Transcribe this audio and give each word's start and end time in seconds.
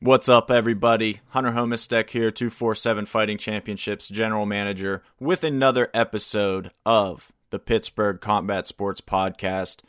What's 0.00 0.28
up, 0.28 0.48
everybody? 0.48 1.22
Hunter 1.30 1.50
Homistek 1.50 2.10
here, 2.10 2.30
247 2.30 3.04
Fighting 3.06 3.36
Championships 3.36 4.08
General 4.08 4.46
Manager, 4.46 5.02
with 5.18 5.42
another 5.42 5.88
episode 5.92 6.70
of 6.86 7.32
the 7.50 7.58
Pittsburgh 7.58 8.20
Combat 8.20 8.68
Sports 8.68 9.00
Podcast. 9.00 9.80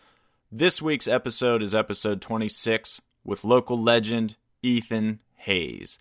This 0.52 0.82
week's 0.82 1.08
episode 1.08 1.62
is 1.62 1.76
episode 1.76 2.22
26 2.22 3.02
with 3.24 3.44
local 3.44 3.80
legend 3.80 4.36
Ethan 4.64 5.20
Hayes. 5.36 6.00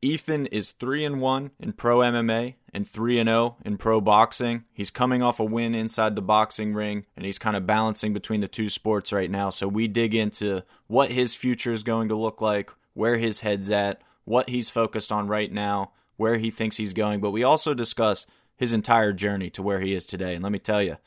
Ethan 0.00 0.46
is 0.46 0.70
3 0.70 1.04
and 1.04 1.20
1 1.20 1.50
in 1.58 1.72
pro 1.72 1.98
MMA 1.98 2.54
and 2.72 2.86
3 2.86 3.18
and 3.18 3.28
0 3.28 3.56
in 3.64 3.78
pro 3.78 4.00
boxing. 4.00 4.62
He's 4.72 4.92
coming 4.92 5.22
off 5.22 5.40
a 5.40 5.44
win 5.44 5.74
inside 5.74 6.14
the 6.14 6.22
boxing 6.22 6.72
ring 6.72 7.04
and 7.16 7.26
he's 7.26 7.40
kind 7.40 7.56
of 7.56 7.66
balancing 7.66 8.12
between 8.12 8.42
the 8.42 8.48
two 8.48 8.68
sports 8.68 9.12
right 9.12 9.28
now. 9.30 9.50
So 9.50 9.66
we 9.66 9.88
dig 9.88 10.14
into 10.14 10.62
what 10.86 11.10
his 11.10 11.34
future 11.34 11.72
is 11.72 11.82
going 11.82 12.08
to 12.10 12.16
look 12.16 12.40
like, 12.40 12.70
where 13.00 13.16
his 13.16 13.40
head's 13.40 13.70
at, 13.70 14.02
what 14.26 14.50
he's 14.50 14.68
focused 14.68 15.10
on 15.10 15.26
right 15.26 15.50
now, 15.50 15.90
where 16.18 16.36
he 16.36 16.50
thinks 16.50 16.76
he's 16.76 16.92
going, 16.92 17.18
but 17.18 17.30
we 17.30 17.42
also 17.42 17.72
discuss 17.72 18.26
his 18.58 18.74
entire 18.74 19.10
journey 19.14 19.48
to 19.48 19.62
where 19.62 19.80
he 19.80 19.94
is 19.94 20.04
today. 20.04 20.34
And 20.34 20.42
let 20.42 20.52
me 20.52 20.58
tell 20.58 20.82
you, 20.82 20.98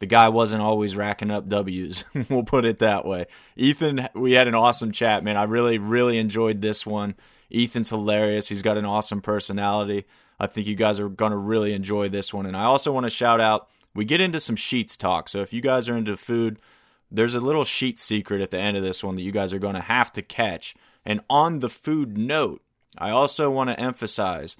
the 0.00 0.06
guy 0.06 0.28
wasn't 0.28 0.62
always 0.62 0.96
racking 0.96 1.30
up 1.30 1.48
W's. 1.48 2.04
we'll 2.28 2.42
put 2.42 2.64
it 2.64 2.80
that 2.80 3.06
way. 3.06 3.26
Ethan, 3.54 4.08
we 4.16 4.32
had 4.32 4.48
an 4.48 4.56
awesome 4.56 4.90
chat, 4.90 5.22
man. 5.22 5.36
I 5.36 5.44
really, 5.44 5.78
really 5.78 6.18
enjoyed 6.18 6.62
this 6.62 6.84
one. 6.84 7.14
Ethan's 7.54 7.90
hilarious. 7.90 8.48
He's 8.48 8.62
got 8.62 8.76
an 8.76 8.84
awesome 8.84 9.20
personality. 9.20 10.04
I 10.40 10.48
think 10.48 10.66
you 10.66 10.74
guys 10.74 10.98
are 10.98 11.08
going 11.08 11.30
to 11.30 11.38
really 11.38 11.74
enjoy 11.74 12.08
this 12.08 12.34
one. 12.34 12.46
And 12.46 12.56
I 12.56 12.64
also 12.64 12.90
want 12.90 13.04
to 13.04 13.10
shout 13.10 13.40
out 13.40 13.70
we 13.94 14.04
get 14.04 14.20
into 14.20 14.40
some 14.40 14.56
Sheetz 14.56 14.96
talk. 14.96 15.28
So 15.28 15.42
if 15.42 15.52
you 15.52 15.60
guys 15.60 15.88
are 15.88 15.96
into 15.96 16.16
food, 16.16 16.58
there's 17.08 17.36
a 17.36 17.40
little 17.40 17.62
Sheetz 17.62 18.00
secret 18.00 18.42
at 18.42 18.50
the 18.50 18.58
end 18.58 18.76
of 18.76 18.82
this 18.82 19.04
one 19.04 19.14
that 19.14 19.22
you 19.22 19.30
guys 19.30 19.52
are 19.52 19.60
going 19.60 19.76
to 19.76 19.80
have 19.80 20.12
to 20.14 20.22
catch. 20.22 20.74
And 21.06 21.20
on 21.30 21.60
the 21.60 21.68
food 21.68 22.18
note, 22.18 22.62
I 22.98 23.10
also 23.10 23.48
want 23.48 23.70
to 23.70 23.80
emphasize 23.80 24.56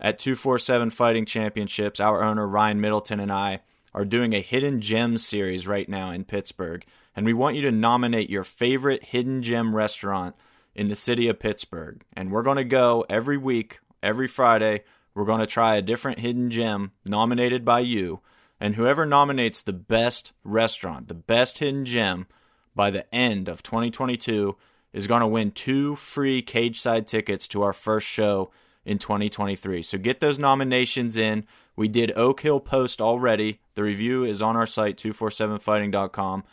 at 0.00 0.18
247 0.18 0.90
Fighting 0.90 1.24
Championships, 1.24 2.00
our 2.00 2.22
owner 2.22 2.46
Ryan 2.46 2.80
Middleton 2.80 3.20
and 3.20 3.32
I 3.32 3.60
are 3.94 4.04
doing 4.04 4.34
a 4.34 4.40
hidden 4.40 4.80
gem 4.80 5.16
series 5.16 5.68
right 5.68 5.88
now 5.88 6.10
in 6.10 6.24
Pittsburgh. 6.24 6.84
And 7.14 7.24
we 7.24 7.32
want 7.32 7.54
you 7.54 7.62
to 7.62 7.70
nominate 7.70 8.28
your 8.28 8.42
favorite 8.42 9.04
hidden 9.04 9.40
gem 9.40 9.76
restaurant 9.76 10.34
in 10.74 10.88
the 10.88 10.96
city 10.96 11.28
of 11.28 11.38
Pittsburgh. 11.38 12.02
And 12.12 12.32
we're 12.32 12.42
going 12.42 12.56
to 12.56 12.64
go 12.64 13.04
every 13.08 13.38
week, 13.38 13.78
every 14.02 14.26
Friday. 14.26 14.82
We're 15.14 15.24
going 15.24 15.40
to 15.40 15.46
try 15.46 15.76
a 15.76 15.82
different 15.82 16.18
hidden 16.18 16.50
gem 16.50 16.90
nominated 17.06 17.64
by 17.64 17.80
you. 17.80 18.20
And 18.58 18.74
whoever 18.74 19.06
nominates 19.06 19.62
the 19.62 19.72
best 19.72 20.32
restaurant, 20.42 21.06
the 21.06 21.14
best 21.14 21.58
hidden 21.58 21.84
gem 21.84 22.26
by 22.74 22.90
the 22.90 23.12
end 23.14 23.48
of 23.48 23.62
2022 23.62 24.56
is 24.94 25.06
going 25.06 25.20
to 25.20 25.26
win 25.26 25.50
two 25.50 25.96
free 25.96 26.40
cage 26.40 26.80
side 26.80 27.06
tickets 27.06 27.46
to 27.48 27.62
our 27.62 27.74
first 27.74 28.06
show 28.06 28.50
in 28.86 28.98
2023. 28.98 29.82
So 29.82 29.98
get 29.98 30.20
those 30.20 30.38
nominations 30.38 31.16
in. 31.16 31.44
We 31.76 31.88
did 31.88 32.16
Oak 32.16 32.40
Hill 32.40 32.60
Post 32.60 33.02
already. 33.02 33.60
The 33.74 33.82
review 33.82 34.24
is 34.24 34.40
on 34.40 34.56
our 34.56 34.66
site, 34.66 34.96
247fighting.com. 34.96 36.44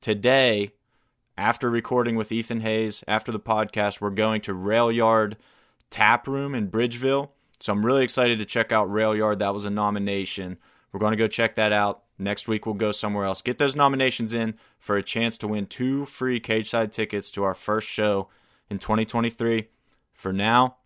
Today, 0.00 0.72
after 1.36 1.68
recording 1.68 2.16
with 2.16 2.32
Ethan 2.32 2.62
Hayes, 2.62 3.04
after 3.06 3.30
the 3.30 3.38
podcast, 3.38 4.00
we're 4.00 4.10
going 4.10 4.40
to 4.42 4.54
Rail 4.54 4.90
Yard 4.90 5.36
Tap 5.90 6.26
Room 6.26 6.54
in 6.54 6.70
Bridgeville. 6.70 7.28
So 7.60 7.74
I'm 7.74 7.84
really 7.84 8.02
excited 8.02 8.38
to 8.38 8.46
check 8.46 8.72
out 8.72 8.90
Rail 8.90 9.14
Yard. 9.14 9.40
That 9.40 9.52
was 9.52 9.66
a 9.66 9.70
nomination. 9.70 10.56
We're 10.92 11.00
going 11.00 11.12
to 11.12 11.18
go 11.18 11.26
check 11.26 11.56
that 11.56 11.72
out. 11.72 12.02
Next 12.20 12.46
week, 12.46 12.66
we'll 12.66 12.74
go 12.74 12.92
somewhere 12.92 13.24
else. 13.24 13.40
Get 13.40 13.58
those 13.58 13.74
nominations 13.74 14.34
in 14.34 14.54
for 14.78 14.96
a 14.96 15.02
chance 15.02 15.38
to 15.38 15.48
win 15.48 15.66
two 15.66 16.04
free 16.04 16.38
cage 16.38 16.68
side 16.68 16.92
tickets 16.92 17.30
to 17.32 17.44
our 17.44 17.54
first 17.54 17.88
show 17.88 18.28
in 18.68 18.78
2023. 18.78 19.68
For 20.12 20.32
now, 20.32 20.76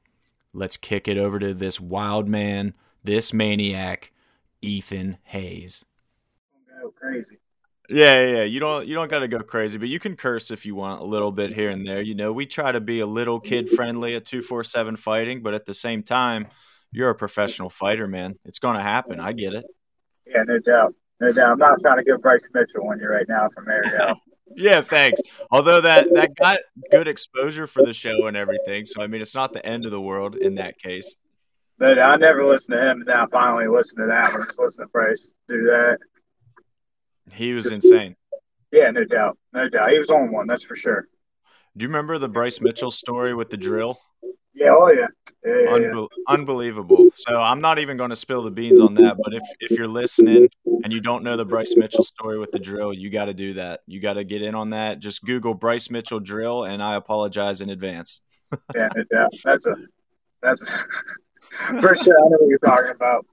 let's 0.52 0.76
kick 0.76 1.08
it 1.08 1.18
over 1.18 1.40
to 1.40 1.52
this 1.52 1.80
wild 1.80 2.28
man, 2.28 2.74
this 3.02 3.32
maniac, 3.32 4.12
Ethan 4.62 5.18
Hayes. 5.24 5.84
Go 6.80 6.90
crazy. 6.90 7.38
Yeah, 7.90 8.20
yeah, 8.20 8.36
yeah. 8.36 8.42
You 8.44 8.60
don't 8.60 8.86
you 8.86 8.94
don't 8.94 9.10
got 9.10 9.18
to 9.18 9.28
go 9.28 9.40
crazy, 9.40 9.76
but 9.76 9.88
you 9.88 9.98
can 9.98 10.16
curse 10.16 10.50
if 10.50 10.64
you 10.64 10.74
want 10.74 11.02
a 11.02 11.04
little 11.04 11.32
bit 11.32 11.52
here 11.52 11.68
and 11.68 11.86
there. 11.86 12.00
You 12.00 12.14
know, 12.14 12.32
we 12.32 12.46
try 12.46 12.72
to 12.72 12.80
be 12.80 13.00
a 13.00 13.06
little 13.06 13.40
kid 13.40 13.68
friendly 13.68 14.14
at 14.14 14.24
247 14.24 14.96
fighting, 14.96 15.42
but 15.42 15.52
at 15.52 15.64
the 15.64 15.74
same 15.74 16.02
time, 16.02 16.46
you're 16.92 17.10
a 17.10 17.14
professional 17.14 17.68
fighter, 17.68 18.06
man. 18.06 18.38
It's 18.44 18.60
going 18.60 18.76
to 18.76 18.82
happen. 18.82 19.20
I 19.20 19.32
get 19.32 19.52
it. 19.52 19.66
Yeah, 20.26 20.44
no 20.46 20.60
doubt. 20.60 20.94
No 21.20 21.32
doubt. 21.32 21.52
I'm 21.52 21.58
not 21.58 21.80
trying 21.80 21.98
to 21.98 22.04
give 22.04 22.20
Bryce 22.20 22.48
Mitchell 22.52 22.84
one 22.84 22.98
you 22.98 23.08
right 23.08 23.26
now 23.28 23.48
from 23.54 23.68
Ariel. 23.68 24.20
yeah, 24.56 24.80
thanks. 24.80 25.20
Although 25.50 25.80
that 25.80 26.12
that 26.14 26.34
got 26.36 26.58
good 26.90 27.08
exposure 27.08 27.66
for 27.66 27.84
the 27.84 27.92
show 27.92 28.26
and 28.26 28.36
everything, 28.36 28.84
so 28.84 29.02
I 29.02 29.06
mean, 29.06 29.20
it's 29.20 29.34
not 29.34 29.52
the 29.52 29.64
end 29.64 29.84
of 29.84 29.90
the 29.90 30.00
world 30.00 30.34
in 30.36 30.56
that 30.56 30.78
case. 30.78 31.16
But 31.78 31.98
I 31.98 32.16
never 32.16 32.44
listened 32.44 32.78
to 32.78 32.90
him, 32.90 32.98
and 32.98 33.06
now 33.06 33.26
finally 33.30 33.66
listen 33.68 34.00
to 34.00 34.06
that 34.06 34.32
one. 34.32 34.46
Just 34.46 34.58
listen 34.58 34.84
to 34.84 34.88
Bryce 34.88 35.32
do 35.48 35.62
that. 35.64 35.98
He 37.32 37.52
was 37.52 37.66
insane. 37.66 38.16
Yeah, 38.70 38.90
no 38.90 39.04
doubt, 39.04 39.38
no 39.52 39.68
doubt. 39.68 39.90
He 39.90 39.98
was 39.98 40.10
on 40.10 40.32
one, 40.32 40.46
that's 40.46 40.64
for 40.64 40.76
sure. 40.76 41.06
Do 41.76 41.82
you 41.82 41.88
remember 41.88 42.18
the 42.18 42.28
Bryce 42.28 42.60
Mitchell 42.60 42.90
story 42.90 43.34
with 43.34 43.50
the 43.50 43.56
drill? 43.56 44.00
Yeah, 44.54 44.68
oh 44.70 44.88
yeah. 44.88 45.06
yeah, 45.44 45.76
yeah, 45.78 46.06
Unbelievable. 46.28 47.08
So 47.14 47.40
I'm 47.40 47.60
not 47.60 47.80
even 47.80 47.96
going 47.96 48.10
to 48.10 48.16
spill 48.16 48.42
the 48.42 48.52
beans 48.52 48.80
on 48.80 48.94
that, 48.94 49.16
but 49.22 49.34
if 49.34 49.42
if 49.58 49.72
you're 49.72 49.88
listening 49.88 50.48
and 50.84 50.92
you 50.92 51.00
don't 51.00 51.24
know 51.24 51.36
the 51.36 51.44
Bryce 51.44 51.74
Mitchell 51.76 52.04
story 52.04 52.38
with 52.38 52.52
the 52.52 52.60
drill, 52.60 52.92
you 52.92 53.10
got 53.10 53.24
to 53.24 53.34
do 53.34 53.54
that. 53.54 53.80
You 53.86 54.00
got 54.00 54.14
to 54.14 54.24
get 54.24 54.42
in 54.42 54.54
on 54.54 54.70
that. 54.70 55.00
Just 55.00 55.24
Google 55.24 55.54
Bryce 55.54 55.90
Mitchell 55.90 56.20
drill, 56.20 56.64
and 56.64 56.80
I 56.82 56.94
apologize 56.94 57.60
in 57.60 57.70
advance. 57.70 58.22
yeah, 58.74 58.88
doubt. 59.12 59.34
That's 59.44 59.66
a 59.66 59.74
that's 60.40 60.62
a, 60.62 60.66
for 61.80 61.96
sure. 61.96 62.16
I 62.16 62.28
know 62.28 62.36
what 62.38 62.48
you're 62.48 62.58
talking 62.58 62.92
about. 62.94 63.26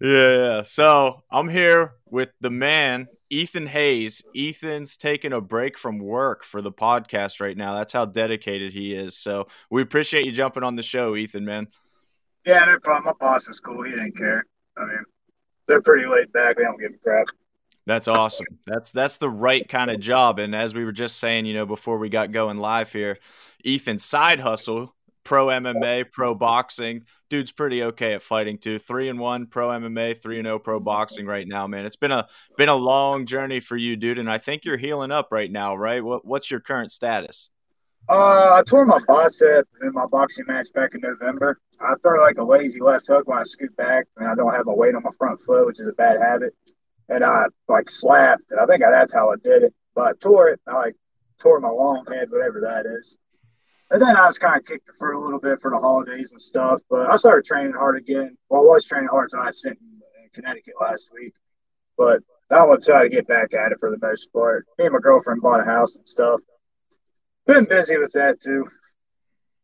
Yeah, 0.00 0.36
yeah. 0.36 0.62
So 0.62 1.22
I'm 1.30 1.48
here 1.48 1.94
with 2.06 2.30
the 2.40 2.50
man, 2.50 3.06
Ethan 3.30 3.66
Hayes. 3.66 4.22
Ethan's 4.34 4.96
taking 4.96 5.32
a 5.32 5.40
break 5.40 5.76
from 5.76 5.98
work 5.98 6.44
for 6.44 6.62
the 6.62 6.72
podcast 6.72 7.40
right 7.40 7.56
now. 7.56 7.74
That's 7.74 7.92
how 7.92 8.04
dedicated 8.04 8.72
he 8.72 8.94
is. 8.94 9.16
So 9.16 9.48
we 9.70 9.82
appreciate 9.82 10.24
you 10.24 10.32
jumping 10.32 10.62
on 10.62 10.76
the 10.76 10.82
show, 10.82 11.16
Ethan, 11.16 11.44
man. 11.44 11.68
Yeah, 12.44 12.64
no 12.64 12.78
problem. 12.82 13.14
My 13.20 13.26
boss 13.26 13.48
is 13.48 13.60
cool. 13.60 13.82
He 13.82 13.90
didn't 13.90 14.16
care. 14.16 14.44
I 14.76 14.84
mean, 14.86 15.04
they're 15.66 15.82
pretty 15.82 16.06
laid 16.06 16.32
back. 16.32 16.56
They 16.56 16.62
don't 16.62 16.80
give 16.80 16.92
a 16.94 16.98
crap. 16.98 17.26
That's 17.86 18.08
awesome. 18.08 18.46
That's 18.66 18.92
that's 18.92 19.16
the 19.16 19.30
right 19.30 19.66
kind 19.66 19.90
of 19.90 19.98
job. 19.98 20.38
And 20.38 20.54
as 20.54 20.74
we 20.74 20.84
were 20.84 20.92
just 20.92 21.16
saying, 21.16 21.46
you 21.46 21.54
know, 21.54 21.64
before 21.64 21.96
we 21.96 22.10
got 22.10 22.32
going 22.32 22.58
live 22.58 22.92
here, 22.92 23.16
Ethan's 23.64 24.04
side 24.04 24.40
hustle 24.40 24.94
pro 25.28 25.48
MMA, 25.48 26.10
pro 26.10 26.34
boxing. 26.34 27.02
Dude's 27.28 27.52
pretty 27.52 27.82
okay 27.82 28.14
at 28.14 28.22
fighting 28.22 28.56
too. 28.56 28.78
Three 28.78 29.10
and 29.10 29.20
one 29.20 29.46
pro 29.46 29.68
MMA, 29.68 30.20
three 30.20 30.38
and 30.38 30.46
zero 30.46 30.56
oh 30.56 30.58
pro 30.58 30.80
boxing 30.80 31.26
right 31.26 31.46
now, 31.46 31.66
man. 31.66 31.84
It's 31.84 31.96
been 31.96 32.12
a 32.12 32.26
been 32.56 32.70
a 32.70 32.74
long 32.74 33.26
journey 33.26 33.60
for 33.60 33.76
you, 33.76 33.94
dude, 33.94 34.18
and 34.18 34.30
I 34.30 34.38
think 34.38 34.64
you're 34.64 34.78
healing 34.78 35.10
up 35.10 35.28
right 35.30 35.52
now, 35.52 35.76
right? 35.76 36.02
What 36.02 36.24
what's 36.24 36.50
your 36.50 36.60
current 36.60 36.90
status? 36.90 37.50
Uh, 38.08 38.54
I 38.54 38.62
tore 38.66 38.86
my 38.86 39.00
bicep 39.06 39.68
in 39.82 39.92
my 39.92 40.06
boxing 40.06 40.46
match 40.48 40.68
back 40.74 40.94
in 40.94 41.02
November. 41.02 41.60
I 41.78 41.92
throw 42.02 42.22
like 42.22 42.38
a 42.38 42.44
lazy 42.44 42.80
left 42.80 43.06
hook 43.06 43.28
when 43.28 43.36
I 43.36 43.42
scoot 43.42 43.76
back, 43.76 44.06
and 44.16 44.26
I 44.26 44.34
don't 44.34 44.54
have 44.54 44.66
a 44.66 44.74
weight 44.74 44.94
on 44.94 45.02
my 45.02 45.10
front 45.18 45.38
foot, 45.40 45.66
which 45.66 45.78
is 45.78 45.88
a 45.88 45.92
bad 45.92 46.16
habit. 46.22 46.54
And 47.10 47.22
I 47.22 47.44
like 47.68 47.90
slapped, 47.90 48.50
and 48.50 48.60
I 48.60 48.64
think 48.64 48.80
that's 48.80 49.12
how 49.12 49.30
I 49.30 49.34
did 49.44 49.62
it. 49.62 49.74
But 49.94 50.06
I 50.06 50.12
tore 50.22 50.48
it. 50.48 50.60
I 50.66 50.74
like 50.74 50.96
tore 51.38 51.60
my 51.60 51.68
long 51.68 52.06
head, 52.10 52.30
whatever 52.30 52.62
that 52.62 52.86
is. 52.86 53.18
And 53.90 54.02
then 54.02 54.16
I 54.16 54.26
was 54.26 54.38
kind 54.38 54.60
of 54.60 54.66
kicked 54.66 54.90
for 54.98 55.12
a 55.12 55.20
little 55.20 55.40
bit 55.40 55.60
for 55.60 55.70
the 55.70 55.78
holidays 55.78 56.32
and 56.32 56.40
stuff. 56.40 56.80
But 56.90 57.10
I 57.10 57.16
started 57.16 57.44
training 57.44 57.72
hard 57.72 57.96
again. 57.96 58.36
Well, 58.48 58.62
I 58.62 58.64
was 58.64 58.86
training 58.86 59.08
hard 59.08 59.30
until 59.32 59.46
I 59.46 59.50
sent 59.50 59.78
in, 59.78 59.98
Connecticut 60.34 60.74
last 60.80 61.10
week. 61.14 61.32
But 61.96 62.20
I 62.50 62.62
want 62.64 62.82
to 62.82 62.90
try 62.90 63.02
to 63.02 63.08
get 63.08 63.26
back 63.26 63.54
at 63.54 63.72
it 63.72 63.78
for 63.80 63.90
the 63.90 63.98
most 64.00 64.32
part. 64.32 64.66
Me 64.78 64.84
and 64.84 64.92
my 64.92 65.00
girlfriend 65.00 65.40
bought 65.40 65.60
a 65.60 65.64
house 65.64 65.96
and 65.96 66.06
stuff. 66.06 66.40
Been 67.46 67.66
busy 67.66 67.96
with 67.96 68.12
that 68.12 68.40
too. 68.40 68.66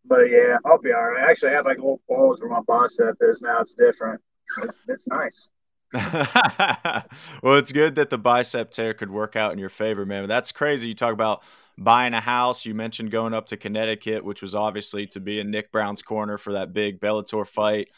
But 0.07 0.31
yeah, 0.31 0.57
I'll 0.65 0.81
be 0.81 0.93
all 0.93 1.03
right. 1.03 1.25
I 1.27 1.31
actually 1.31 1.53
have 1.53 1.67
like 1.67 1.77
little 1.77 2.01
balls 2.09 2.41
where 2.41 2.51
my 2.51 2.61
bicep 2.67 3.17
is 3.21 3.43
now. 3.43 3.61
It's 3.61 3.75
different. 3.75 4.21
It's, 4.63 4.83
it's 4.89 5.09
nice. 5.09 5.51
well, 7.43 7.57
it's 7.57 7.73
good 7.73 7.95
that 7.97 8.11
the 8.11 8.19
bicep 8.19 8.71
tear 8.71 8.95
could 8.95 9.11
work 9.11 9.37
out 9.37 9.53
in 9.53 9.59
your 9.59 9.69
favor, 9.69 10.05
man. 10.05 10.29
That's 10.29 10.53
crazy. 10.53 10.89
You 10.89 10.95
talk 10.95 11.13
about 11.13 11.43
buying 11.79 12.15
a 12.15 12.21
house. 12.21 12.67
You 12.67 12.75
mentioned 12.75 13.11
going 13.11 13.35
up 13.35 13.47
to 13.47 13.57
Connecticut, 13.57 14.25
which 14.25 14.43
was 14.43 14.55
obviously 14.55 15.07
to 15.07 15.21
be 15.21 15.39
in 15.39 15.51
Nick 15.51 15.73
Brown's 15.73 16.03
corner 16.03 16.39
for 16.39 16.53
that 16.55 16.73
big 16.73 17.01
Bellator 17.01 17.47
fight. 17.47 17.89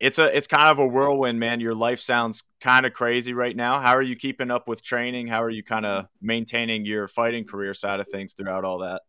It's 0.00 0.18
a 0.18 0.36
it's 0.36 0.48
kind 0.48 0.68
of 0.68 0.80
a 0.80 0.86
whirlwind, 0.86 1.38
man. 1.38 1.60
Your 1.60 1.76
life 1.76 2.00
sounds 2.00 2.42
kind 2.60 2.84
of 2.86 2.92
crazy 2.92 3.34
right 3.34 3.54
now. 3.54 3.80
How 3.80 3.92
are 3.92 4.02
you 4.02 4.16
keeping 4.16 4.50
up 4.50 4.66
with 4.66 4.82
training? 4.82 5.28
How 5.28 5.42
are 5.44 5.50
you 5.50 5.62
kind 5.62 5.86
of 5.86 6.06
maintaining 6.20 6.84
your 6.84 7.06
fighting 7.06 7.44
career 7.44 7.72
side 7.72 8.00
of 8.00 8.08
things 8.08 8.32
throughout 8.32 8.64
all 8.64 8.78
that? 8.78 9.02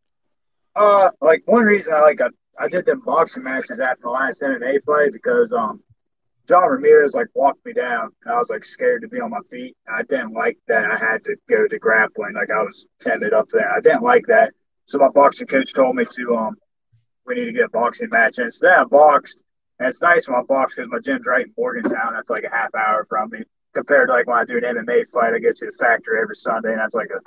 Uh, 0.75 1.09
like 1.19 1.41
one 1.45 1.63
reason 1.63 1.93
I 1.93 2.01
like 2.01 2.19
I, 2.59 2.67
did 2.67 2.85
them 2.85 3.01
boxing 3.03 3.43
matches 3.43 3.79
after 3.79 4.03
the 4.03 4.09
last 4.09 4.41
MMA 4.41 4.83
fight 4.85 5.11
because 5.11 5.51
um 5.51 5.79
John 6.47 6.69
Ramirez 6.69 7.13
like 7.13 7.27
walked 7.33 7.65
me 7.65 7.73
down. 7.73 8.09
And 8.25 8.33
I 8.33 8.37
was 8.37 8.49
like 8.49 8.63
scared 8.63 9.01
to 9.03 9.07
be 9.07 9.21
on 9.21 9.31
my 9.31 9.39
feet. 9.49 9.75
I 9.87 10.03
didn't 10.03 10.33
like 10.33 10.57
that. 10.67 10.91
I 10.91 10.97
had 10.97 11.23
to 11.23 11.35
go 11.49 11.67
to 11.67 11.79
grappling. 11.79 12.33
Like 12.33 12.51
I 12.51 12.63
was 12.63 12.87
timid 12.99 13.33
up 13.33 13.47
there. 13.49 13.71
I 13.71 13.79
didn't 13.79 14.03
like 14.03 14.25
that. 14.27 14.53
So 14.85 14.97
my 14.97 15.09
boxing 15.09 15.47
coach 15.47 15.73
told 15.73 15.95
me 15.95 16.05
to 16.05 16.35
um 16.35 16.55
we 17.25 17.35
need 17.35 17.45
to 17.45 17.53
get 17.53 17.65
a 17.65 17.69
boxing 17.69 18.09
match. 18.11 18.39
And 18.39 18.53
so 18.53 18.67
then 18.67 18.79
I 18.79 18.83
boxed, 18.83 19.43
and 19.79 19.87
it's 19.87 20.01
nice 20.01 20.27
when 20.27 20.37
I 20.37 20.43
box 20.43 20.75
because 20.75 20.91
my 20.91 20.99
gym's 20.99 21.25
right 21.25 21.45
in 21.45 21.53
Morgantown. 21.57 22.13
That's 22.13 22.29
like 22.29 22.43
a 22.43 22.53
half 22.53 22.75
hour 22.75 23.05
from 23.07 23.29
me 23.29 23.43
compared 23.73 24.09
to 24.09 24.13
like 24.13 24.27
when 24.27 24.37
I 24.37 24.45
do 24.45 24.57
an 24.57 24.63
MMA 24.63 25.07
fight, 25.11 25.33
I 25.33 25.39
get 25.39 25.55
to 25.57 25.65
the 25.65 25.77
factory 25.79 26.19
every 26.21 26.35
Sunday, 26.35 26.71
and 26.71 26.79
that's 26.79 26.95
like 26.95 27.09
a 27.09 27.19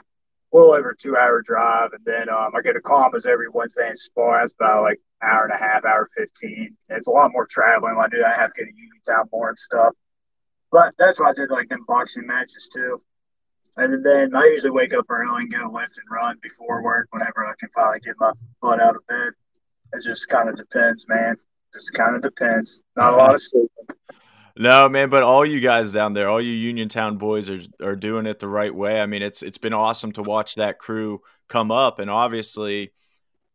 little 0.53 0.73
over 0.73 0.95
two 0.99 1.17
hour 1.17 1.43
drive. 1.43 1.91
And 1.93 2.05
then 2.05 2.29
um, 2.29 2.53
I 2.57 2.63
get 2.63 2.77
a 2.77 2.81
Combos 2.81 3.27
every 3.27 3.49
Wednesday 3.49 3.89
in 3.89 3.97
Spar. 3.97 4.41
That's 4.41 4.53
about 4.53 4.83
like 4.83 5.01
hour 5.23 5.45
and 5.45 5.53
a 5.53 5.59
half, 5.59 5.85
hour 5.85 6.09
15. 6.17 6.77
It's 6.91 7.09
a 7.09 7.11
lot 7.11 7.33
more 7.33 7.47
traveling 7.47 7.97
I 7.99 8.09
do 8.09 8.19
that. 8.19 8.39
I 8.39 8.41
have 8.41 8.53
to 8.53 8.65
get 8.65 8.71
to 8.71 8.77
Uniontown 8.77 9.29
more 9.33 9.49
and 9.49 9.59
stuff. 9.59 9.95
But 10.71 10.95
that's 10.99 11.21
why 11.21 11.31
I 11.31 11.33
did 11.33 11.51
like 11.51 11.69
them 11.69 11.85
boxing 11.87 12.27
matches 12.27 12.69
too. 12.73 12.99
And 13.77 14.05
then 14.05 14.35
I 14.35 14.45
usually 14.45 14.71
wake 14.71 14.95
up 14.95 15.05
early 15.09 15.43
and 15.43 15.53
go 15.53 15.71
lift 15.73 15.99
and 15.99 16.07
run 16.11 16.37
before 16.43 16.83
work 16.83 17.09
whenever 17.11 17.47
I 17.47 17.53
can 17.61 17.69
finally 17.75 18.01
get 18.01 18.15
my 18.19 18.33
butt 18.63 18.81
out 18.81 18.97
of 18.97 19.07
bed. 19.07 19.33
It 19.93 20.03
just 20.03 20.29
kind 20.29 20.49
of 20.49 20.57
depends, 20.57 21.07
man. 21.09 21.37
Just 21.75 21.93
kind 21.93 22.17
of 22.17 22.23
depends. 22.23 22.83
Not 22.97 23.13
a 23.13 23.17
lot 23.17 23.35
of 23.35 23.43
sleeping. 23.43 23.69
No, 24.59 24.89
man, 24.89 25.11
but 25.11 25.23
all 25.23 25.45
you 25.45 25.61
guys 25.61 25.93
down 25.93 26.15
there, 26.15 26.29
all 26.29 26.41
you 26.41 26.53
Uniontown 26.53 27.19
boys 27.19 27.51
are 27.51 27.61
are 27.83 27.97
doing 27.97 28.27
it 28.27 28.39
the 28.39 28.49
right 28.49 28.75
way. 28.75 29.01
I 29.01 29.07
mean, 29.07 29.23
it's 29.23 29.43
it's 29.43 29.59
been 29.59 29.75
awesome 29.75 30.13
to 30.13 30.23
watch 30.23 30.55
that 30.55 30.79
crew 30.79 31.21
come 31.49 31.71
up 31.71 31.99
and 31.99 32.11
obviously 32.11 32.93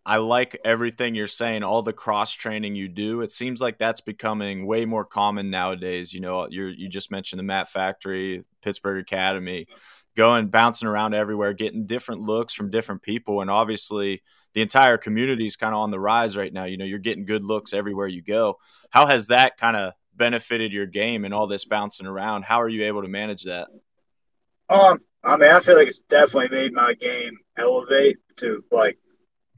I 0.06 0.18
like 0.18 0.60
everything 0.66 1.14
you're 1.14 1.28
saying, 1.28 1.64
all 1.64 1.84
the 1.84 1.94
cross 1.94 2.34
training 2.34 2.76
you 2.76 2.88
do. 2.88 3.22
It 3.22 3.32
seems 3.32 3.62
like 3.62 3.78
that's 3.78 4.02
becoming 4.02 4.66
way 4.66 4.86
more 4.86 5.06
common 5.06 5.52
nowadays. 5.52 6.14
You 6.14 6.22
know, 6.22 6.48
you 6.50 6.66
you 6.68 6.90
just 6.90 7.12
mentioned 7.12 7.40
the 7.40 7.44
Mat 7.44 7.70
Factory, 7.70 8.44
Pittsburgh 8.64 9.02
Academy, 9.02 9.68
going 10.16 10.48
bouncing 10.48 10.88
around 10.88 11.14
everywhere, 11.14 11.54
getting 11.54 11.86
different 11.86 12.22
looks 12.22 12.54
from 12.54 12.72
different 12.72 13.04
people, 13.04 13.42
and 13.42 13.50
obviously 13.50 14.24
the 14.54 14.62
entire 14.62 14.98
community 14.98 15.46
is 15.46 15.56
kind 15.56 15.74
of 15.74 15.80
on 15.82 15.92
the 15.92 16.00
rise 16.00 16.36
right 16.36 16.52
now. 16.52 16.66
You 16.66 16.78
know, 16.78 16.86
you're 16.86 17.00
getting 17.00 17.26
good 17.26 17.44
looks 17.44 17.74
everywhere 17.74 18.08
you 18.08 18.22
go. 18.24 18.58
How 18.90 19.06
has 19.06 19.28
that 19.28 19.58
kind 19.58 19.78
of 19.78 19.94
benefited 20.22 20.72
your 20.72 20.86
game 20.86 21.26
and 21.26 21.34
all 21.34 21.48
this 21.48 21.66
bouncing 21.66 22.06
around. 22.06 22.44
How 22.44 22.62
are 22.62 22.70
you 22.70 22.84
able 22.84 23.02
to 23.02 23.08
manage 23.08 23.46
that? 23.46 23.70
Um, 24.70 25.00
I 25.24 25.36
mean, 25.36 25.50
I 25.50 25.60
feel 25.62 25.76
like 25.76 25.88
it's 25.88 26.02
definitely 26.02 26.56
made 26.56 26.74
my 26.74 26.94
game 26.94 27.40
elevate 27.58 28.18
to 28.38 28.64
like 28.72 29.00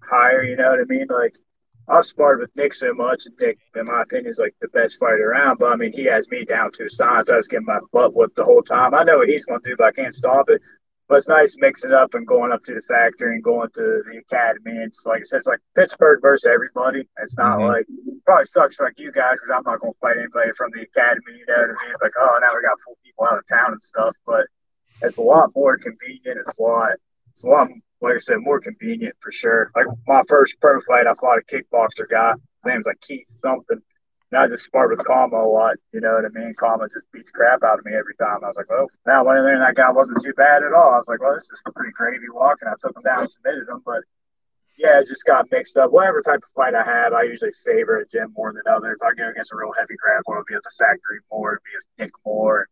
higher. 0.02 0.42
You 0.42 0.56
know 0.56 0.70
what 0.70 0.80
I 0.80 0.86
mean? 0.86 1.08
Like 1.10 1.36
I've 1.90 2.06
sparred 2.06 2.40
with 2.40 2.56
Nick 2.56 2.74
so 2.74 2.94
much, 2.94 3.26
and 3.26 3.36
Nick, 3.42 3.58
in 3.76 3.84
my 3.88 4.04
opinion, 4.04 4.30
is 4.30 4.40
like 4.40 4.56
the 4.62 4.70
best 4.70 4.98
fighter 5.02 5.32
around. 5.32 5.60
But 5.60 5.74
I 5.74 5.76
mean, 5.76 5.92
he 5.92 6.06
has 6.06 6.30
me 6.30 6.46
down 6.46 6.72
to 6.76 6.86
a 6.86 6.90
science. 6.90 7.30
I 7.30 7.36
was 7.36 7.50
getting 7.50 7.66
my 7.66 7.80
butt 7.92 8.16
whipped 8.16 8.38
the 8.38 8.46
whole 8.46 8.64
time. 8.64 8.94
I 8.94 9.04
know 9.04 9.18
what 9.18 9.28
he's 9.28 9.44
going 9.44 9.60
to 9.64 9.70
do, 9.70 9.76
but 9.78 9.88
I 9.88 9.92
can't 9.92 10.16
stop 10.16 10.50
it. 10.50 10.62
But 11.08 11.18
it's 11.18 11.28
nice 11.28 11.56
mixing 11.60 11.92
it 11.92 11.96
up 11.96 12.14
and 12.14 12.26
going 12.26 12.52
up 12.52 12.64
to 12.64 12.74
the 12.74 12.82
factory 12.88 13.36
and 13.36 13.44
going 13.44 13.70
to 13.76 14.04
the 14.08 14.18
academy. 14.24 14.80
It's 14.84 15.06
like 15.06 15.20
I 15.20 15.24
said, 15.24 15.38
it's 15.38 15.48
like 15.48 15.60
Pittsburgh 15.76 16.20
versus 16.22 16.50
everybody. 16.52 17.04
It's 17.20 17.38
not 17.38 17.60
mm-hmm. 17.60 17.68
like 17.68 17.86
probably 18.26 18.46
sucks 18.46 18.76
for 18.76 18.86
like 18.86 18.98
you 18.98 19.12
guys 19.12 19.36
because 19.36 19.52
I'm 19.54 19.64
not 19.64 19.82
going 19.82 19.94
to 19.94 20.00
fight 20.00 20.18
anybody 20.18 20.52
from 20.58 20.72
the 20.74 20.82
academy. 20.82 21.38
You 21.38 21.46
know 21.48 21.60
what 21.60 21.76
I 21.76 21.84
mean? 21.84 21.92
It's 21.92 22.02
like 22.02 22.16
oh 22.18 22.38
now 22.42 22.56
we 22.56 22.64
got 22.64 22.80
pull 22.86 22.98
people 23.04 23.26
out 23.26 23.38
of 23.38 23.48
town 23.48 23.74
and 23.74 23.82
stuff. 23.82 24.16
But 24.26 24.48
it's 25.02 25.18
a 25.18 25.22
lot 25.22 25.52
more 25.56 25.78
convenient. 25.78 26.40
It's 26.48 26.58
a 26.58 26.64
lot. 26.64 26.92
It's 27.32 27.44
a 27.44 27.48
lot. 27.48 27.68
Like 28.02 28.16
I 28.16 28.20
said, 28.20 28.38
more 28.40 28.60
convenient 28.60 29.16
for 29.20 29.32
sure. 29.32 29.70
Like 29.76 29.88
my 30.08 30.24
first 30.28 30.56
pro 30.62 30.80
fight, 30.82 31.08
I 31.08 31.14
fought 31.14 31.40
a 31.40 31.44
kickboxer 31.44 32.10
guy. 32.10 32.32
His 32.32 32.66
name 32.66 32.78
was 32.78 32.86
like 32.86 33.02
Keith 33.02 33.28
something. 33.28 33.82
I 34.36 34.48
just 34.48 34.66
sparred 34.66 34.92
with 34.92 35.06
Kama 35.06 35.36
a 35.36 35.46
lot. 35.46 35.76
You 35.92 36.02
know 36.02 36.16
what 36.16 36.26
I 36.26 36.32
mean? 36.34 36.54
Kama 36.58 36.88
just 36.88 37.12
beats 37.12 37.32
crap 37.32 37.64
out 37.64 37.80
of 37.80 37.86
me 37.86 37.94
every 37.94 38.16
time. 38.16 38.44
I 38.44 38.48
was 38.48 38.58
like, 38.58 38.70
well, 38.70 38.88
now 39.06 39.24
one 39.24 39.44
thing 39.44 39.60
that 39.60 39.76
guy 39.76 39.92
wasn't 39.92 40.24
too 40.24 40.34
bad 40.34 40.64
at 40.64 40.74
all. 40.74 40.96
I 40.96 41.02
was 41.04 41.08
like, 41.08 41.22
well, 41.22 41.36
this 41.36 41.46
is 41.46 41.62
a 41.66 41.72
pretty 41.72 41.92
gravy 41.94 42.30
walk, 42.32 42.60
and 42.62 42.70
I 42.70 42.76
took 42.80 42.96
him 42.96 43.04
down 43.04 43.28
submitted 43.28 43.68
him. 43.68 43.82
But 43.86 44.04
yeah, 44.78 45.00
it 45.00 45.08
just 45.08 45.26
got 45.26 45.52
mixed 45.52 45.78
up. 45.78 45.92
Whatever 45.92 46.22
type 46.22 46.42
of 46.42 46.52
fight 46.56 46.76
I 46.76 46.84
have, 46.84 47.14
I 47.14 47.24
usually 47.24 47.52
favor 47.66 48.00
a 48.00 48.08
gym 48.08 48.34
more 48.36 48.54
than 48.54 48.64
others. 48.66 49.00
If 49.02 49.06
I 49.06 49.14
go 49.14 49.30
against 49.30 49.54
a 49.54 49.58
real 49.58 49.74
heavy 49.78 49.96
grappler, 50.00 50.42
it'll 50.42 50.50
be 50.50 50.56
at 50.56 50.64
the 50.64 50.74
factory 50.78 51.20
more, 51.32 51.60
it'll 51.60 51.68
be 51.68 51.78
a 51.78 52.04
Nick 52.04 52.16
more. 52.26 52.68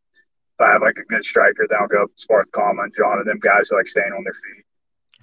If 0.57 0.61
I 0.61 0.73
have 0.73 0.81
like 0.81 0.97
a 0.97 1.05
good 1.05 1.25
striker, 1.25 1.67
then 1.69 1.77
I'll 1.79 1.87
go 1.87 2.05
Sparth 2.17 2.51
Kama 2.51 2.83
and 2.83 2.93
John 2.95 3.19
and 3.19 3.27
them 3.27 3.39
guys 3.39 3.69
who 3.69 3.77
like 3.77 3.87
staying 3.87 4.13
on 4.13 4.23
their 4.23 4.33
feet. 4.33 4.65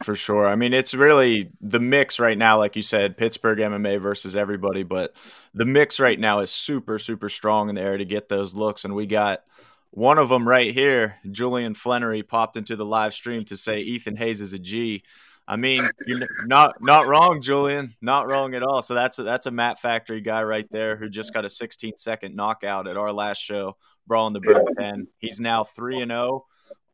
For 0.03 0.15
sure. 0.15 0.47
I 0.47 0.55
mean, 0.55 0.73
it's 0.73 0.95
really 0.95 1.51
the 1.61 1.81
mix 1.81 2.21
right 2.21 2.39
now, 2.39 2.59
like 2.59 2.77
you 2.77 2.83
said, 2.83 3.17
Pittsburgh 3.17 3.59
MMA 3.59 4.01
versus 4.01 4.37
everybody, 4.37 4.85
but 4.85 5.15
the 5.55 5.65
mix 5.65 5.99
right 5.99 6.19
now 6.19 6.41
is 6.41 6.51
super, 6.51 6.99
super 6.99 7.29
strong 7.29 7.69
in 7.69 7.75
the 7.75 7.81
air 7.81 7.97
to 7.97 8.05
get 8.05 8.29
those 8.29 8.55
looks. 8.55 8.85
And 8.85 8.95
we 8.95 9.07
got 9.07 9.43
one 9.91 10.19
of 10.19 10.29
them 10.29 10.49
right 10.49 10.73
here. 10.73 11.17
Julian 11.31 11.75
Flennery 11.75 12.23
popped 12.23 12.57
into 12.57 12.77
the 12.77 12.85
live 12.85 13.13
stream 13.13 13.45
to 13.47 13.57
say 13.57 13.81
Ethan 13.81 14.17
Hayes 14.17 14.41
is 14.41 14.53
a 14.53 14.59
G. 14.59 15.03
I 15.49 15.57
mean, 15.57 15.83
you're 16.07 16.21
not 16.47 16.75
not 16.83 17.09
wrong, 17.09 17.41
Julian. 17.41 17.95
Not 18.03 18.29
wrong 18.29 18.55
at 18.55 18.63
all. 18.63 18.83
So 18.83 18.95
that's 18.95 19.19
a, 19.19 19.23
that's 19.23 19.47
a 19.47 19.51
Mat 19.51 19.81
Factory 19.81 20.21
guy 20.21 20.43
right 20.43 20.71
there 20.71 20.97
who 20.97 21.09
just 21.09 21.33
got 21.33 21.47
a 21.47 21.49
16 21.49 21.97
second 21.97 22.37
knockout 22.37 22.87
at 22.87 22.99
our 22.99 23.13
last 23.13 23.39
show, 23.39 23.79
Brawling 24.07 24.35
the 24.35 24.41
Berg 24.41 24.67
10. 24.79 25.09
He's 25.19 25.41
now 25.41 25.65
three 25.65 26.03
and 26.03 26.11
zero. 26.11 26.45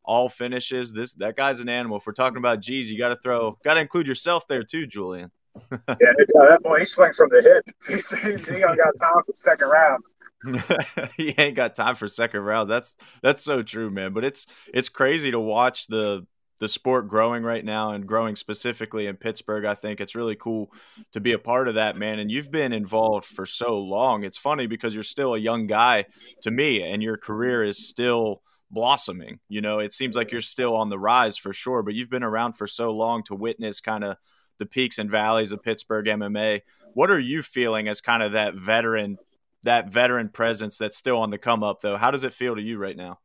All 0.05 0.29
finishes. 0.29 0.93
This 0.93 1.15
that 1.15 1.37
guy's 1.37 1.61
an 1.61 1.69
animal. 1.69 1.99
If 1.99 2.07
we're 2.07 2.13
talking 2.13 2.39
about 2.39 2.61
G's, 2.61 2.91
you 2.91 2.99
got 2.99 3.09
to 3.09 3.17
throw, 3.23 3.59
got 3.65 3.75
to 3.75 3.81
include 3.81 4.07
yourself 4.07 4.47
there 4.47 4.63
too, 4.63 4.87
Julian. 4.87 5.31
yeah, 5.71 5.79
that 5.89 6.61
boy, 6.63 6.81
he 6.81 6.85
swing 6.85 7.13
from 7.13 7.31
the 7.31 7.41
hip. 7.41 7.65
he 8.47 8.57
ain't 8.57 8.77
got 8.77 8.93
time 9.01 9.23
for 9.25 9.33
second 9.35 9.69
rounds. 9.69 10.15
he 11.17 11.35
ain't 11.39 11.57
got 11.57 11.75
time 11.75 11.95
for 11.95 12.09
second 12.09 12.41
rounds. 12.41 12.69
That's 12.69 12.97
that's 13.23 13.43
so 13.43 13.63
true, 13.63 13.91
man. 13.91 14.13
But 14.13 14.25
it's 14.25 14.47
it's 14.73 14.89
crazy 14.89 15.31
to 15.31 15.41
watch 15.41 15.87
the 15.87 16.27
the 16.61 16.69
sport 16.69 17.09
growing 17.09 17.43
right 17.43 17.65
now 17.65 17.91
and 17.91 18.07
growing 18.07 18.37
specifically 18.37 19.07
in 19.07 19.17
Pittsburgh. 19.17 19.65
I 19.65 19.75
think 19.75 20.01
it's 20.01 20.15
really 20.15 20.37
cool 20.37 20.73
to 21.13 21.21
be 21.21 21.33
a 21.33 21.39
part 21.39 21.69
of 21.69 21.75
that, 21.75 21.97
man. 21.97 22.19
And 22.19 22.31
you've 22.31 22.51
been 22.51 22.73
involved 22.73 23.27
for 23.27 23.45
so 23.45 23.79
long. 23.79 24.25
It's 24.25 24.39
funny 24.39 24.67
because 24.67 24.95
you're 24.95 25.03
still 25.03 25.35
a 25.35 25.39
young 25.39 25.67
guy 25.67 26.07
to 26.43 26.51
me, 26.51 26.83
and 26.83 27.03
your 27.03 27.17
career 27.17 27.65
is 27.65 27.89
still 27.89 28.43
blossoming. 28.75 29.41
You 29.49 29.61
know, 29.61 29.79
it 29.79 29.93
seems 29.93 30.17
like 30.17 30.33
you're 30.33 30.41
still 30.41 30.77
on 30.77 30.89
the 30.89 30.99
rise 30.99 31.39
for 31.39 31.53
sure, 31.53 31.83
but 31.83 31.95
you've 31.95 32.11
been 32.11 32.23
around 32.23 32.55
for 32.55 32.67
so 32.67 32.91
long 32.93 33.23
to 33.25 33.35
witness 33.35 33.81
kind 33.81 34.05
of 34.05 34.17
the 34.59 34.67
peaks 34.67 34.99
and 34.99 35.11
valleys 35.11 35.53
of 35.53 35.63
Pittsburgh 35.63 36.07
MMA. 36.07 36.61
What 36.93 37.11
are 37.11 37.19
you 37.19 37.43
feeling 37.43 37.89
as 37.89 38.01
kind 38.01 38.23
of 38.23 38.33
that 38.33 38.55
veteran, 38.55 39.19
that 39.63 39.91
veteran 39.91 40.29
presence 40.29 40.79
that's 40.79 40.97
still 40.97 41.19
on 41.19 41.31
the 41.31 41.39
come 41.39 41.63
up 41.63 41.81
though? 41.81 41.97
How 41.97 42.11
does 42.11 42.25
it 42.25 42.33
feel 42.33 42.55
to 42.55 42.63
you 42.63 42.79
right 42.79 42.97
now? 42.97 43.21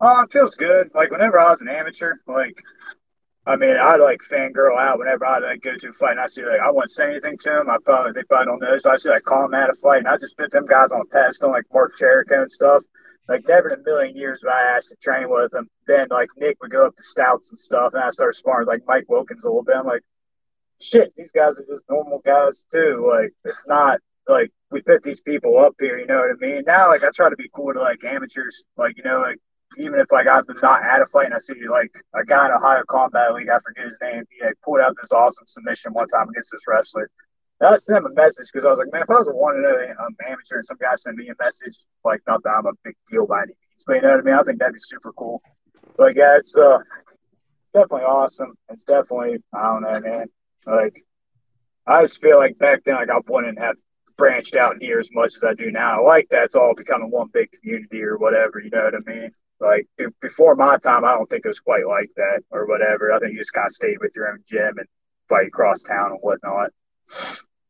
Oh, 0.00 0.22
it 0.22 0.32
feels 0.32 0.54
good. 0.54 0.90
Like 0.94 1.10
whenever 1.10 1.38
I 1.38 1.50
was 1.50 1.60
an 1.60 1.68
amateur, 1.68 2.14
like 2.26 2.56
I 3.46 3.56
mean, 3.56 3.76
I 3.76 3.96
like 3.96 4.20
fangirl 4.22 4.78
out 4.78 4.98
whenever 4.98 5.26
I 5.26 5.38
like 5.38 5.62
go 5.62 5.74
to 5.74 5.88
a 5.88 5.92
fight 5.92 6.12
and 6.12 6.20
I 6.20 6.26
see 6.26 6.44
like 6.44 6.60
I 6.60 6.70
wouldn't 6.70 6.90
say 6.90 7.10
anything 7.10 7.36
to 7.38 7.50
them. 7.50 7.70
I 7.70 7.76
probably 7.84 8.12
they 8.12 8.22
probably 8.22 8.46
don't 8.46 8.60
know. 8.60 8.76
So 8.78 8.90
I 8.90 8.96
see 8.96 9.10
like 9.10 9.22
call 9.22 9.42
them 9.42 9.54
at 9.54 9.68
a 9.68 9.74
fight 9.74 9.98
and 9.98 10.08
I 10.08 10.16
just 10.16 10.38
put 10.38 10.50
them 10.50 10.64
guys 10.66 10.92
on 10.92 11.02
a 11.02 11.04
pedestal 11.04 11.50
like 11.50 11.64
Mark 11.72 11.96
Jericho 11.98 12.42
and 12.42 12.50
stuff. 12.50 12.82
Like 13.28 13.48
never 13.48 13.68
in 13.68 13.80
a 13.80 13.82
million 13.82 14.16
years 14.16 14.42
would 14.42 14.52
I 14.52 14.76
ask 14.76 14.90
to 14.90 14.96
train 14.96 15.30
with 15.30 15.54
him. 15.54 15.68
Then 15.86 16.08
like 16.10 16.28
Nick 16.36 16.60
would 16.60 16.70
go 16.70 16.86
up 16.86 16.94
to 16.96 17.02
stouts 17.02 17.50
and 17.50 17.58
stuff, 17.58 17.94
and 17.94 18.02
I 18.02 18.10
started 18.10 18.36
sparring 18.36 18.66
like 18.66 18.82
Mike 18.86 19.06
Wilkins 19.08 19.44
a 19.44 19.48
little 19.48 19.64
bit. 19.64 19.76
I'm 19.76 19.86
like, 19.86 20.02
shit, 20.80 21.12
these 21.16 21.30
guys 21.30 21.58
are 21.58 21.64
just 21.64 21.84
normal 21.88 22.20
guys 22.24 22.64
too. 22.70 23.10
Like 23.10 23.32
it's 23.44 23.66
not 23.66 24.00
like 24.28 24.50
we 24.70 24.82
put 24.82 25.02
these 25.02 25.20
people 25.20 25.58
up 25.58 25.74
here. 25.78 25.98
You 25.98 26.06
know 26.06 26.18
what 26.18 26.36
I 26.36 26.46
mean? 26.46 26.64
Now 26.66 26.88
like 26.88 27.02
I 27.02 27.08
try 27.14 27.30
to 27.30 27.36
be 27.36 27.50
cool 27.54 27.72
to 27.72 27.80
like 27.80 28.04
amateurs. 28.04 28.64
Like 28.76 28.96
you 28.96 29.04
know 29.04 29.20
like 29.20 29.38
even 29.78 29.98
if 29.98 30.12
like 30.12 30.28
I've 30.28 30.46
been 30.46 30.56
not 30.62 30.82
at 30.82 31.00
a 31.00 31.06
fight 31.06 31.26
and 31.26 31.34
I 31.34 31.38
see 31.38 31.54
like 31.68 31.90
a 32.14 32.24
guy 32.24 32.46
in 32.46 32.52
a 32.52 32.58
higher 32.58 32.84
combat 32.88 33.34
league, 33.34 33.48
I 33.48 33.58
forget 33.58 33.86
his 33.86 33.98
name. 34.02 34.24
He 34.30 34.44
like, 34.44 34.54
pulled 34.62 34.80
out 34.80 34.94
this 35.00 35.12
awesome 35.12 35.46
submission 35.46 35.92
one 35.92 36.08
time 36.08 36.28
against 36.28 36.50
this 36.52 36.62
wrestler. 36.68 37.10
I 37.60 37.76
sent 37.76 37.98
him 37.98 38.06
a 38.06 38.14
message 38.14 38.48
because 38.52 38.66
I 38.66 38.70
was 38.70 38.78
like, 38.78 38.92
man, 38.92 39.02
if 39.02 39.10
I 39.10 39.14
was 39.14 39.28
a 39.28 39.32
one 39.32 39.56
and 39.56 39.66
um, 39.98 40.16
amateur 40.26 40.56
and 40.56 40.64
some 40.64 40.76
guy 40.80 40.94
sent 40.96 41.16
me 41.16 41.28
a 41.28 41.42
message, 41.42 41.76
like, 42.04 42.20
not 42.26 42.42
that 42.42 42.50
I'm 42.50 42.66
a 42.66 42.72
big 42.82 42.96
deal 43.10 43.26
by 43.26 43.42
any 43.42 43.54
means, 43.54 43.84
but 43.86 43.94
you 43.94 44.02
know 44.02 44.10
what 44.10 44.20
I 44.20 44.22
mean? 44.22 44.34
I 44.34 44.42
think 44.42 44.58
that'd 44.58 44.74
be 44.74 44.80
super 44.80 45.12
cool. 45.12 45.40
But 45.96 46.16
yeah, 46.16 46.36
it's 46.36 46.56
uh, 46.56 46.78
definitely 47.72 48.06
awesome. 48.06 48.54
It's 48.70 48.84
definitely, 48.84 49.38
I 49.54 49.62
don't 49.62 49.82
know, 49.82 50.00
man. 50.00 50.26
Like, 50.66 50.96
I 51.86 52.02
just 52.02 52.20
feel 52.20 52.38
like 52.38 52.58
back 52.58 52.82
then, 52.84 52.96
like, 52.96 53.10
I 53.10 53.20
wouldn't 53.26 53.58
have 53.58 53.76
branched 54.16 54.56
out 54.56 54.76
here 54.80 54.98
as 54.98 55.08
much 55.12 55.34
as 55.36 55.44
I 55.44 55.54
do 55.54 55.70
now. 55.70 56.00
I 56.00 56.04
like 56.04 56.28
that 56.30 56.44
it's 56.44 56.56
all 56.56 56.74
becoming 56.74 57.10
one 57.10 57.28
big 57.32 57.50
community 57.52 58.02
or 58.02 58.18
whatever, 58.18 58.60
you 58.60 58.70
know 58.70 58.84
what 58.84 58.94
I 58.94 59.12
mean? 59.12 59.30
Like, 59.60 59.86
before 60.20 60.56
my 60.56 60.76
time, 60.78 61.04
I 61.04 61.12
don't 61.12 61.28
think 61.30 61.44
it 61.44 61.48
was 61.48 61.60
quite 61.60 61.86
like 61.86 62.10
that 62.16 62.42
or 62.50 62.66
whatever. 62.66 63.12
I 63.12 63.18
think 63.18 63.32
you 63.32 63.38
just 63.38 63.52
kind 63.52 63.66
of 63.66 63.72
stayed 63.72 63.98
with 64.00 64.12
your 64.16 64.28
own 64.28 64.42
gym 64.46 64.78
and 64.78 64.86
fight 65.28 65.46
across 65.46 65.82
town 65.82 66.10
and 66.10 66.20
whatnot. 66.20 66.70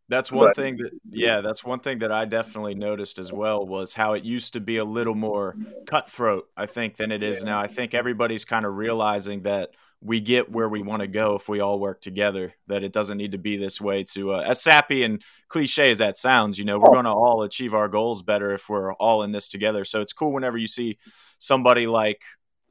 That's 0.09 0.31
one 0.31 0.49
but, 0.49 0.57
thing 0.57 0.76
that 0.76 0.91
yeah, 1.11 1.41
that's 1.41 1.64
one 1.64 1.81
thing 1.81 2.00
that 2.00 2.12
I 2.12 2.26
definitely 2.26 2.75
noticed 2.75 3.19
as 3.19 3.33
well 3.33 3.67
was 3.67 3.95
how 3.95 4.12
it 4.12 4.23
used 4.23 4.53
to 4.53 4.61
be 4.61 4.76
a 4.76 4.85
little 4.85 5.14
more 5.14 5.57
cutthroat, 5.87 6.49
I 6.57 6.67
think, 6.67 6.97
than 6.97 7.11
it 7.11 7.23
is 7.23 7.38
yeah. 7.38 7.50
now. 7.50 7.61
I 7.61 7.69
think 7.69 7.95
everybody's 7.95 8.45
kind 8.45 8.67
of 8.67 8.75
realizing 8.75 9.43
that 9.43 9.71
we 10.03 10.21
get 10.21 10.53
where 10.53 10.69
we 10.69 10.83
want 10.83 11.00
to 11.00 11.07
go 11.07 11.37
if 11.37 11.49
we 11.49 11.61
all 11.61 11.81
work 11.81 12.03
together. 12.03 12.53
That 12.67 12.85
it 12.85 12.93
doesn't 12.93 13.17
need 13.17 13.33
to 13.33 13.38
be 13.38 13.57
this 13.57 13.81
way. 13.81 14.05
To 14.12 14.35
uh, 14.35 14.41
as 14.41 14.62
sappy 14.62 15.05
and 15.05 15.23
cliche 15.49 15.91
as 15.91 15.99
that 15.99 16.19
sounds, 16.19 16.59
you 16.59 16.67
know, 16.67 16.79
we're 16.79 16.91
oh. 16.91 16.93
going 16.93 17.07
to 17.07 17.11
all 17.11 17.43
achieve 17.43 17.73
our 17.73 17.88
goals 17.88 18.23
better 18.23 18.53
if 18.53 18.69
we're 18.69 18.93
all 18.95 19.23
in 19.23 19.33
this 19.33 19.49
together. 19.49 19.85
So 19.87 20.03
it's 20.03 20.12
cool 20.12 20.33
whenever 20.33 20.59
you 20.59 20.67
see 20.67 20.99
somebody 21.38 21.87
like 21.87 22.21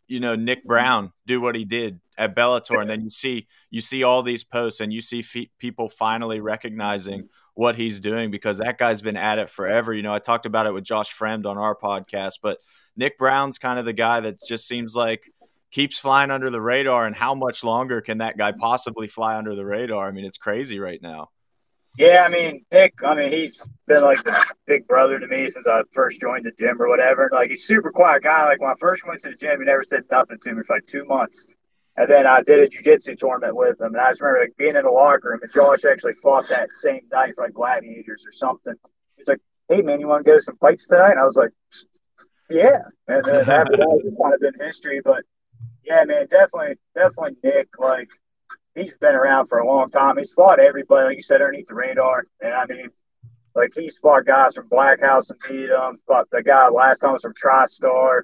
you 0.07 0.19
know 0.19 0.35
Nick 0.35 0.63
Brown 0.65 1.11
do 1.25 1.41
what 1.41 1.55
he 1.55 1.65
did 1.65 1.99
at 2.17 2.35
Bellator, 2.35 2.81
and 2.81 2.89
then 2.89 3.01
you 3.01 3.09
see 3.09 3.47
you 3.69 3.81
see 3.81 4.03
all 4.03 4.23
these 4.23 4.43
posts, 4.43 4.79
and 4.81 4.93
you 4.93 5.01
see 5.01 5.21
fe- 5.21 5.51
people 5.59 5.89
finally 5.89 6.39
recognizing 6.39 7.19
mm-hmm. 7.19 7.27
what 7.55 7.75
he's 7.75 7.99
doing 7.99 8.31
because 8.31 8.59
that 8.59 8.77
guy's 8.77 9.01
been 9.01 9.17
at 9.17 9.39
it 9.39 9.49
forever. 9.49 9.93
You 9.93 10.03
know, 10.03 10.13
I 10.13 10.19
talked 10.19 10.45
about 10.45 10.67
it 10.67 10.73
with 10.73 10.83
Josh 10.83 11.15
Fremd 11.15 11.45
on 11.45 11.57
our 11.57 11.75
podcast, 11.75 12.39
but 12.41 12.59
Nick 12.95 13.17
Brown's 13.17 13.57
kind 13.57 13.79
of 13.79 13.85
the 13.85 13.93
guy 13.93 14.19
that 14.19 14.39
just 14.47 14.67
seems 14.67 14.95
like 14.95 15.23
keeps 15.71 15.97
flying 15.97 16.31
under 16.31 16.49
the 16.49 16.61
radar. 16.61 17.05
And 17.05 17.15
how 17.15 17.35
much 17.35 17.63
longer 17.63 17.99
can 17.99 18.19
that 18.19 18.37
guy 18.37 18.51
possibly 18.51 19.07
fly 19.07 19.35
under 19.35 19.55
the 19.55 19.65
radar? 19.65 20.07
I 20.07 20.11
mean, 20.11 20.25
it's 20.25 20.37
crazy 20.37 20.79
right 20.79 21.01
now. 21.01 21.29
Yeah, 21.97 22.23
I 22.25 22.29
mean, 22.29 22.65
Nick, 22.71 22.95
I 23.05 23.13
mean, 23.13 23.31
he's 23.31 23.67
been 23.85 24.01
like 24.01 24.23
the 24.23 24.43
big 24.65 24.87
brother 24.87 25.19
to 25.19 25.27
me 25.27 25.47
since 25.49 25.67
I 25.67 25.81
first 25.93 26.19
joined 26.19 26.45
the 26.45 26.51
gym 26.57 26.81
or 26.81 26.89
whatever. 26.89 27.29
Like, 27.31 27.49
he's 27.49 27.65
super 27.65 27.91
quiet 27.91 28.23
guy. 28.23 28.45
Like, 28.45 28.61
when 28.61 28.71
I 28.71 28.75
first 28.79 29.05
went 29.05 29.21
to 29.21 29.29
the 29.29 29.35
gym, 29.35 29.59
he 29.59 29.65
never 29.65 29.83
said 29.83 30.03
nothing 30.09 30.37
to 30.41 30.53
me 30.53 30.63
for 30.63 30.75
like 30.75 30.87
two 30.87 31.05
months. 31.05 31.47
And 31.95 32.09
then 32.09 32.25
I 32.25 32.41
did 32.41 32.59
a 32.59 32.67
jiu-jitsu 32.67 33.15
tournament 33.17 33.55
with 33.55 33.79
him. 33.79 33.93
And 33.93 33.97
I 33.97 34.09
just 34.09 34.21
remember 34.21 34.41
like 34.41 34.57
being 34.57 34.75
in 34.75 34.83
the 34.83 34.89
locker 34.89 35.29
room 35.29 35.39
and 35.41 35.51
Josh 35.53 35.85
actually 35.85 36.13
fought 36.23 36.49
that 36.49 36.71
same 36.71 37.01
night 37.11 37.33
for 37.35 37.45
like 37.45 37.53
gladiators 37.53 38.23
or 38.25 38.31
something. 38.31 38.73
He's 39.17 39.27
like, 39.27 39.41
hey, 39.69 39.81
man, 39.81 39.99
you 39.99 40.07
want 40.07 40.25
to 40.25 40.31
go 40.31 40.37
to 40.37 40.43
some 40.43 40.57
fights 40.57 40.87
tonight? 40.87 41.11
And 41.11 41.19
I 41.19 41.23
was 41.23 41.37
like, 41.37 41.51
yeah. 42.49 42.79
And 43.07 43.23
then 43.23 43.49
after 43.49 43.77
that, 43.77 44.01
it's 44.03 44.15
kind 44.15 44.33
of 44.33 44.39
been 44.39 44.53
history. 44.59 45.01
But 45.03 45.23
yeah, 45.85 46.03
man, 46.05 46.27
definitely, 46.27 46.77
definitely 46.95 47.37
Nick. 47.43 47.67
Like, 47.77 48.09
he's 48.75 48.97
been 48.97 49.15
around 49.15 49.47
for 49.47 49.59
a 49.59 49.67
long 49.67 49.87
time. 49.89 50.17
He's 50.17 50.33
fought 50.33 50.59
everybody, 50.59 51.05
like 51.05 51.17
you 51.17 51.21
said, 51.21 51.41
underneath 51.41 51.67
the 51.67 51.75
radar. 51.75 52.23
And 52.41 52.53
I 52.53 52.65
mean, 52.65 52.89
like 53.55 53.71
he's 53.75 53.99
fought 53.99 54.25
guys 54.25 54.55
from 54.55 54.67
Black 54.67 55.01
House 55.01 55.29
and 55.29 55.39
beat 55.47 55.67
them. 55.67 55.97
But 56.07 56.27
the 56.31 56.41
guy 56.41 56.69
last 56.69 56.99
time 56.99 57.13
was 57.13 57.21
from 57.21 57.33
TriStar. 57.33 58.21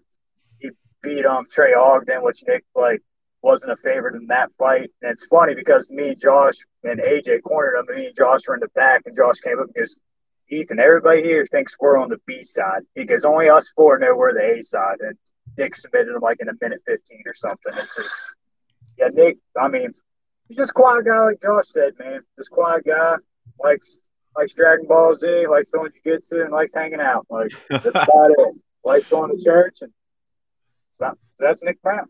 He 0.60 0.72
beat 1.04 1.26
um 1.26 1.46
Trey 1.52 1.74
Ogden, 1.74 2.24
which 2.24 2.44
Nick 2.48 2.66
like 2.76 3.02
wasn't 3.42 3.72
a 3.72 3.76
favorite 3.78 4.16
in 4.16 4.28
that 4.28 4.50
fight. 4.58 4.90
And 5.02 5.12
it's 5.12 5.26
funny 5.26 5.56
because 5.56 5.90
me 5.90 6.16
Josh 6.16 6.56
and 6.84 7.00
AJ 7.00 7.44
cornered 7.44 7.80
him. 7.80 7.86
And 7.90 7.98
me 7.98 8.06
and 8.08 8.16
Josh 8.16 8.42
were 8.48 8.56
in 8.56 8.60
the 8.60 8.70
back, 8.76 9.04
and 9.06 9.16
Josh 9.16 9.40
came 9.40 9.60
up 9.60 9.68
because 9.74 10.00
Ethan, 10.50 10.80
everybody 10.80 11.22
here 11.24 11.46
thinks 11.46 11.76
we're 11.80 11.98
on 11.98 12.10
the 12.10 12.20
B 12.26 12.44
side 12.44 12.82
because 12.96 13.26
only 13.26 13.50
us 13.50 13.72
four 13.76 14.00
know 14.00 14.16
we're 14.16 14.34
the 14.34 14.60
A 14.60 14.64
side. 14.64 14.98
And 15.00 15.18
Nick 15.58 15.76
submitted 15.76 16.16
him 16.16 16.22
like 16.22 16.38
in 16.40 16.50
a 16.50 16.54
minute 16.62 16.82
15 16.86 17.24
or 17.26 17.34
something. 17.36 17.74
It's 17.76 17.96
just, 17.96 18.22
yeah, 18.98 19.08
Nick, 19.14 19.38
I 19.60 19.68
mean, 19.68 19.92
he's 20.48 20.58
just 20.58 20.74
quiet 20.74 21.06
guy, 21.06 21.20
like 21.20 21.42
Josh 21.42 21.68
said, 21.68 21.94
man. 22.00 22.22
Just 22.38 22.52
quiet 22.52 22.86
guy, 22.86 23.16
likes 23.64 23.98
likes 24.36 24.54
Dragon 24.54 24.86
Ball 24.88 25.16
Z, 25.16 25.48
likes 25.48 25.70
doing 25.72 25.92
jiu-jitsu, 26.04 26.42
and 26.42 26.52
likes 26.52 26.74
hanging 26.74 27.02
out. 27.02 27.26
Like, 27.30 27.52
that's 27.70 27.86
about 27.90 28.32
it. 28.32 28.56
Likes 28.84 29.10
going 29.10 29.38
to 29.38 29.44
church, 29.44 29.80
and 29.82 29.92
that's 31.40 31.64
Nick 31.64 31.82
Brown. 31.82 32.06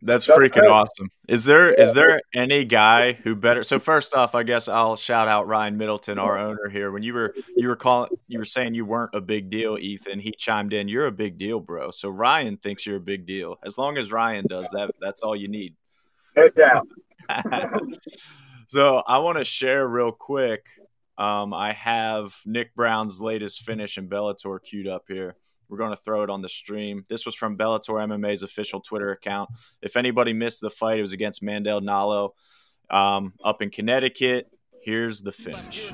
That's, 0.00 0.26
That's 0.26 0.38
freaking 0.38 0.60
great. 0.60 0.70
awesome. 0.70 1.10
Is 1.28 1.44
there 1.44 1.74
yeah. 1.74 1.82
is 1.82 1.92
there 1.92 2.20
any 2.34 2.64
guy 2.64 3.12
who 3.12 3.34
better? 3.34 3.62
So 3.62 3.78
first 3.78 4.14
off, 4.14 4.34
I 4.34 4.42
guess 4.42 4.68
I'll 4.68 4.96
shout 4.96 5.28
out 5.28 5.46
Ryan 5.46 5.76
Middleton, 5.76 6.18
our 6.18 6.38
owner 6.38 6.68
here. 6.68 6.90
When 6.90 7.02
you 7.02 7.14
were 7.14 7.34
you 7.56 7.68
were 7.68 7.76
calling, 7.76 8.10
you 8.26 8.38
were 8.38 8.44
saying 8.44 8.74
you 8.74 8.84
weren't 8.84 9.14
a 9.14 9.20
big 9.20 9.50
deal, 9.50 9.78
Ethan. 9.78 10.20
He 10.20 10.32
chimed 10.32 10.72
in, 10.72 10.88
"You're 10.88 11.06
a 11.06 11.12
big 11.12 11.38
deal, 11.38 11.60
bro." 11.60 11.90
So 11.90 12.08
Ryan 12.08 12.56
thinks 12.56 12.86
you're 12.86 12.96
a 12.96 13.00
big 13.00 13.26
deal. 13.26 13.58
As 13.64 13.76
long 13.76 13.98
as 13.98 14.12
Ryan 14.12 14.46
does 14.48 14.70
that, 14.70 14.90
that's 15.00 15.22
all 15.22 15.36
you 15.36 15.48
need. 15.48 15.74
No 16.36 16.48
doubt. 16.48 16.88
so 18.66 19.02
I 19.06 19.18
want 19.18 19.38
to 19.38 19.44
share 19.44 19.86
real 19.86 20.12
quick. 20.12 20.66
Um, 21.18 21.52
I 21.52 21.72
have 21.72 22.34
Nick 22.46 22.74
Brown's 22.74 23.20
latest 23.20 23.62
finish 23.62 23.98
in 23.98 24.08
Bellator 24.08 24.58
queued 24.62 24.88
up 24.88 25.04
here. 25.08 25.36
We're 25.72 25.78
going 25.78 25.96
to 25.96 25.96
throw 25.96 26.22
it 26.22 26.28
on 26.28 26.42
the 26.42 26.50
stream. 26.50 27.06
This 27.08 27.24
was 27.24 27.34
from 27.34 27.56
Bellator 27.56 27.94
MMA's 27.94 28.42
official 28.42 28.82
Twitter 28.82 29.10
account. 29.10 29.48
If 29.80 29.96
anybody 29.96 30.34
missed 30.34 30.60
the 30.60 30.68
fight, 30.68 30.98
it 30.98 31.00
was 31.00 31.14
against 31.14 31.42
Mandel 31.42 31.80
Nallo 31.80 32.32
um, 32.90 33.32
up 33.42 33.62
in 33.62 33.70
Connecticut. 33.70 34.48
Here's 34.82 35.22
the 35.22 35.32
finish. 35.32 35.90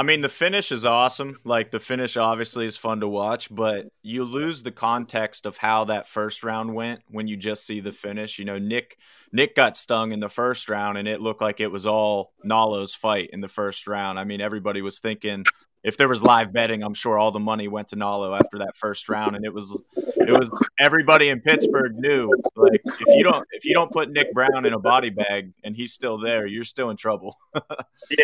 I 0.00 0.02
mean, 0.02 0.22
the 0.22 0.30
finish 0.30 0.72
is 0.72 0.86
awesome. 0.86 1.36
Like 1.44 1.72
the 1.72 1.78
finish 1.78 2.16
obviously 2.16 2.64
is 2.64 2.78
fun 2.78 3.00
to 3.00 3.08
watch, 3.08 3.54
but 3.54 3.88
you 4.02 4.24
lose 4.24 4.62
the 4.62 4.72
context 4.72 5.44
of 5.44 5.58
how 5.58 5.84
that 5.84 6.08
first 6.08 6.42
round 6.42 6.74
went 6.74 7.02
when 7.08 7.28
you 7.28 7.36
just 7.36 7.66
see 7.66 7.80
the 7.80 7.92
finish. 7.92 8.38
You 8.38 8.46
know, 8.46 8.56
Nick 8.56 8.96
Nick 9.30 9.54
got 9.54 9.76
stung 9.76 10.12
in 10.12 10.20
the 10.20 10.30
first 10.30 10.70
round, 10.70 10.96
and 10.96 11.06
it 11.06 11.20
looked 11.20 11.42
like 11.42 11.60
it 11.60 11.70
was 11.70 11.84
all 11.84 12.32
Nallo's 12.42 12.94
fight 12.94 13.28
in 13.34 13.42
the 13.42 13.46
first 13.46 13.86
round. 13.86 14.18
I 14.18 14.24
mean, 14.24 14.40
everybody 14.40 14.80
was 14.80 15.00
thinking 15.00 15.44
if 15.82 15.98
there 15.98 16.08
was 16.08 16.22
live 16.22 16.50
betting, 16.50 16.82
I'm 16.82 16.94
sure 16.94 17.18
all 17.18 17.30
the 17.30 17.38
money 17.38 17.68
went 17.68 17.88
to 17.88 17.96
Nallo 17.96 18.34
after 18.34 18.56
that 18.60 18.76
first 18.76 19.06
round, 19.10 19.36
and 19.36 19.44
it 19.44 19.52
was 19.52 19.82
it 19.96 20.32
was 20.32 20.64
everybody 20.78 21.28
in 21.28 21.42
Pittsburgh 21.42 21.92
knew 21.96 22.30
like 22.56 22.80
if 22.86 23.08
you 23.08 23.22
don't 23.22 23.46
if 23.52 23.66
you 23.66 23.74
don't 23.74 23.92
put 23.92 24.10
Nick 24.10 24.32
Brown 24.32 24.64
in 24.64 24.72
a 24.72 24.78
body 24.78 25.10
bag 25.10 25.52
and 25.62 25.76
he's 25.76 25.92
still 25.92 26.16
there, 26.16 26.46
you're 26.46 26.64
still 26.64 26.88
in 26.88 26.96
trouble. 26.96 27.36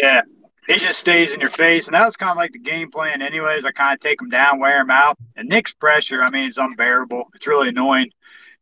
yeah, 0.02 0.22
he 0.66 0.78
just 0.78 0.98
stays 0.98 1.32
in 1.32 1.40
your 1.40 1.50
face. 1.50 1.86
And 1.86 1.94
that 1.94 2.04
was 2.04 2.16
kind 2.16 2.30
of 2.30 2.36
like 2.36 2.52
the 2.52 2.58
game 2.58 2.90
plan, 2.90 3.22
anyways. 3.22 3.64
I 3.64 3.72
kind 3.72 3.94
of 3.94 4.00
take 4.00 4.20
him 4.20 4.28
down, 4.28 4.58
wear 4.58 4.80
him 4.80 4.90
out. 4.90 5.16
And 5.36 5.48
Nick's 5.48 5.72
pressure, 5.72 6.22
I 6.22 6.30
mean, 6.30 6.44
it's 6.44 6.58
unbearable. 6.58 7.24
It's 7.34 7.46
really 7.46 7.68
annoying. 7.68 8.10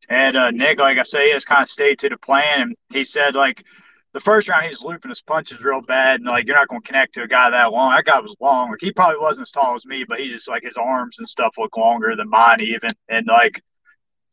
And 0.08 0.36
uh, 0.36 0.50
Nick, 0.50 0.80
like 0.80 0.98
I 0.98 1.02
say, 1.02 1.30
has 1.30 1.44
kind 1.44 1.62
of 1.62 1.70
stayed 1.70 1.98
to 2.00 2.08
the 2.08 2.18
plan. 2.18 2.60
And 2.60 2.76
he 2.90 3.04
said, 3.04 3.34
like, 3.34 3.64
the 4.12 4.20
first 4.20 4.48
round, 4.48 4.66
he's 4.66 4.82
looping 4.82 5.08
his 5.08 5.22
punches 5.22 5.64
real 5.64 5.80
bad. 5.80 6.20
And, 6.20 6.28
like, 6.28 6.46
you're 6.46 6.56
not 6.56 6.68
going 6.68 6.82
to 6.82 6.86
connect 6.86 7.14
to 7.14 7.22
a 7.22 7.28
guy 7.28 7.50
that 7.50 7.72
long. 7.72 7.94
That 7.94 8.04
guy 8.04 8.20
was 8.20 8.36
long. 8.38 8.70
Like, 8.70 8.80
he 8.80 8.92
probably 8.92 9.18
wasn't 9.18 9.48
as 9.48 9.50
tall 9.50 9.74
as 9.74 9.86
me, 9.86 10.04
but 10.06 10.20
he 10.20 10.28
just, 10.28 10.48
like, 10.48 10.62
his 10.62 10.76
arms 10.76 11.18
and 11.18 11.28
stuff 11.28 11.56
look 11.58 11.76
longer 11.76 12.14
than 12.14 12.28
mine, 12.28 12.60
even. 12.60 12.90
And, 13.08 13.26
like, 13.26 13.62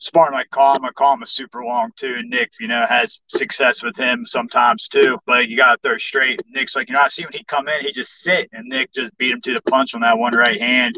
Spartan 0.01 0.33
like 0.33 0.49
Calm, 0.49 0.83
I 0.83 0.89
call 0.89 1.13
him 1.13 1.21
a 1.21 1.27
super 1.27 1.63
long 1.63 1.91
too. 1.95 2.15
And 2.17 2.27
Nick, 2.27 2.53
you 2.59 2.67
know, 2.67 2.87
has 2.89 3.21
success 3.27 3.83
with 3.83 3.95
him 3.95 4.25
sometimes 4.25 4.87
too. 4.87 5.19
But 5.27 5.47
you 5.47 5.55
got 5.55 5.73
to 5.73 5.79
throw 5.83 5.97
straight. 5.97 6.41
Nick's 6.49 6.75
like, 6.75 6.89
you 6.89 6.95
know, 6.95 7.01
I 7.01 7.07
see 7.07 7.23
when 7.23 7.33
he 7.33 7.43
come 7.43 7.67
in, 7.67 7.81
he 7.81 7.91
just 7.91 8.19
sit, 8.21 8.49
and 8.51 8.67
Nick 8.67 8.91
just 8.93 9.15
beat 9.19 9.31
him 9.31 9.41
to 9.41 9.53
the 9.53 9.61
punch 9.69 9.93
on 9.93 10.01
that 10.01 10.17
one 10.17 10.35
right 10.35 10.59
hand. 10.59 10.97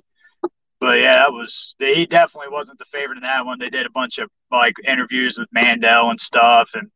But 0.79 1.01
yeah, 1.01 1.15
that 1.15 1.33
was 1.33 1.75
he 1.79 2.05
definitely 2.05 2.51
wasn't 2.51 2.79
the 2.79 2.85
favorite 2.85 3.17
in 3.17 3.23
that 3.25 3.45
one. 3.45 3.59
They 3.59 3.69
did 3.69 3.85
a 3.85 3.91
bunch 3.91 4.19
of 4.19 4.29
like 4.51 4.73
interviews 4.87 5.37
with 5.37 5.49
Mandel 5.51 6.09
and 6.09 6.19
stuff, 6.19 6.69
and 6.73 6.89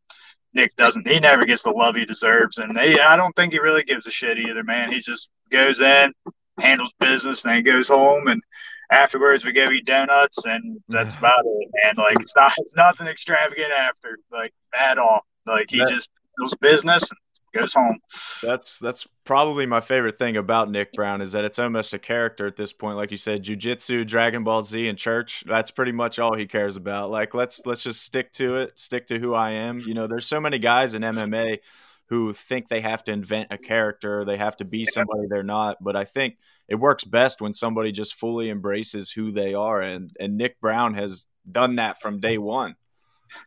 Nick 0.53 0.77
doesn't. 0.77 1.05
He 1.05 1.19
never 1.19 1.45
gets 1.45 1.63
the 1.63 1.71
love 1.71 1.95
he 1.95 2.05
deserves, 2.05 2.57
and 2.57 2.79
he, 2.79 3.01
I 3.01 3.17
don't 3.17 3.35
think 3.35 3.51
he 3.51 3.59
really 3.59 3.83
gives 3.83 4.07
a 4.07 4.11
shit 4.11 4.39
either, 4.39 4.63
man. 4.63 4.93
He 4.93 4.99
just 4.99 5.29
goes 5.51 5.81
in, 5.81 6.13
handles 6.57 6.93
business, 7.01 7.43
and 7.43 7.51
then 7.51 7.57
he 7.57 7.63
goes 7.63 7.89
home 7.89 8.29
and 8.29 8.41
afterwards 8.91 9.43
we 9.43 9.51
go 9.51 9.69
eat 9.69 9.85
donuts 9.85 10.45
and 10.45 10.79
that's 10.87 11.15
about 11.15 11.39
it 11.45 11.69
man. 11.83 11.93
Like 11.97 12.17
it's 12.19 12.35
not 12.35 12.53
it's 12.57 12.75
nothing 12.75 13.07
extravagant 13.07 13.71
after 13.71 14.19
like 14.31 14.53
at 14.77 14.97
all. 14.97 15.25
Like 15.45 15.69
he 15.69 15.79
that, 15.79 15.89
just 15.89 16.09
does 16.41 16.53
business 16.55 17.09
and 17.09 17.19
goes 17.61 17.73
home. 17.73 17.97
That's 18.41 18.79
that's 18.79 19.07
probably 19.23 19.65
my 19.65 19.81
favorite 19.81 20.17
thing 20.17 20.37
about 20.37 20.71
nick 20.71 20.93
brown 20.93 21.21
is 21.21 21.33
that 21.33 21.43
it's 21.43 21.59
almost 21.59 21.93
a 21.93 21.99
character 21.99 22.47
at 22.47 22.55
this 22.55 22.71
point. 22.71 22.97
Like 22.97 23.11
you 23.11 23.17
said 23.17 23.43
jiu-jitsu 23.43 24.05
dragon 24.05 24.43
ball 24.43 24.63
z 24.63 24.87
and 24.87 24.97
church 24.97 25.43
that's 25.45 25.71
pretty 25.71 25.91
much 25.91 26.19
all 26.19 26.35
he 26.35 26.45
cares 26.45 26.77
about. 26.77 27.09
Like 27.09 27.33
let's 27.33 27.65
let's 27.65 27.83
just 27.83 28.01
stick 28.01 28.31
to 28.33 28.57
it 28.57 28.79
stick 28.79 29.07
to 29.07 29.19
who 29.19 29.33
i 29.33 29.51
am. 29.51 29.79
You 29.79 29.93
know 29.93 30.07
there's 30.07 30.25
so 30.25 30.39
many 30.39 30.59
guys 30.59 30.95
in 30.95 31.01
mma 31.01 31.59
who 32.09 32.31
think 32.31 32.67
they 32.67 32.81
have 32.81 33.03
to 33.03 33.11
invent 33.11 33.49
a 33.51 33.57
character, 33.57 34.23
they 34.23 34.37
have 34.37 34.57
to 34.57 34.65
be 34.65 34.85
somebody 34.85 35.27
they're 35.27 35.43
not. 35.43 35.77
But 35.81 35.95
I 35.95 36.05
think 36.05 36.37
it 36.67 36.75
works 36.75 37.03
best 37.03 37.41
when 37.41 37.53
somebody 37.53 37.91
just 37.91 38.15
fully 38.15 38.49
embraces 38.49 39.11
who 39.11 39.31
they 39.31 39.53
are, 39.53 39.81
and 39.81 40.11
and 40.19 40.37
Nick 40.37 40.59
Brown 40.59 40.93
has 40.95 41.25
done 41.49 41.75
that 41.75 41.99
from 42.01 42.19
day 42.19 42.37
one. 42.37 42.75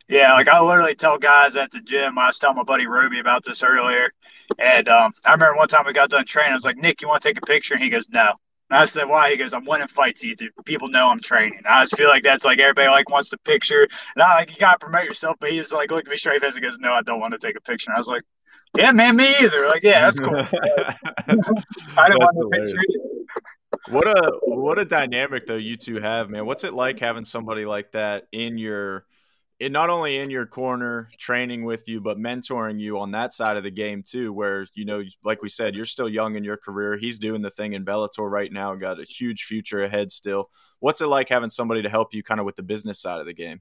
Yeah, 0.08 0.34
like 0.34 0.48
I 0.48 0.60
literally 0.60 0.94
tell 0.94 1.18
guys 1.18 1.56
at 1.56 1.70
the 1.70 1.80
gym. 1.80 2.18
I 2.18 2.26
was 2.26 2.38
telling 2.38 2.56
my 2.56 2.62
buddy 2.62 2.86
Ruby 2.86 3.20
about 3.20 3.44
this 3.44 3.62
earlier, 3.62 4.12
and 4.58 4.88
um, 4.88 5.12
I 5.24 5.32
remember 5.32 5.56
one 5.56 5.68
time 5.68 5.84
we 5.86 5.92
got 5.92 6.10
done 6.10 6.26
training. 6.26 6.52
I 6.52 6.56
was 6.56 6.64
like, 6.64 6.76
"Nick, 6.76 7.00
you 7.00 7.08
want 7.08 7.22
to 7.22 7.28
take 7.28 7.38
a 7.38 7.46
picture?" 7.46 7.74
And 7.74 7.82
he 7.82 7.90
goes, 7.90 8.08
"No." 8.10 8.32
And 8.68 8.78
I 8.78 8.84
said, 8.84 9.08
"Why?" 9.08 9.30
He 9.30 9.36
goes, 9.36 9.54
"I'm 9.54 9.64
winning 9.64 9.88
fights, 9.88 10.22
Ethan. 10.22 10.50
People 10.66 10.88
know 10.88 11.08
I'm 11.08 11.20
training." 11.20 11.62
I 11.68 11.82
just 11.82 11.96
feel 11.96 12.08
like 12.08 12.22
that's 12.22 12.44
like 12.44 12.58
everybody 12.58 12.88
like 12.88 13.08
wants 13.08 13.30
to 13.30 13.38
picture, 13.38 13.88
and 14.14 14.22
I 14.22 14.34
like 14.34 14.50
you 14.50 14.58
gotta 14.58 14.78
promote 14.78 15.04
yourself. 15.04 15.36
But 15.40 15.50
he 15.50 15.56
just 15.56 15.72
like 15.72 15.90
looked 15.90 16.08
at 16.08 16.10
me 16.10 16.18
straight 16.18 16.42
face 16.42 16.54
and 16.54 16.62
goes, 16.62 16.78
"No, 16.78 16.92
I 16.92 17.02
don't 17.02 17.20
want 17.20 17.32
to 17.32 17.38
take 17.38 17.56
a 17.56 17.60
picture." 17.62 17.90
And 17.90 17.96
I 17.96 18.00
was 18.00 18.08
like, 18.08 18.22
yeah, 18.76 18.92
man, 18.92 19.16
me 19.16 19.34
either. 19.40 19.66
Like, 19.66 19.82
yeah, 19.82 20.02
that's 20.02 20.20
cool. 20.20 20.34
I 21.96 22.08
don't 22.08 22.18
want 22.18 22.54
to 22.54 22.60
picture 22.60 22.76
What 23.88 24.06
a 24.06 24.32
what 24.44 24.78
a 24.78 24.84
dynamic 24.84 25.46
though 25.46 25.56
you 25.56 25.76
two 25.76 26.00
have, 26.00 26.30
man. 26.30 26.46
What's 26.46 26.64
it 26.64 26.74
like 26.74 27.00
having 27.00 27.24
somebody 27.24 27.64
like 27.64 27.92
that 27.92 28.26
in 28.32 28.58
your 28.58 29.06
it 29.58 29.72
not 29.72 29.90
only 29.90 30.16
in 30.16 30.30
your 30.30 30.46
corner 30.46 31.10
training 31.18 31.64
with 31.64 31.86
you 31.88 32.00
but 32.00 32.16
mentoring 32.16 32.80
you 32.80 32.98
on 32.98 33.10
that 33.10 33.34
side 33.34 33.58
of 33.58 33.64
the 33.64 33.70
game 33.70 34.02
too 34.02 34.32
where 34.32 34.66
you 34.74 34.86
know 34.86 35.02
like 35.22 35.42
we 35.42 35.50
said 35.50 35.74
you're 35.74 35.84
still 35.84 36.08
young 36.08 36.36
in 36.36 36.44
your 36.44 36.56
career. 36.56 36.96
He's 36.96 37.18
doing 37.18 37.42
the 37.42 37.50
thing 37.50 37.72
in 37.72 37.84
bellator 37.84 38.30
right 38.30 38.52
now 38.52 38.74
got 38.76 39.00
a 39.00 39.04
huge 39.04 39.42
future 39.42 39.82
ahead 39.82 40.12
still. 40.12 40.48
What's 40.78 41.00
it 41.00 41.06
like 41.06 41.28
having 41.28 41.50
somebody 41.50 41.82
to 41.82 41.90
help 41.90 42.14
you 42.14 42.22
kind 42.22 42.40
of 42.40 42.46
with 42.46 42.56
the 42.56 42.62
business 42.62 43.00
side 43.00 43.20
of 43.20 43.26
the 43.26 43.34
game? 43.34 43.60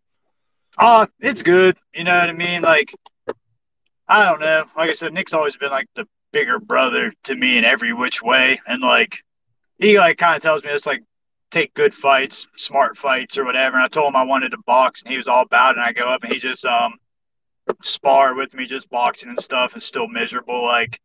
Oh 0.78 1.08
it's 1.20 1.42
good. 1.42 1.78
You 1.94 2.04
know 2.04 2.18
what 2.18 2.30
i 2.30 2.34
mean? 2.34 2.62
Like 2.62 2.94
i 4.10 4.26
don't 4.26 4.42
know 4.42 4.66
like 4.76 4.90
i 4.90 4.94
said 4.94 5.14
nick's 5.14 5.34
always 5.34 5.56
been 5.56 5.72
like 5.72 5.88
the 5.96 6.06
bigger 6.32 6.60
brother 6.60 7.12
to 7.24 7.36
me 7.36 7.58
in 7.58 7.64
every 7.64 7.94
which 7.94 8.22
way 8.22 8.60
and 8.68 8.82
like 8.82 9.18
he 9.78 9.98
like 9.98 10.18
kind 10.18 10.36
of 10.36 10.42
tells 10.42 10.64
me 10.64 10.70
it's 10.70 10.86
like 10.86 11.02
take 11.52 11.74
good 11.74 11.96
fights, 11.96 12.48
smart 12.58 12.98
fights 12.98 13.38
or 13.38 13.46
whatever. 13.46 13.76
And 13.76 13.84
I 13.84 13.88
told 13.88 14.10
him 14.10 14.16
I 14.16 14.24
wanted 14.24 14.50
to 14.50 14.58
box 14.66 15.02
and 15.02 15.12
he 15.12 15.18
was 15.18 15.28
all 15.28 15.42
about 15.42 15.72
it. 15.76 15.80
And 15.80 15.86
I 15.86 15.94
go 15.94 16.08
up 16.08 16.24
and 16.24 16.32
he 16.32 16.40
just 16.40 16.66
um 16.66 16.94
spar 17.84 18.36
with 18.36 18.54
me, 18.54 18.66
just 18.66 18.90
boxing 18.90 19.30
and 19.30 19.40
stuff 19.40 19.74
and 19.74 19.84
still 19.84 20.08
miserable. 20.08 20.64
Like 20.64 21.00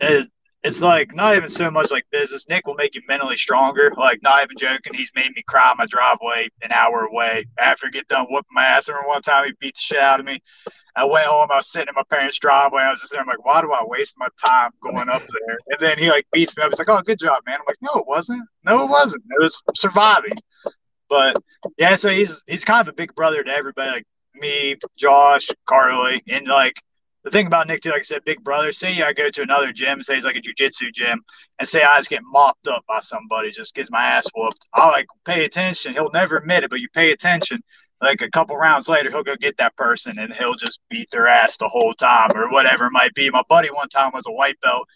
it, 0.00 0.28
it's 0.62 0.80
like 0.82 1.14
not 1.14 1.36
even 1.36 1.48
so 1.48 1.70
much 1.70 1.90
like 1.90 2.04
business. 2.10 2.48
Nick 2.48 2.66
will 2.66 2.74
make 2.74 2.94
you 2.94 3.02
mentally 3.08 3.36
stronger. 3.36 3.92
Like 3.96 4.22
not 4.22 4.42
even 4.42 4.56
joking. 4.58 4.94
He's 4.94 5.10
made 5.14 5.32
me 5.34 5.42
cry 5.46 5.72
my 5.76 5.86
driveway 5.86 6.48
an 6.62 6.72
hour 6.72 7.04
away 7.04 7.46
after 7.58 7.88
get 7.88 8.08
done 8.08 8.26
whooping 8.30 8.46
my 8.52 8.64
ass. 8.64 8.88
Remember 8.88 9.08
one 9.08 9.22
time 9.22 9.46
he 9.46 9.52
beat 9.60 9.74
the 9.74 9.80
shit 9.80 9.98
out 9.98 10.20
of 10.20 10.26
me. 10.26 10.40
I 10.96 11.04
went 11.04 11.26
home. 11.26 11.48
I 11.50 11.56
was 11.56 11.70
sitting 11.70 11.88
in 11.88 11.94
my 11.94 12.02
parents' 12.08 12.38
driveway. 12.38 12.82
I 12.82 12.90
was 12.90 13.00
just 13.00 13.12
there. 13.12 13.20
I'm 13.20 13.26
like, 13.26 13.44
why 13.44 13.60
do 13.60 13.70
I 13.70 13.84
waste 13.84 14.14
my 14.16 14.28
time 14.42 14.70
going 14.82 15.08
up 15.10 15.22
there? 15.22 15.58
And 15.68 15.78
then 15.78 15.98
he 15.98 16.08
like 16.08 16.26
beats 16.32 16.56
me 16.56 16.62
up. 16.62 16.70
He's 16.70 16.78
like, 16.78 16.88
oh, 16.88 17.02
good 17.02 17.18
job, 17.18 17.42
man. 17.46 17.58
I'm 17.60 17.66
like, 17.66 17.76
no, 17.82 18.00
it 18.00 18.06
wasn't. 18.06 18.42
No, 18.64 18.82
it 18.82 18.88
wasn't. 18.88 19.22
It 19.28 19.42
was 19.42 19.62
surviving. 19.74 20.38
But 21.08 21.36
yeah, 21.78 21.96
so 21.96 22.08
he's 22.08 22.42
he's 22.46 22.64
kind 22.64 22.80
of 22.80 22.92
a 22.92 22.96
big 22.96 23.14
brother 23.14 23.44
to 23.44 23.50
everybody, 23.50 23.90
like 23.90 24.06
me, 24.34 24.76
Josh, 24.98 25.48
Carly, 25.66 26.22
and 26.28 26.46
like 26.46 26.80
the 27.24 27.30
thing 27.30 27.46
about 27.46 27.66
Nick 27.66 27.82
too, 27.82 27.90
like 27.90 28.00
I 28.00 28.02
said, 28.02 28.24
big 28.24 28.42
brother. 28.42 28.72
Say 28.72 29.02
I 29.02 29.12
go 29.12 29.28
to 29.30 29.42
another 29.42 29.72
gym, 29.72 30.00
say 30.00 30.16
it's 30.16 30.24
like 30.24 30.36
a 30.36 30.40
jujitsu 30.40 30.92
gym, 30.94 31.20
and 31.58 31.68
say 31.68 31.82
I 31.82 31.98
just 31.98 32.08
get 32.08 32.22
mopped 32.24 32.68
up 32.68 32.84
by 32.88 33.00
somebody, 33.00 33.50
just 33.50 33.74
gets 33.74 33.90
my 33.90 34.02
ass 34.02 34.26
whooped. 34.34 34.66
I 34.72 34.88
like 34.88 35.06
pay 35.24 35.44
attention. 35.44 35.92
He'll 35.92 36.10
never 36.10 36.38
admit 36.38 36.64
it, 36.64 36.70
but 36.70 36.80
you 36.80 36.88
pay 36.94 37.12
attention 37.12 37.62
like 38.00 38.20
a 38.20 38.30
couple 38.30 38.56
rounds 38.56 38.88
later, 38.88 39.10
he'll 39.10 39.22
go 39.22 39.36
get 39.36 39.56
that 39.56 39.76
person 39.76 40.18
and 40.18 40.32
he'll 40.32 40.54
just 40.54 40.80
beat 40.90 41.10
their 41.10 41.28
ass 41.28 41.56
the 41.56 41.68
whole 41.68 41.94
time 41.94 42.30
or 42.34 42.50
whatever 42.50 42.86
it 42.86 42.92
might 42.92 43.14
be. 43.14 43.30
My 43.30 43.42
buddy 43.48 43.68
one 43.70 43.88
time 43.88 44.12
was 44.12 44.26
a 44.26 44.32
white 44.32 44.60
belt 44.60 44.86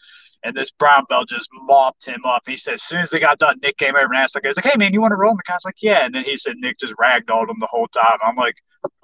and 0.45 0.57
this 0.57 0.71
brown 0.71 1.04
belt 1.09 1.28
just 1.28 1.49
mopped 1.52 2.07
him 2.07 2.21
up. 2.25 2.42
He 2.47 2.57
said, 2.57 2.75
as 2.75 2.83
soon 2.83 3.00
as 3.00 3.11
they 3.11 3.19
got 3.19 3.38
done, 3.38 3.59
Nick 3.62 3.76
came 3.76 3.95
over 3.95 4.07
and 4.07 4.16
asked, 4.16 4.35
like, 4.35 4.45
like, 4.45 4.64
hey, 4.64 4.76
man, 4.76 4.92
you 4.92 5.00
want 5.00 5.12
to 5.12 5.16
roll? 5.16 5.30
And 5.30 5.38
the 5.38 5.45
guy's 5.47 5.64
like, 5.64 5.83
yeah. 5.83 6.04
And 6.04 6.14
then 6.14 6.25
he 6.25 6.37
said, 6.37 6.57
Nick 6.57 6.78
just 6.78 6.95
ragdolled 6.95 7.50
him 7.50 7.59
the 7.61 7.66
whole 7.66 7.88
time. 7.88 8.19
I'm 8.23 8.37
like, 8.37 8.54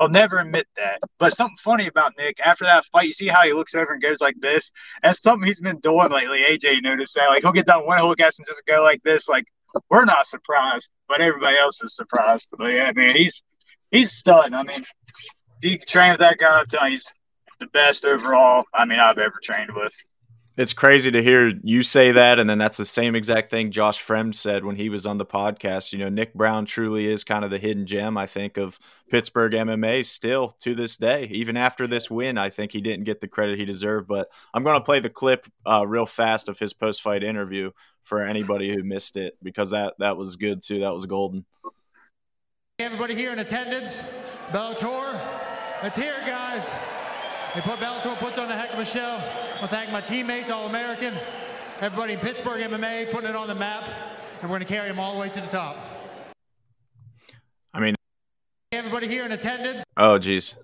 I'll 0.01 0.09
never 0.09 0.39
admit 0.39 0.67
that. 0.77 1.01
But 1.19 1.35
something 1.35 1.57
funny 1.59 1.87
about 1.87 2.15
Nick, 2.17 2.41
after 2.41 2.65
that 2.65 2.87
fight, 2.87 3.07
you 3.07 3.13
see 3.13 3.29
how 3.29 3.43
he 3.43 3.53
looks 3.53 3.75
over 3.75 3.93
and 3.93 4.03
goes 4.03 4.21
like 4.21 4.37
this? 4.41 4.73
That's 5.03 5.21
something 5.21 5.47
he's 5.47 5.61
been 5.61 5.81
doing 5.81 6.11
lately. 6.11 6.43
AJ 6.49 6.83
noticed 6.83 7.15
that. 7.17 7.29
Like, 7.29 7.43
he'll 7.43 7.53
get 7.53 7.67
done 7.67 7.85
one, 7.85 7.99
at 7.99 8.27
us 8.27 8.39
and 8.39 8.47
just 8.47 8.65
go 8.67 8.83
like 8.83 9.03
this. 9.03 9.29
Like, 9.29 9.45
we're 9.91 10.07
not 10.07 10.27
surprised, 10.27 10.91
but 11.09 11.21
everybody 11.21 11.59
else 11.59 11.83
is 11.83 11.95
surprised. 11.95 12.55
But 12.57 12.69
yeah, 12.69 12.93
man, 12.95 13.15
he's 13.15 13.43
he's 13.91 14.13
stud. 14.13 14.53
I 14.53 14.63
mean, 14.63 14.85
if 15.63 15.71
you 15.71 15.79
train 15.79 16.11
with 16.11 16.21
that 16.21 16.39
guy, 16.39 16.63
i 16.81 16.91
he's 16.91 17.09
the 17.61 17.67
best 17.69 18.05
overall. 18.05 18.65
I 18.75 18.85
mean, 18.85 19.01
I've 19.01 19.19
ever 19.19 19.37
trained 19.43 19.71
with. 19.75 19.93
It's 20.57 20.73
crazy 20.73 21.11
to 21.11 21.23
hear 21.23 21.53
you 21.63 21.83
say 21.83 22.13
that, 22.13 22.39
and 22.39 22.49
then 22.49 22.57
that's 22.57 22.79
the 22.79 22.87
same 22.87 23.15
exact 23.15 23.51
thing 23.51 23.71
Josh 23.71 24.03
Fremd 24.03 24.35
said 24.35 24.65
when 24.65 24.75
he 24.75 24.89
was 24.89 25.05
on 25.05 25.19
the 25.19 25.27
podcast. 25.27 25.93
You 25.93 25.99
know, 25.99 26.09
Nick 26.09 26.33
Brown 26.33 26.65
truly 26.65 27.07
is 27.07 27.25
kind 27.25 27.45
of 27.45 27.51
the 27.51 27.59
hidden 27.59 27.85
gem, 27.85 28.17
I 28.17 28.25
think, 28.25 28.57
of 28.57 28.79
Pittsburgh 29.11 29.53
MMA 29.53 30.07
still 30.07 30.49
to 30.61 30.75
this 30.75 30.97
day. 30.97 31.25
Even 31.31 31.59
after 31.59 31.87
this 31.87 32.11
win, 32.11 32.39
I 32.39 32.49
think 32.49 32.73
he 32.73 32.81
didn't 32.81 33.05
get 33.05 33.21
the 33.21 33.29
credit 33.29 33.59
he 33.59 33.67
deserved. 33.67 34.09
But 34.09 34.29
I'm 34.55 34.65
going 34.65 34.79
to 34.79 34.85
play 34.85 34.99
the 34.99 35.11
clip 35.11 35.47
uh, 35.67 35.87
real 35.87 36.07
fast 36.07 36.49
of 36.49 36.59
his 36.59 36.73
post 36.73 37.03
fight 37.03 37.23
interview 37.23 37.71
for 38.05 38.23
anybody 38.23 38.75
who 38.75 38.83
missed 38.83 39.19
it 39.19 39.37
because 39.43 39.71
that 39.71 39.97
that 39.99 40.17
was 40.17 40.37
good 40.37 40.63
too. 40.63 40.81
That 40.81 40.95
was 40.95 41.05
golden. 41.05 41.45
Everybody 42.79 43.15
here 43.15 43.33
in 43.33 43.39
attendance, 43.39 44.03
Bellator, 44.49 45.19
let's 45.83 45.97
hear 45.97 46.13
it, 46.13 46.27
guys. 46.27 46.69
They 47.55 47.63
put 47.63 47.79
Bellator 47.79 48.15
puts 48.19 48.37
on 48.37 48.51
a 48.51 48.55
heck 48.55 48.71
of 48.75 48.79
a 48.79 48.85
show. 48.85 49.01
I 49.01 49.49
want 49.53 49.61
to 49.61 49.67
thank 49.69 49.91
my 49.91 50.03
teammates, 50.03 50.51
All 50.51 50.67
American, 50.67 51.15
everybody 51.81 52.13
in 52.13 52.19
Pittsburgh 52.19 52.61
MMA, 52.61 53.11
putting 53.11 53.31
it 53.31 53.35
on 53.35 53.49
the 53.49 53.55
map, 53.55 53.83
and 54.43 54.51
we're 54.51 54.59
going 54.59 54.61
to 54.61 54.67
carry 54.67 54.89
them 54.89 55.01
all 55.01 55.15
the 55.15 55.21
way 55.21 55.31
to 55.31 55.41
the 55.41 55.47
top. 55.47 55.75
I 57.73 57.81
mean, 57.81 57.95
everybody 58.73 59.09
here 59.09 59.25
in 59.25 59.33
attendance. 59.33 59.83
Oh, 59.97 60.19
geez, 60.19 60.55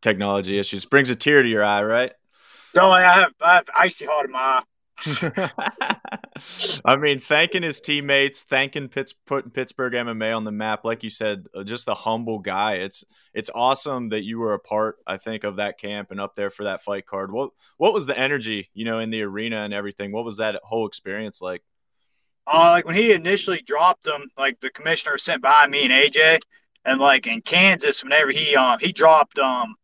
technology 0.00 0.58
issues 0.58 0.86
brings 0.86 1.10
a 1.10 1.14
tear 1.14 1.42
to 1.42 1.48
your 1.48 1.62
eye, 1.62 1.82
right? 1.82 2.12
No, 2.74 2.90
I 2.90 3.02
have 3.02 3.34
I 3.42 3.56
have 3.56 3.66
icy 3.78 4.06
hot 4.06 4.24
in 4.24 4.30
my 4.30 4.38
eye. 4.38 4.62
I 6.84 6.96
mean, 6.96 7.18
thanking 7.18 7.62
his 7.62 7.80
teammates, 7.80 8.44
thanking 8.44 8.88
Pitts, 8.88 9.12
putting 9.12 9.50
Pittsburgh 9.50 9.92
MMA 9.92 10.36
on 10.36 10.44
the 10.44 10.52
map, 10.52 10.84
like 10.84 11.02
you 11.02 11.10
said, 11.10 11.46
uh, 11.54 11.64
just 11.64 11.88
a 11.88 11.94
humble 11.94 12.38
guy. 12.38 12.74
It's 12.74 13.04
it's 13.34 13.50
awesome 13.54 14.10
that 14.10 14.24
you 14.24 14.38
were 14.38 14.54
a 14.54 14.58
part, 14.58 14.96
I 15.06 15.16
think, 15.16 15.44
of 15.44 15.56
that 15.56 15.78
camp 15.78 16.10
and 16.10 16.20
up 16.20 16.34
there 16.34 16.50
for 16.50 16.64
that 16.64 16.82
fight 16.82 17.06
card. 17.06 17.32
What 17.32 17.50
what 17.78 17.92
was 17.92 18.06
the 18.06 18.18
energy, 18.18 18.70
you 18.74 18.84
know, 18.84 18.98
in 18.98 19.10
the 19.10 19.22
arena 19.22 19.62
and 19.62 19.74
everything? 19.74 20.12
What 20.12 20.24
was 20.24 20.36
that 20.38 20.60
whole 20.62 20.86
experience 20.86 21.40
like? 21.40 21.62
Uh, 22.46 22.70
like 22.72 22.84
when 22.84 22.96
he 22.96 23.12
initially 23.12 23.62
dropped 23.62 24.06
him, 24.06 24.28
like 24.36 24.60
the 24.60 24.70
commissioner 24.70 25.16
sent 25.16 25.42
by 25.42 25.66
me 25.68 25.84
and 25.84 25.92
AJ, 25.92 26.40
and 26.84 27.00
like 27.00 27.26
in 27.26 27.40
Kansas, 27.40 28.02
whenever 28.02 28.30
he 28.30 28.56
um 28.56 28.78
he 28.80 28.92
dropped 28.92 29.38
um 29.38 29.74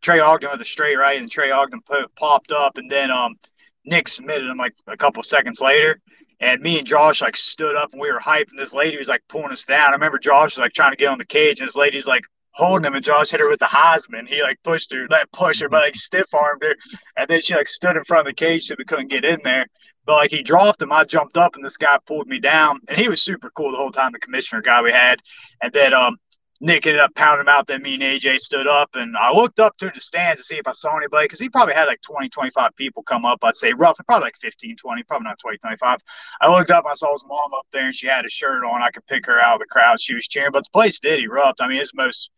Trey 0.00 0.18
Ogden 0.18 0.50
with 0.50 0.60
a 0.60 0.64
straight 0.64 0.96
right, 0.96 1.20
and 1.20 1.30
Trey 1.30 1.50
Ogden 1.50 1.80
popped 2.16 2.52
up, 2.52 2.76
and 2.76 2.90
then 2.90 3.10
um 3.10 3.36
Nick 3.84 4.08
submitted 4.08 4.48
him 4.48 4.58
like 4.58 4.74
a 4.86 4.96
couple 4.96 5.22
seconds 5.22 5.60
later. 5.60 6.00
And 6.40 6.60
me 6.60 6.78
and 6.78 6.86
Josh 6.86 7.22
like 7.22 7.36
stood 7.36 7.76
up 7.76 7.92
and 7.92 8.00
we 8.00 8.10
were 8.10 8.18
hyping. 8.18 8.56
This 8.56 8.74
lady 8.74 8.98
was 8.98 9.08
like 9.08 9.22
pulling 9.28 9.52
us 9.52 9.64
down. 9.64 9.90
I 9.90 9.92
remember 9.92 10.18
Josh 10.18 10.56
was 10.56 10.62
like 10.62 10.72
trying 10.72 10.90
to 10.90 10.96
get 10.96 11.08
on 11.08 11.18
the 11.18 11.24
cage, 11.24 11.60
and 11.60 11.68
this 11.68 11.76
lady's 11.76 12.06
like 12.06 12.24
holding 12.50 12.84
him, 12.84 12.94
and 12.94 13.04
Josh 13.04 13.30
hit 13.30 13.40
her 13.40 13.48
with 13.48 13.60
the 13.60 13.66
Heisman. 13.66 14.26
He 14.26 14.42
like 14.42 14.58
pushed 14.64 14.92
her, 14.92 15.06
like 15.08 15.30
pushed 15.32 15.62
her, 15.62 15.68
but 15.68 15.82
like 15.82 15.94
stiff 15.94 16.34
armed 16.34 16.62
her, 16.64 16.74
and 17.16 17.28
then 17.28 17.40
she 17.40 17.54
like 17.54 17.68
stood 17.68 17.96
in 17.96 18.04
front 18.04 18.26
of 18.26 18.30
the 18.30 18.36
cage 18.36 18.66
so 18.66 18.74
we 18.76 18.84
couldn't 18.84 19.08
get 19.08 19.24
in 19.24 19.38
there. 19.44 19.66
But 20.04 20.14
like 20.14 20.30
he 20.30 20.42
dropped 20.42 20.82
him, 20.82 20.90
I 20.90 21.04
jumped 21.04 21.36
up, 21.36 21.54
and 21.54 21.64
this 21.64 21.76
guy 21.76 21.96
pulled 22.06 22.26
me 22.26 22.40
down, 22.40 22.80
and 22.88 22.98
he 22.98 23.08
was 23.08 23.22
super 23.22 23.50
cool 23.50 23.70
the 23.70 23.76
whole 23.76 23.92
time. 23.92 24.10
The 24.12 24.18
commissioner 24.18 24.62
guy 24.62 24.82
we 24.82 24.90
had, 24.90 25.20
and 25.62 25.72
then 25.72 25.94
um 25.94 26.16
Nick 26.62 26.86
ended 26.86 27.00
up 27.00 27.12
pounding 27.16 27.40
him 27.40 27.48
out. 27.48 27.66
Then 27.66 27.82
me 27.82 27.94
and 27.94 28.02
AJ 28.02 28.38
stood 28.38 28.68
up, 28.68 28.90
and 28.94 29.16
I 29.16 29.32
looked 29.32 29.58
up 29.58 29.76
to 29.78 29.90
the 29.92 30.00
stands 30.00 30.40
to 30.40 30.44
see 30.44 30.56
if 30.56 30.66
I 30.68 30.72
saw 30.72 30.96
anybody 30.96 31.24
because 31.24 31.40
he 31.40 31.48
probably 31.48 31.74
had 31.74 31.86
like 31.86 32.00
20, 32.02 32.28
25 32.28 32.76
people 32.76 33.02
come 33.02 33.24
up. 33.24 33.40
I'd 33.42 33.56
say 33.56 33.72
roughly, 33.72 34.04
probably 34.06 34.26
like 34.26 34.36
15, 34.36 34.76
20, 34.76 35.02
probably 35.02 35.24
not 35.24 35.40
20, 35.40 35.58
25. 35.58 35.98
I 36.40 36.56
looked 36.56 36.70
up, 36.70 36.84
I 36.88 36.94
saw 36.94 37.10
his 37.10 37.24
mom 37.26 37.52
up 37.52 37.66
there, 37.72 37.86
and 37.86 37.94
she 37.94 38.06
had 38.06 38.24
a 38.24 38.30
shirt 38.30 38.64
on. 38.64 38.80
I 38.80 38.90
could 38.90 39.04
pick 39.08 39.26
her 39.26 39.40
out 39.40 39.54
of 39.54 39.58
the 39.58 39.66
crowd. 39.66 40.00
She 40.00 40.14
was 40.14 40.28
cheering, 40.28 40.52
but 40.52 40.62
the 40.62 40.70
place 40.72 41.00
did 41.00 41.18
erupt. 41.18 41.60
I 41.60 41.66
mean, 41.66 41.80
it's 41.80 41.90
the 41.90 42.00
most 42.00 42.30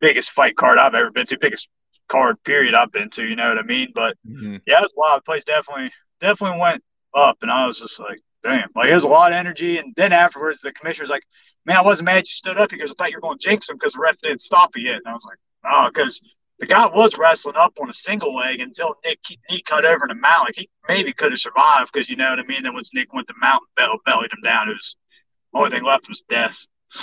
biggest 0.00 0.30
fight 0.30 0.56
card 0.56 0.78
I've 0.78 0.94
ever 0.94 1.10
been 1.10 1.26
to, 1.26 1.38
biggest 1.40 1.68
card 2.06 2.36
period 2.44 2.74
I've 2.74 2.92
been 2.92 3.10
to. 3.10 3.24
You 3.24 3.34
know 3.34 3.48
what 3.48 3.58
I 3.58 3.62
mean? 3.62 3.88
But 3.92 4.16
mm-hmm. 4.24 4.58
yeah, 4.64 4.78
it 4.78 4.82
was 4.82 4.92
wild. 4.96 5.22
The 5.22 5.24
place 5.24 5.44
definitely, 5.44 5.90
definitely 6.20 6.60
went 6.60 6.84
up, 7.14 7.38
and 7.42 7.50
I 7.50 7.66
was 7.66 7.80
just 7.80 7.98
like, 7.98 8.20
damn, 8.44 8.68
like 8.76 8.90
it 8.90 8.94
was 8.94 9.02
a 9.02 9.08
lot 9.08 9.32
of 9.32 9.36
energy. 9.36 9.78
And 9.78 9.92
then 9.96 10.12
afterwards, 10.12 10.60
the 10.60 10.72
commissioner's 10.72 11.10
like, 11.10 11.24
man, 11.66 11.76
I 11.76 11.82
wasn't 11.82 12.06
mad 12.06 12.24
you 12.26 12.32
stood 12.32 12.58
up. 12.58 12.70
because 12.70 12.90
I 12.90 12.94
thought 12.94 13.10
you 13.10 13.16
were 13.16 13.22
going 13.22 13.38
to 13.38 13.48
jinx 13.48 13.68
him 13.68 13.76
because 13.76 13.92
the 13.92 14.00
ref 14.00 14.18
didn't 14.18 14.40
stop 14.40 14.76
it 14.76 14.82
yet. 14.82 14.96
And 14.96 15.08
I 15.08 15.12
was 15.12 15.24
like, 15.24 15.38
oh, 15.64 15.88
because 15.88 16.20
the 16.58 16.66
guy 16.66 16.86
was 16.86 17.18
wrestling 17.18 17.56
up 17.56 17.78
on 17.80 17.90
a 17.90 17.94
single 17.94 18.34
leg 18.34 18.60
until 18.60 18.94
Nick 19.04 19.18
knee 19.50 19.62
cut 19.62 19.84
over 19.84 20.06
to 20.06 20.14
mount. 20.14 20.44
Like 20.46 20.56
he 20.56 20.68
maybe 20.88 21.12
could 21.12 21.32
have 21.32 21.40
survived 21.40 21.90
because 21.92 22.08
you 22.08 22.16
know 22.16 22.30
what 22.30 22.38
I 22.38 22.44
mean. 22.44 22.62
Then 22.62 22.74
once 22.74 22.94
Nick 22.94 23.12
went 23.12 23.28
to 23.28 23.34
mount 23.40 23.62
and 23.78 23.98
bellied 24.04 24.32
him 24.32 24.42
down, 24.44 24.68
it 24.68 24.72
was 24.72 24.96
only 25.54 25.70
thing 25.70 25.84
left 25.84 26.08
was 26.08 26.22
death 26.28 26.56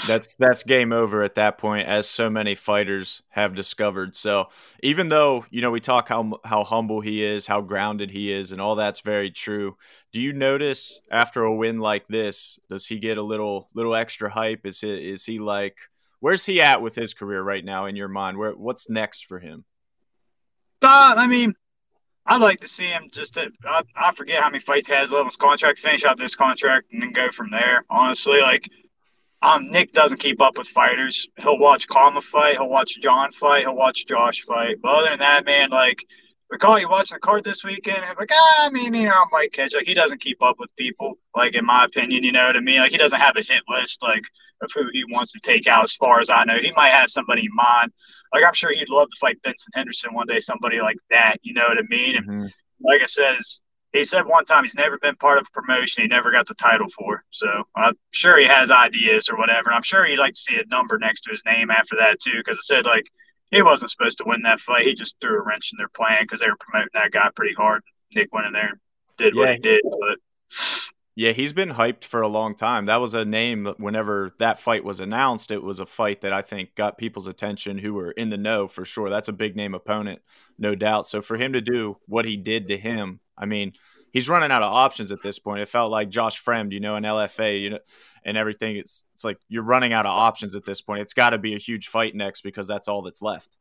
that's 0.07 0.35
that's 0.35 0.63
game 0.63 0.93
over 0.93 1.23
at 1.23 1.35
that 1.35 1.57
point 1.57 1.87
as 1.87 2.07
so 2.07 2.29
many 2.29 2.55
fighters 2.55 3.21
have 3.29 3.55
discovered. 3.55 4.15
So 4.15 4.49
even 4.83 5.09
though 5.09 5.45
you 5.49 5.61
know 5.61 5.71
we 5.71 5.79
talk 5.79 6.09
how 6.09 6.39
how 6.43 6.63
humble 6.63 7.01
he 7.01 7.23
is 7.23 7.47
how 7.47 7.61
grounded 7.61 8.11
he 8.11 8.31
is 8.31 8.51
and 8.51 8.61
all 8.61 8.75
that's 8.75 8.99
very 9.01 9.31
true 9.31 9.75
do 10.11 10.21
you 10.21 10.33
notice 10.33 11.01
after 11.11 11.43
a 11.43 11.55
win 11.55 11.79
like 11.79 12.07
this 12.07 12.59
does 12.69 12.85
he 12.85 12.97
get 12.99 13.17
a 13.17 13.23
little 13.23 13.67
little 13.73 13.95
extra 13.95 14.29
hype? 14.29 14.65
Is 14.65 14.81
he 14.81 15.11
is 15.11 15.25
he 15.25 15.39
like 15.39 15.77
where's 16.19 16.45
he 16.45 16.61
at 16.61 16.81
with 16.81 16.95
his 16.95 17.13
career 17.13 17.41
right 17.41 17.63
now 17.63 17.85
in 17.85 17.95
your 17.95 18.07
mind? 18.07 18.37
Where 18.37 18.51
what's 18.51 18.89
next 18.89 19.25
for 19.25 19.39
him? 19.39 19.65
Uh, 20.81 21.13
i 21.17 21.27
mean 21.27 21.53
I'd 22.25 22.41
like 22.41 22.59
to 22.59 22.67
see 22.67 22.85
him 22.85 23.09
just 23.11 23.33
to, 23.33 23.49
I, 23.65 23.81
I 23.95 24.13
forget 24.13 24.43
how 24.43 24.49
many 24.49 24.59
fights 24.59 24.85
he 24.85 24.93
has 24.93 25.11
left 25.11 25.21
on 25.21 25.25
his 25.27 25.35
contract, 25.35 25.79
finish 25.79 26.05
out 26.05 26.15
this 26.19 26.35
contract, 26.35 26.93
and 26.93 27.01
then 27.01 27.11
go 27.11 27.29
from 27.29 27.49
there. 27.49 27.83
Honestly, 27.89 28.39
like 28.39 28.69
um, 29.41 29.69
Nick 29.69 29.93
doesn't 29.93 30.19
keep 30.19 30.41
up 30.41 30.57
with 30.57 30.67
fighters. 30.67 31.27
He'll 31.37 31.57
watch 31.57 31.87
Kama 31.87 32.21
fight. 32.21 32.57
He'll 32.57 32.69
watch 32.69 32.99
John 33.01 33.31
fight. 33.31 33.61
He'll 33.61 33.75
watch 33.75 34.05
Josh 34.05 34.41
fight. 34.41 34.77
But 34.81 34.89
other 34.95 35.09
than 35.11 35.19
that, 35.19 35.45
man, 35.45 35.69
like, 35.69 36.03
recall 36.49 36.79
you 36.79 36.89
watching 36.89 37.15
the 37.15 37.19
card 37.19 37.43
this 37.43 37.63
weekend. 37.63 38.03
I'm 38.03 38.15
like, 38.19 38.31
ah, 38.33 38.65
I 38.65 38.69
mean, 38.69 38.93
you 38.93 39.05
know, 39.05 39.11
I'm 39.15 39.29
like, 39.31 39.53
catch. 39.53 39.73
Like, 39.73 39.87
he 39.87 39.93
doesn't 39.93 40.19
keep 40.21 40.41
up 40.43 40.57
with 40.59 40.69
people. 40.77 41.17
Like, 41.35 41.53
in 41.55 41.65
my 41.65 41.85
opinion, 41.85 42.23
you 42.23 42.31
know 42.31 42.45
what 42.45 42.57
I 42.57 42.59
mean? 42.59 42.79
Like, 42.79 42.91
he 42.91 42.97
doesn't 42.97 43.19
have 43.19 43.37
a 43.37 43.41
hit 43.41 43.63
list, 43.69 44.01
like, 44.03 44.23
of 44.61 44.69
who 44.75 44.89
he 44.91 45.03
wants 45.13 45.31
to 45.33 45.39
take 45.39 45.67
out 45.67 45.85
as 45.85 45.95
far 45.95 46.19
as 46.19 46.29
I 46.29 46.43
know. 46.43 46.57
He 46.61 46.73
might 46.75 46.91
have 46.91 47.09
somebody 47.09 47.43
in 47.43 47.55
mind. 47.55 47.91
like 48.31 48.43
I'm 48.45 48.53
sure 48.53 48.71
he'd 48.71 48.89
love 48.89 49.09
to 49.09 49.15
fight 49.19 49.41
Benson 49.41 49.71
Henderson 49.73 50.13
one 50.13 50.27
day, 50.27 50.39
somebody 50.39 50.79
like 50.81 50.97
that. 51.09 51.37
You 51.41 51.53
know 51.55 51.65
what 51.67 51.79
I 51.79 51.81
mean? 51.89 52.15
And 52.15 52.27
Mhm. 52.27 52.53
like 52.79 53.01
I 53.01 53.05
said, 53.05 53.37
he 53.93 54.03
said 54.03 54.25
one 54.25 54.45
time 54.45 54.63
he's 54.63 54.75
never 54.75 54.97
been 54.99 55.15
part 55.15 55.39
of 55.39 55.47
a 55.47 55.51
promotion 55.51 56.03
he 56.03 56.07
never 56.07 56.31
got 56.31 56.47
the 56.47 56.55
title 56.55 56.87
for. 56.89 57.23
So 57.31 57.47
I'm 57.75 57.93
sure 58.11 58.37
he 58.37 58.45
has 58.45 58.69
ideas 58.69 59.29
or 59.29 59.37
whatever. 59.37 59.71
I'm 59.71 59.83
sure 59.83 60.05
he'd 60.05 60.17
like 60.17 60.35
to 60.35 60.39
see 60.39 60.55
a 60.55 60.67
number 60.69 60.97
next 60.99 61.21
to 61.21 61.31
his 61.31 61.43
name 61.45 61.71
after 61.71 61.95
that 61.97 62.19
too, 62.19 62.37
because 62.37 62.57
it 62.57 62.65
said 62.65 62.85
like 62.85 63.05
he 63.51 63.61
wasn't 63.61 63.91
supposed 63.91 64.19
to 64.19 64.25
win 64.27 64.43
that 64.43 64.59
fight. 64.59 64.85
He 64.85 64.93
just 64.93 65.15
threw 65.19 65.39
a 65.39 65.43
wrench 65.43 65.71
in 65.73 65.77
their 65.77 65.89
plan 65.89 66.19
because 66.21 66.39
they 66.39 66.49
were 66.49 66.57
promoting 66.59 66.89
that 66.93 67.11
guy 67.11 67.29
pretty 67.35 67.55
hard. 67.55 67.81
Nick 68.13 68.33
went 68.33 68.47
in 68.47 68.53
there 68.53 68.69
and 68.69 68.79
did 69.17 69.35
what 69.35 69.55
he 69.55 69.59
did, 69.59 69.81
but. 69.83 70.19
Yeah, 71.15 71.33
he's 71.33 71.51
been 71.51 71.71
hyped 71.71 72.05
for 72.05 72.21
a 72.21 72.29
long 72.29 72.55
time. 72.55 72.85
That 72.85 73.01
was 73.01 73.13
a 73.13 73.25
name 73.25 73.65
that 73.65 73.77
whenever 73.77 74.33
that 74.39 74.57
fight 74.57 74.85
was 74.85 75.01
announced, 75.01 75.51
it 75.51 75.61
was 75.61 75.81
a 75.81 75.85
fight 75.85 76.21
that 76.21 76.31
I 76.31 76.41
think 76.41 76.75
got 76.75 76.97
people's 76.97 77.27
attention 77.27 77.79
who 77.79 77.93
were 77.93 78.11
in 78.11 78.29
the 78.29 78.37
know 78.37 78.69
for 78.69 78.85
sure. 78.85 79.09
That's 79.09 79.27
a 79.27 79.33
big 79.33 79.53
name 79.57 79.73
opponent, 79.73 80.21
no 80.57 80.75
doubt. 80.75 81.07
So 81.07 81.21
for 81.21 81.35
him 81.35 81.51
to 81.53 81.61
do 81.61 81.97
what 82.05 82.23
he 82.23 82.37
did 82.37 82.69
to 82.69 82.77
him, 82.77 83.19
I 83.39 83.45
mean, 83.45 83.73
he's 84.11 84.29
running 84.29 84.51
out 84.51 84.61
of 84.61 84.71
options 84.71 85.11
at 85.11 85.21
this 85.23 85.39
point. 85.39 85.61
It 85.61 85.67
felt 85.67 85.91
like 85.91 86.09
Josh 86.09 86.43
Fremd, 86.43 86.71
you 86.71 86.79
know, 86.79 86.95
in 86.95 87.03
LFA, 87.03 87.61
you 87.61 87.69
know, 87.71 87.79
and 88.25 88.37
everything. 88.37 88.75
It's 88.75 89.03
it's 89.13 89.23
like 89.23 89.37
you're 89.47 89.63
running 89.63 89.93
out 89.93 90.05
of 90.05 90.11
options 90.11 90.55
at 90.55 90.65
this 90.65 90.81
point. 90.81 91.01
It's 91.01 91.13
got 91.13 91.31
to 91.31 91.37
be 91.37 91.55
a 91.55 91.59
huge 91.59 91.87
fight 91.87 92.15
next 92.15 92.41
because 92.41 92.67
that's 92.67 92.87
all 92.87 93.01
that's 93.01 93.21
left. 93.21 93.57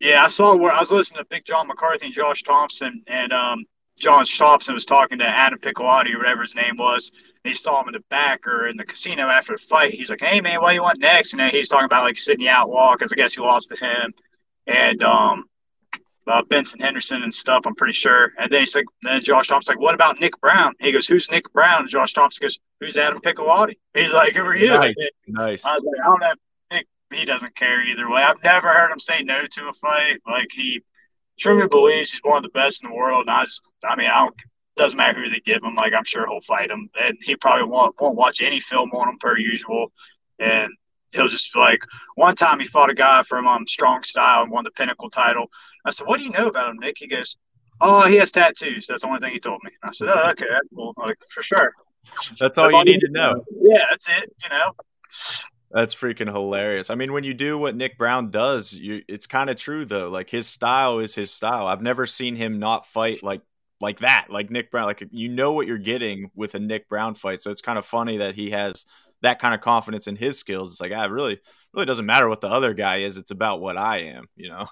Yeah, 0.00 0.24
I 0.24 0.28
saw 0.28 0.56
where 0.56 0.72
I 0.72 0.80
was 0.80 0.90
listening 0.90 1.20
to 1.20 1.26
Big 1.26 1.44
John 1.44 1.68
McCarthy 1.68 2.06
and 2.06 2.14
Josh 2.14 2.42
Thompson, 2.42 3.02
and 3.06 3.32
um, 3.32 3.64
John 3.98 4.24
Thompson 4.24 4.74
was 4.74 4.84
talking 4.84 5.18
to 5.18 5.24
Adam 5.24 5.60
Piccolotti 5.60 6.12
or 6.12 6.18
whatever 6.18 6.42
his 6.42 6.56
name 6.56 6.76
was. 6.76 7.12
And 7.44 7.50
he 7.52 7.54
saw 7.54 7.80
him 7.80 7.88
in 7.88 7.92
the 7.92 8.04
back 8.10 8.46
or 8.46 8.66
in 8.66 8.76
the 8.76 8.84
casino 8.84 9.28
after 9.28 9.52
the 9.52 9.62
fight. 9.62 9.94
He's 9.94 10.10
like, 10.10 10.20
"Hey 10.20 10.40
man, 10.40 10.60
what 10.60 10.70
do 10.70 10.74
you 10.74 10.82
want 10.82 10.98
next?" 10.98 11.32
And 11.32 11.40
then 11.40 11.50
he's 11.50 11.68
talking 11.68 11.84
about 11.84 12.04
like 12.04 12.16
Sidney 12.16 12.48
Outlaw 12.48 12.94
because 12.94 13.12
I 13.12 13.16
guess 13.16 13.34
he 13.34 13.40
lost 13.40 13.68
to 13.68 13.76
him, 13.76 14.12
and 14.66 15.02
um, 15.04 15.44
uh, 16.26 16.42
Benson 16.48 16.80
Henderson 16.80 17.22
and 17.22 17.32
stuff. 17.32 17.62
I'm 17.66 17.74
pretty 17.74 17.92
sure. 17.92 18.32
And 18.38 18.50
then 18.50 18.60
he's 18.60 18.74
like, 18.74 18.84
then 19.02 19.20
Josh 19.20 19.48
Thompson's 19.48 19.76
like, 19.76 19.82
"What 19.82 19.94
about 19.94 20.20
Nick 20.20 20.40
Brown?" 20.40 20.74
He 20.80 20.92
goes, 20.92 21.06
"Who's 21.06 21.30
Nick 21.30 21.52
Brown?" 21.52 21.82
And 21.82 21.88
Josh 21.88 22.12
Thompson 22.12 22.44
goes, 22.44 22.58
"Who's 22.80 22.96
Adam 22.96 23.20
Piccolotti?" 23.20 23.76
He's 23.94 24.12
like, 24.12 24.34
"Who 24.34 24.42
are 24.42 24.56
you?" 24.56 24.68
Nice. 24.68 24.94
Nice. 25.26 25.64
I 25.64 25.74
was 25.74 25.84
like, 25.84 26.00
I 26.00 26.04
don't 26.04 26.20
know. 26.20 26.34
Nick, 26.72 26.86
he 27.12 27.24
doesn't 27.24 27.56
care 27.56 27.82
either 27.84 28.08
way. 28.10 28.22
I've 28.22 28.42
never 28.42 28.68
heard 28.68 28.92
him 28.92 29.00
say 29.00 29.22
no 29.22 29.44
to 29.44 29.68
a 29.68 29.72
fight. 29.74 30.20
Like 30.26 30.48
he 30.52 30.82
truly 31.38 31.68
believes 31.68 32.12
he's 32.12 32.20
one 32.22 32.38
of 32.38 32.42
the 32.42 32.50
best 32.50 32.82
in 32.82 32.90
the 32.90 32.96
world. 32.96 33.26
And 33.26 33.30
I 33.30 33.44
just, 33.44 33.62
I 33.84 33.96
mean, 33.96 34.08
I 34.08 34.20
don't. 34.20 34.34
Doesn't 34.74 34.96
matter 34.96 35.22
who 35.22 35.28
they 35.28 35.40
give 35.44 35.62
him. 35.62 35.74
Like 35.74 35.92
I'm 35.92 36.04
sure 36.04 36.26
he'll 36.26 36.40
fight 36.40 36.70
him, 36.70 36.88
and 36.94 37.18
he 37.20 37.36
probably 37.36 37.68
won't 37.68 37.94
won't 38.00 38.16
watch 38.16 38.40
any 38.40 38.58
film 38.58 38.90
on 38.92 39.08
him 39.08 39.18
per 39.18 39.36
usual. 39.36 39.92
And 40.38 40.70
he'll 41.12 41.28
just 41.28 41.54
like 41.54 41.80
one 42.14 42.34
time 42.34 42.58
he 42.58 42.66
fought 42.66 42.90
a 42.90 42.94
guy 42.94 43.22
from 43.22 43.46
um 43.46 43.66
Strong 43.66 44.04
Style 44.04 44.42
and 44.42 44.50
won 44.50 44.64
the 44.64 44.70
Pinnacle 44.70 45.10
title. 45.10 45.50
I 45.84 45.90
said, 45.90 46.06
"What 46.06 46.18
do 46.18 46.24
you 46.24 46.30
know 46.30 46.46
about 46.46 46.70
him, 46.70 46.78
Nick?" 46.78 46.96
He 46.98 47.06
goes, 47.06 47.36
"Oh, 47.80 48.06
he 48.06 48.16
has 48.16 48.30
tattoos. 48.32 48.86
That's 48.86 49.02
the 49.02 49.08
only 49.08 49.20
thing 49.20 49.32
he 49.32 49.40
told 49.40 49.60
me." 49.64 49.70
I 49.82 49.90
said, 49.92 50.08
"Oh, 50.08 50.30
okay, 50.30 50.46
that's 50.50 50.68
cool. 50.74 50.94
Like 50.96 51.18
for 51.30 51.42
sure." 51.42 51.72
That's 52.38 52.58
all 52.58 52.70
you 52.70 52.84
need 52.84 53.00
to 53.00 53.10
know. 53.10 53.44
Yeah, 53.60 53.84
that's 53.90 54.08
it. 54.08 54.32
You 54.42 54.48
know. 54.50 54.72
That's 55.70 55.94
freaking 55.94 56.30
hilarious. 56.30 56.90
I 56.90 56.96
mean, 56.96 57.12
when 57.12 57.24
you 57.24 57.32
do 57.32 57.56
what 57.56 57.76
Nick 57.76 57.96
Brown 57.96 58.30
does, 58.30 58.74
you 58.74 59.02
it's 59.08 59.26
kind 59.26 59.48
of 59.48 59.56
true 59.56 59.84
though. 59.84 60.10
Like 60.10 60.28
his 60.28 60.46
style 60.46 60.98
is 60.98 61.14
his 61.14 61.30
style. 61.30 61.66
I've 61.66 61.82
never 61.82 62.04
seen 62.04 62.36
him 62.36 62.58
not 62.58 62.86
fight 62.86 63.22
like 63.22 63.40
like 63.80 64.00
that, 64.00 64.26
like 64.28 64.50
Nick 64.50 64.70
Brown. 64.70 64.84
Like 64.84 65.02
you 65.10 65.28
know 65.30 65.52
what 65.52 65.66
you're 65.66 65.78
getting 65.78 66.30
with 66.34 66.54
a 66.54 66.60
Nick 66.60 66.88
Brown 66.88 67.14
fight. 67.14 67.40
So 67.40 67.50
it's 67.50 67.62
kind 67.62 67.78
of 67.78 67.86
funny 67.86 68.18
that 68.18 68.34
he 68.34 68.50
has 68.50 68.84
that 69.22 69.38
kind 69.38 69.54
of 69.54 69.60
confidence 69.60 70.08
in 70.08 70.16
his 70.16 70.38
skills. 70.38 70.72
It's 70.72 70.80
like, 70.80 70.92
ah, 70.94 71.04
it 71.04 71.10
really 71.10 71.40
really 71.72 71.86
doesn't 71.86 72.06
matter 72.06 72.28
what 72.28 72.42
the 72.42 72.50
other 72.50 72.74
guy 72.74 72.98
is. 72.98 73.16
It's 73.16 73.30
about 73.30 73.60
what 73.60 73.78
I 73.78 74.00
am, 74.00 74.26
you 74.36 74.50
know. 74.50 74.66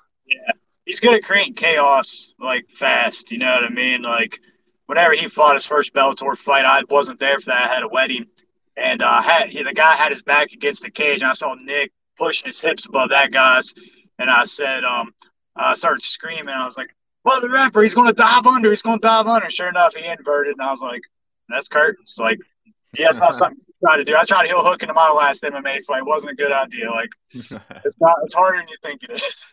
He's 0.91 0.99
going 0.99 1.15
to 1.15 1.25
creating 1.25 1.55
chaos 1.55 2.35
like 2.41 2.69
fast. 2.69 3.31
You 3.31 3.39
know 3.39 3.55
what 3.55 3.63
I 3.63 3.69
mean? 3.69 4.03
Like 4.03 4.41
whenever 4.87 5.13
he 5.15 5.29
fought 5.29 5.55
his 5.55 5.65
first 5.65 5.95
Bellator 5.95 6.37
fight, 6.37 6.65
I 6.65 6.83
wasn't 6.91 7.21
there 7.21 7.39
for 7.39 7.47
that. 7.47 7.71
I 7.71 7.73
had 7.73 7.85
a 7.85 7.89
wedding, 7.89 8.27
and 8.77 9.01
uh, 9.01 9.23
had 9.23 9.51
he, 9.51 9.63
the 9.63 9.73
guy 9.73 9.95
had 9.95 10.11
his 10.11 10.23
back 10.23 10.51
against 10.53 10.83
the 10.83 10.91
cage, 10.91 11.23
and 11.23 11.31
I 11.31 11.35
saw 11.35 11.55
Nick 11.55 11.93
pushing 12.19 12.49
his 12.49 12.61
hips 12.61 12.87
above 12.87 13.11
that 13.11 13.31
guy's, 13.31 13.73
and 14.19 14.29
I 14.29 14.45
said, 14.47 14.83
um, 14.83 15.15
I 15.55 15.75
started 15.75 16.03
screaming. 16.03 16.49
I 16.49 16.65
was 16.65 16.77
like, 16.77 16.93
"Well, 17.25 17.41
the 17.41 17.51
rapper, 17.51 17.83
he's 17.83 17.95
going 17.95 18.09
to 18.09 18.13
dive 18.13 18.47
under. 18.47 18.71
He's 18.71 18.83
going 18.83 18.99
to 18.99 19.07
dive 19.07 19.29
under." 19.29 19.49
Sure 19.49 19.69
enough, 19.69 19.95
he 19.95 20.05
inverted, 20.05 20.55
and 20.55 20.63
I 20.63 20.73
was 20.73 20.81
like, 20.81 21.03
"That's 21.49 21.69
curtains." 21.69 22.17
Like, 22.19 22.41
yeah, 22.99 23.11
it's 23.11 23.21
not 23.21 23.35
something 23.37 23.65
try 23.81 23.97
to 23.97 24.05
do. 24.05 24.17
I 24.17 24.25
tried 24.25 24.43
to 24.43 24.49
heel 24.49 24.63
hook 24.63 24.83
into 24.83 24.95
my 24.95 25.11
last 25.11 25.43
MMA 25.43 25.85
fight. 25.85 25.99
It 25.99 26.07
wasn't 26.07 26.33
a 26.33 26.35
good 26.35 26.53
idea. 26.53 26.91
Like, 26.91 27.11
it's 27.85 27.97
not. 28.01 28.17
It's 28.23 28.35
harder 28.35 28.59
than 28.59 28.69
you 28.69 28.77
think 28.83 29.03
it 29.03 29.23
is. 29.23 29.47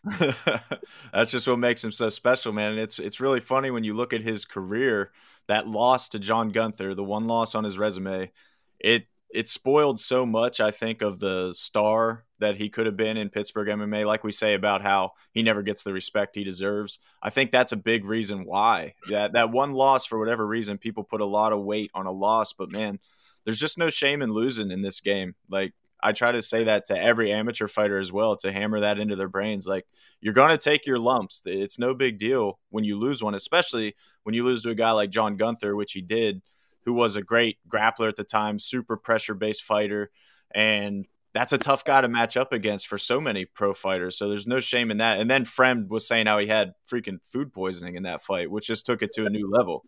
That's 1.13 1.31
just 1.31 1.47
what 1.47 1.59
makes 1.59 1.83
him 1.83 1.91
so 1.91 2.09
special, 2.09 2.53
man. 2.53 2.71
And 2.71 2.79
it's 2.79 2.99
it's 2.99 3.19
really 3.19 3.39
funny 3.39 3.71
when 3.71 3.83
you 3.83 3.93
look 3.93 4.13
at 4.13 4.21
his 4.21 4.45
career. 4.45 5.11
That 5.47 5.65
loss 5.65 6.09
to 6.09 6.19
John 6.19 6.49
Gunther, 6.49 6.93
the 6.93 7.05
one 7.05 7.25
loss 7.25 7.55
on 7.55 7.63
his 7.63 7.77
resume, 7.77 8.31
it 8.79 9.07
it 9.29 9.47
spoiled 9.47 9.99
so 9.99 10.25
much. 10.25 10.59
I 10.59 10.71
think 10.71 11.01
of 11.01 11.19
the 11.19 11.53
star 11.53 12.25
that 12.39 12.55
he 12.55 12.69
could 12.69 12.85
have 12.85 12.95
been 12.95 13.17
in 13.17 13.29
Pittsburgh 13.29 13.67
MMA. 13.67 14.05
Like 14.05 14.23
we 14.23 14.31
say 14.31 14.53
about 14.53 14.81
how 14.81 15.11
he 15.31 15.43
never 15.43 15.63
gets 15.63 15.83
the 15.83 15.93
respect 15.93 16.35
he 16.35 16.43
deserves. 16.43 16.99
I 17.21 17.29
think 17.29 17.51
that's 17.51 17.71
a 17.71 17.77
big 17.77 18.05
reason 18.05 18.45
why 18.45 18.93
that 19.09 19.33
that 19.33 19.51
one 19.51 19.73
loss 19.73 20.05
for 20.05 20.19
whatever 20.19 20.45
reason 20.45 20.77
people 20.77 21.03
put 21.03 21.21
a 21.21 21.25
lot 21.25 21.53
of 21.53 21.63
weight 21.63 21.91
on 21.93 22.05
a 22.05 22.11
loss. 22.11 22.53
But 22.53 22.71
man, 22.71 22.99
there's 23.47 23.59
just 23.59 23.77
no 23.77 23.89
shame 23.89 24.21
in 24.21 24.33
losing 24.33 24.71
in 24.71 24.81
this 24.81 24.99
game. 24.99 25.33
Like 25.49 25.73
I 26.03 26.11
try 26.11 26.33
to 26.33 26.41
say 26.41 26.65
that 26.65 26.83
to 26.87 27.01
every 27.01 27.31
amateur 27.31 27.69
fighter 27.69 27.97
as 27.97 28.11
well 28.11 28.35
to 28.35 28.51
hammer 28.51 28.81
that 28.81 28.99
into 28.99 29.15
their 29.15 29.29
brains. 29.29 29.65
Like 29.65 29.85
you're 30.19 30.33
going 30.33 30.49
to 30.49 30.57
take 30.57 30.85
your 30.85 30.99
lumps. 30.99 31.43
It's 31.45 31.79
no 31.79 31.93
big 31.93 32.17
deal 32.17 32.59
when 32.71 32.83
you 32.83 32.99
lose 32.99 33.23
one, 33.23 33.33
especially 33.35 33.95
when 34.23 34.35
you 34.35 34.43
lose 34.43 34.63
to 34.63 34.71
a 34.71 34.75
guy 34.75 34.91
like 34.91 35.11
John 35.11 35.37
Gunther, 35.37 35.77
which 35.77 35.93
he 35.93 36.01
did, 36.01 36.41
who 36.83 36.91
was 36.91 37.15
a 37.15 37.21
great 37.21 37.57
grappler 37.69 38.09
at 38.09 38.17
the 38.17 38.25
time, 38.25 38.59
super 38.59 38.97
pressure 38.97 39.33
based 39.33 39.63
fighter. 39.63 40.11
And 40.53 41.07
that's 41.33 41.53
a 41.53 41.57
tough 41.57 41.85
guy 41.85 42.01
to 42.01 42.09
match 42.09 42.35
up 42.35 42.51
against 42.51 42.87
for 42.87 42.97
so 42.97 43.21
many 43.21 43.45
pro 43.45 43.73
fighters. 43.73 44.17
So 44.17 44.27
there's 44.27 44.45
no 44.45 44.59
shame 44.59 44.91
in 44.91 44.97
that. 44.97 45.21
And 45.21 45.31
then 45.31 45.45
Fremd 45.45 45.87
was 45.87 46.05
saying 46.05 46.25
how 46.25 46.39
he 46.39 46.47
had 46.47 46.73
freaking 46.91 47.19
food 47.31 47.53
poisoning 47.53 47.95
in 47.95 48.03
that 48.03 48.21
fight, 48.21 48.51
which 48.51 48.67
just 48.67 48.85
took 48.85 49.01
it 49.01 49.13
to 49.13 49.25
a 49.25 49.29
new 49.29 49.49
level. 49.49 49.85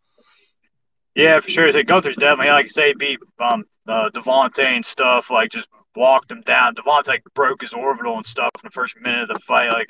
Yeah, 1.19 1.41
for 1.41 1.49
sure. 1.49 1.69
So 1.69 1.83
Gunther's 1.83 2.15
definitely, 2.15 2.51
like 2.53 2.65
you 2.65 2.69
say, 2.69 2.93
beat 2.93 3.19
um, 3.39 3.65
uh, 3.85 4.09
Devontae 4.09 4.63
and 4.63 4.85
stuff. 4.85 5.29
Like 5.29 5.51
just 5.51 5.67
walked 5.93 6.31
him 6.31 6.39
down. 6.41 6.75
Devontae 6.75 7.09
like, 7.09 7.23
broke 7.35 7.61
his 7.61 7.73
orbital 7.73 8.15
and 8.15 8.25
stuff 8.25 8.51
in 8.55 8.61
the 8.63 8.71
first 8.71 8.95
minute 9.01 9.23
of 9.23 9.27
the 9.27 9.39
fight. 9.39 9.69
Like 9.69 9.89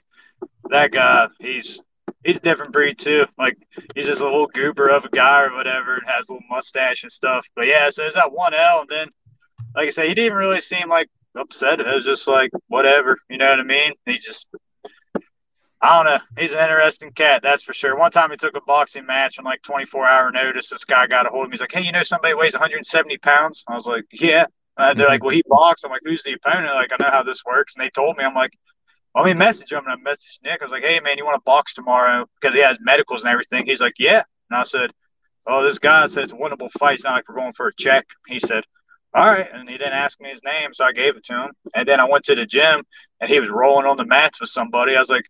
that 0.71 0.91
guy, 0.91 1.27
he's 1.39 1.83
he's 2.23 2.37
a 2.37 2.41
different 2.41 2.73
breed 2.73 2.97
too. 2.97 3.27
Like 3.37 3.55
he's 3.93 4.07
just 4.07 4.21
a 4.21 4.23
little 4.23 4.47
goober 4.47 4.89
of 4.89 5.05
a 5.05 5.09
guy 5.09 5.43
or 5.43 5.53
whatever, 5.53 5.93
and 5.93 6.03
has 6.07 6.29
a 6.29 6.33
little 6.33 6.47
mustache 6.49 7.03
and 7.03 7.11
stuff. 7.11 7.45
But 7.55 7.67
yeah, 7.67 7.89
so 7.89 8.01
there's 8.01 8.15
that 8.15 8.31
one 8.31 8.55
L, 8.55 8.81
and 8.81 8.89
then 8.89 9.07
like 9.75 9.85
I 9.85 9.91
said, 9.91 10.07
he 10.07 10.15
didn't 10.15 10.37
really 10.37 10.61
seem 10.61 10.89
like 10.89 11.09
upset. 11.35 11.79
It 11.79 11.85
was 11.85 12.05
just 12.05 12.27
like 12.27 12.49
whatever, 12.69 13.17
you 13.29 13.37
know 13.37 13.51
what 13.51 13.59
I 13.59 13.63
mean? 13.63 13.93
He 14.07 14.17
just 14.17 14.47
I 15.81 15.95
don't 15.95 16.11
know. 16.11 16.19
He's 16.37 16.53
an 16.53 16.59
interesting 16.59 17.11
cat, 17.11 17.41
that's 17.41 17.63
for 17.63 17.73
sure. 17.73 17.95
One 17.97 18.11
time 18.11 18.31
he 18.31 18.37
took 18.37 18.55
a 18.55 18.61
boxing 18.61 19.05
match 19.05 19.39
on 19.39 19.45
like 19.45 19.61
24 19.61 20.05
hour 20.05 20.31
notice. 20.31 20.69
This 20.69 20.83
guy 20.83 21.07
got 21.07 21.25
a 21.25 21.29
hold 21.29 21.45
of 21.45 21.49
me. 21.49 21.53
He's 21.53 21.61
like, 21.61 21.71
"Hey, 21.71 21.81
you 21.81 21.93
know 21.93 22.03
somebody 22.03 22.33
weighs 22.33 22.53
170 22.53 23.17
pounds?" 23.19 23.63
I 23.67 23.75
was 23.75 23.85
like, 23.85 24.05
"Yeah." 24.11 24.45
Uh, 24.75 24.93
they're 24.93 25.07
like, 25.07 25.23
"Well, 25.23 25.33
he 25.33 25.43
boxed." 25.47 25.85
I'm 25.85 25.91
like, 25.91 26.01
"Who's 26.03 26.23
the 26.23 26.33
opponent?" 26.33 26.73
Like, 26.73 26.91
I 26.91 26.97
know 27.01 27.11
how 27.11 27.23
this 27.23 27.45
works, 27.45 27.75
and 27.75 27.85
they 27.85 27.89
told 27.91 28.17
me. 28.17 28.25
I'm 28.25 28.33
like, 28.33 28.51
"Let 29.15 29.25
me 29.25 29.33
message 29.33 29.71
him." 29.71 29.83
And 29.87 29.93
I 29.93 30.11
messaged 30.11 30.43
Nick. 30.43 30.61
I 30.61 30.65
was 30.65 30.71
like, 30.73 30.83
"Hey, 30.83 30.99
man, 30.99 31.17
you 31.17 31.25
want 31.25 31.35
to 31.37 31.43
box 31.45 31.73
tomorrow?" 31.73 32.25
Because 32.39 32.53
he 32.55 32.61
has 32.61 32.77
medicals 32.81 33.23
and 33.23 33.31
everything. 33.31 33.65
He's 33.65 33.81
like, 33.81 33.95
"Yeah." 33.99 34.23
And 34.49 34.59
I 34.59 34.63
said, 34.63 34.91
"Oh, 35.47 35.63
this 35.63 35.79
guy 35.79 36.07
says 36.07 36.33
winnable 36.33 36.71
fight. 36.73 36.95
It's 36.95 37.03
not 37.05 37.13
like 37.13 37.29
we're 37.29 37.35
going 37.35 37.53
for 37.53 37.67
a 37.67 37.75
check." 37.75 38.05
He 38.27 38.39
said, 38.39 38.65
"All 39.13 39.27
right," 39.27 39.47
and 39.53 39.69
he 39.69 39.77
didn't 39.77 39.93
ask 39.93 40.19
me 40.19 40.29
his 40.29 40.43
name, 40.43 40.73
so 40.73 40.83
I 40.83 40.91
gave 40.91 41.15
it 41.15 41.23
to 41.25 41.33
him. 41.33 41.51
And 41.73 41.87
then 41.87 42.01
I 42.01 42.05
went 42.05 42.25
to 42.25 42.35
the 42.35 42.45
gym, 42.45 42.83
and 43.21 43.29
he 43.29 43.39
was 43.39 43.49
rolling 43.49 43.85
on 43.85 43.95
the 43.95 44.05
mats 44.05 44.41
with 44.41 44.49
somebody. 44.49 44.95
I 44.97 44.99
was 44.99 45.09
like 45.09 45.25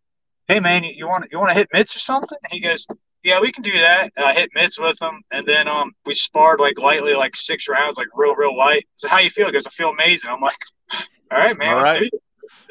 hey 0.50 0.60
man, 0.60 0.84
you, 0.84 1.08
want 1.08 1.26
you 1.32 1.40
want 1.40 1.52
to 1.52 1.56
hit 1.56 1.70
mitts 1.72 1.96
or 1.96 2.00
something? 2.00 2.38
And 2.44 2.52
he 2.52 2.60
goes, 2.60 2.86
yeah, 3.24 3.40
we 3.40 3.52
can 3.52 3.64
do 3.64 3.72
that. 3.72 4.12
I 4.18 4.34
hit 4.34 4.50
mitts 4.54 4.80
with 4.80 5.02
him, 5.02 5.22
and 5.32 5.46
then 5.46 5.68
um 5.68 5.94
we 6.06 6.16
sparred 6.16 6.60
like 6.60 6.78
lightly, 6.78 7.14
like 7.14 7.36
six 7.36 7.70
rounds, 7.70 7.98
like 7.98 8.08
real 8.14 8.36
real 8.36 8.58
light. 8.58 8.86
So 8.98 9.08
how 9.08 9.20
you 9.20 9.30
feel? 9.30 9.46
He 9.46 9.54
goes, 9.54 9.68
I 9.68 9.70
feel 9.70 9.90
amazing. 9.90 10.30
I'm 10.30 10.42
like, 10.42 10.58
all 11.32 11.38
right, 11.38 11.58
man, 11.58 11.76
All 11.76 11.82
let's 11.82 12.00
do 12.00 12.06
it. 12.06 12.22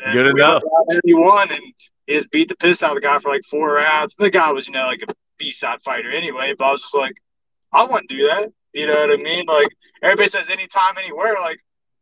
And 0.05 0.13
Good 0.13 0.27
enough. 0.27 0.63
and 0.89 1.01
He 1.05 1.15
won, 1.15 1.51
and 1.51 1.61
he 2.07 2.15
just 2.15 2.31
beat 2.31 2.49
the 2.49 2.57
piss 2.57 2.83
out 2.83 2.91
of 2.91 2.97
the 2.97 3.01
guy 3.01 3.19
for 3.19 3.31
like 3.31 3.45
four 3.51 3.75
rounds. 3.75 4.15
The 4.15 4.31
guy 4.31 4.51
was, 4.53 4.67
you 4.67 4.73
know, 4.73 4.87
like 4.87 5.03
a 5.03 5.15
B 5.39 5.51
side 5.51 5.81
fighter 5.83 6.11
anyway. 6.11 6.55
But 6.59 6.65
I 6.67 6.71
was 6.73 6.83
just 6.83 6.95
like, 6.95 7.15
I 7.73 7.85
wouldn't 7.85 8.09
do 8.09 8.27
that. 8.29 8.49
You 8.73 8.87
know 8.87 8.95
what 8.95 9.11
I 9.11 9.17
mean? 9.17 9.45
Like 9.47 9.69
everybody 10.03 10.29
says, 10.29 10.51
anytime, 10.51 10.97
anywhere. 10.99 11.35
Like, 11.41 11.59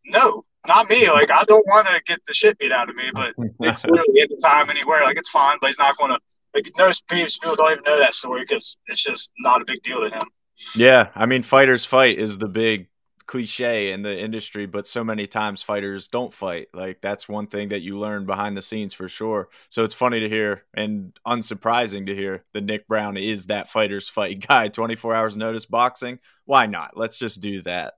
no, 0.07 0.45
not 0.69 0.89
me. 0.89 1.11
Like 1.11 1.31
I 1.31 1.45
don't 1.45 1.67
want 1.67 1.87
to 1.87 2.01
get 2.07 2.21
the 2.27 2.35
shit 2.35 2.59
beat 2.59 2.73
out 2.73 2.89
of 2.89 2.97
me, 2.97 3.11
but 3.13 3.33
it's 3.61 3.85
literally 3.87 4.21
any 4.21 4.37
time, 4.43 4.71
anywhere. 4.71 5.03
Like 5.03 5.17
it's 5.17 5.31
fine, 5.31 5.59
but 5.61 5.69
he's 5.69 5.79
not 5.79 5.97
going 5.97 6.11
to. 6.11 6.19
Like 6.55 6.73
most 6.79 7.07
people 7.09 7.55
don't 7.55 7.73
even 7.73 7.85
know 7.85 7.99
that 7.99 8.15
story 8.15 8.45
because 8.49 8.79
it's 8.87 9.03
just 9.03 9.31
not 9.41 9.61
a 9.61 9.65
big 9.67 9.83
deal 9.83 10.01
to 10.01 10.09
him. 10.09 10.29
Yeah, 10.75 11.09
I 11.15 11.27
mean, 11.27 11.43
fighters 11.43 11.85
fight 11.85 12.19
is 12.19 12.39
the 12.39 12.49
big 12.49 12.89
cliche 13.27 13.91
in 13.93 14.03
the 14.03 14.19
industry, 14.19 14.67
but 14.67 14.87
so 14.87 15.05
many 15.05 15.27
times 15.27 15.63
fighters 15.63 16.09
don't 16.09 16.33
fight. 16.33 16.69
Like 16.73 17.01
that's 17.01 17.29
one 17.29 17.47
thing 17.47 17.69
that 17.71 17.83
you 17.83 17.99
learn 17.99 18.25
behind 18.25 18.57
the 18.57 18.63
scenes 18.63 18.95
for 18.95 19.09
sure. 19.09 19.49
So 19.69 19.85
it's 19.85 19.95
funny 19.95 20.21
to 20.21 20.29
hear 20.29 20.65
and 20.75 21.13
unsurprising 21.27 22.07
to 22.07 22.15
hear 22.15 22.45
that 22.53 22.65
Nick 22.65 22.87
Brown 22.87 23.17
is 23.17 23.47
that 23.47 23.69
fighters 23.69 24.09
fight 24.09 24.47
guy. 24.47 24.69
24 24.77 25.15
hours 25.15 25.37
notice 25.37 25.67
boxing. 25.67 26.21
Why 26.45 26.67
not? 26.67 26.97
Let's 26.97 27.19
just 27.19 27.41
do 27.41 27.63
that. 27.63 27.95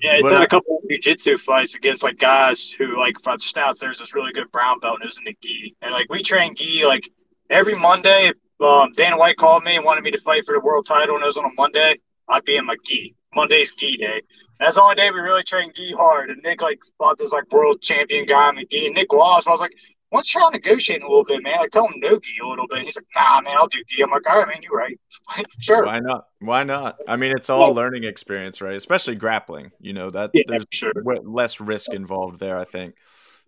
Yeah, 0.00 0.16
he's 0.16 0.22
but, 0.22 0.32
had 0.32 0.42
a 0.42 0.48
couple 0.48 0.78
of 0.78 0.88
jiu-jitsu 0.88 1.38
fights 1.38 1.74
against 1.74 2.02
like 2.02 2.18
guys 2.18 2.70
who 2.70 2.98
like 2.98 3.20
for 3.20 3.32
the 3.32 3.38
stats. 3.38 3.78
There's 3.78 3.98
this 3.98 4.14
really 4.14 4.32
good 4.32 4.50
brown 4.52 4.80
belt 4.80 4.96
and 4.96 5.04
it 5.04 5.06
was 5.06 5.18
in 5.18 5.24
the 5.24 5.36
gi, 5.40 5.76
and 5.82 5.92
like 5.92 6.06
we 6.10 6.22
train 6.22 6.54
gi 6.54 6.84
like 6.84 7.08
every 7.50 7.74
Monday. 7.74 8.32
Um, 8.60 8.92
Dana 8.96 9.16
White 9.16 9.36
called 9.36 9.62
me 9.62 9.76
and 9.76 9.84
wanted 9.84 10.02
me 10.02 10.10
to 10.10 10.20
fight 10.20 10.44
for 10.44 10.52
the 10.52 10.60
world 10.60 10.86
title, 10.86 11.14
and 11.14 11.22
it 11.22 11.26
was 11.26 11.36
on 11.36 11.44
a 11.44 11.54
Monday. 11.56 11.98
I'd 12.28 12.44
be 12.44 12.56
in 12.56 12.66
my 12.66 12.76
gi. 12.84 13.14
Monday's 13.34 13.72
gi 13.72 13.96
day. 13.96 14.22
That's 14.58 14.74
the 14.74 14.82
only 14.82 14.96
day 14.96 15.10
we 15.10 15.20
really 15.20 15.44
train 15.44 15.70
gi 15.74 15.92
hard. 15.92 16.30
And 16.30 16.42
Nick 16.42 16.60
like 16.60 16.80
fought 16.98 17.18
this 17.18 17.32
like 17.32 17.50
world 17.52 17.80
champion 17.80 18.26
guy 18.26 18.48
in 18.50 18.56
the 18.56 18.66
gi. 18.66 18.86
And 18.86 18.94
Nick 18.94 19.12
lost. 19.12 19.46
I 19.46 19.50
was 19.50 19.60
like, 19.60 19.74
you 20.12 20.22
try 20.22 20.48
negotiating 20.50 21.06
a 21.06 21.08
little 21.08 21.24
bit, 21.24 21.42
man? 21.42 21.58
I 21.60 21.66
tell 21.66 21.86
him 21.86 21.94
no 21.96 22.18
gi 22.18 22.38
a 22.42 22.46
little 22.46 22.66
bit. 22.66 22.84
He's 22.84 22.96
like, 22.96 23.06
nah, 23.14 23.40
man, 23.40 23.54
I'll 23.56 23.68
do 23.68 23.78
gi. 23.88 24.02
I'm 24.02 24.10
like, 24.10 24.28
all 24.28 24.38
right, 24.38 24.48
man, 24.48 24.62
you're 24.62 24.76
right. 24.76 24.98
sure. 25.60 25.84
Why 25.84 25.98
not? 25.98 26.26
Why 26.40 26.64
not? 26.64 26.96
I 27.06 27.16
mean, 27.16 27.32
it's 27.32 27.50
all 27.50 27.72
learning 27.74 28.04
experience, 28.04 28.60
right? 28.60 28.74
Especially 28.74 29.16
grappling. 29.16 29.70
You 29.80 29.92
know 29.92 30.10
that 30.10 30.30
yeah, 30.32 30.42
there's 30.46 30.64
sure. 30.70 30.92
less 31.04 31.60
risk 31.60 31.92
involved 31.92 32.40
there. 32.40 32.58
I 32.58 32.64
think. 32.64 32.94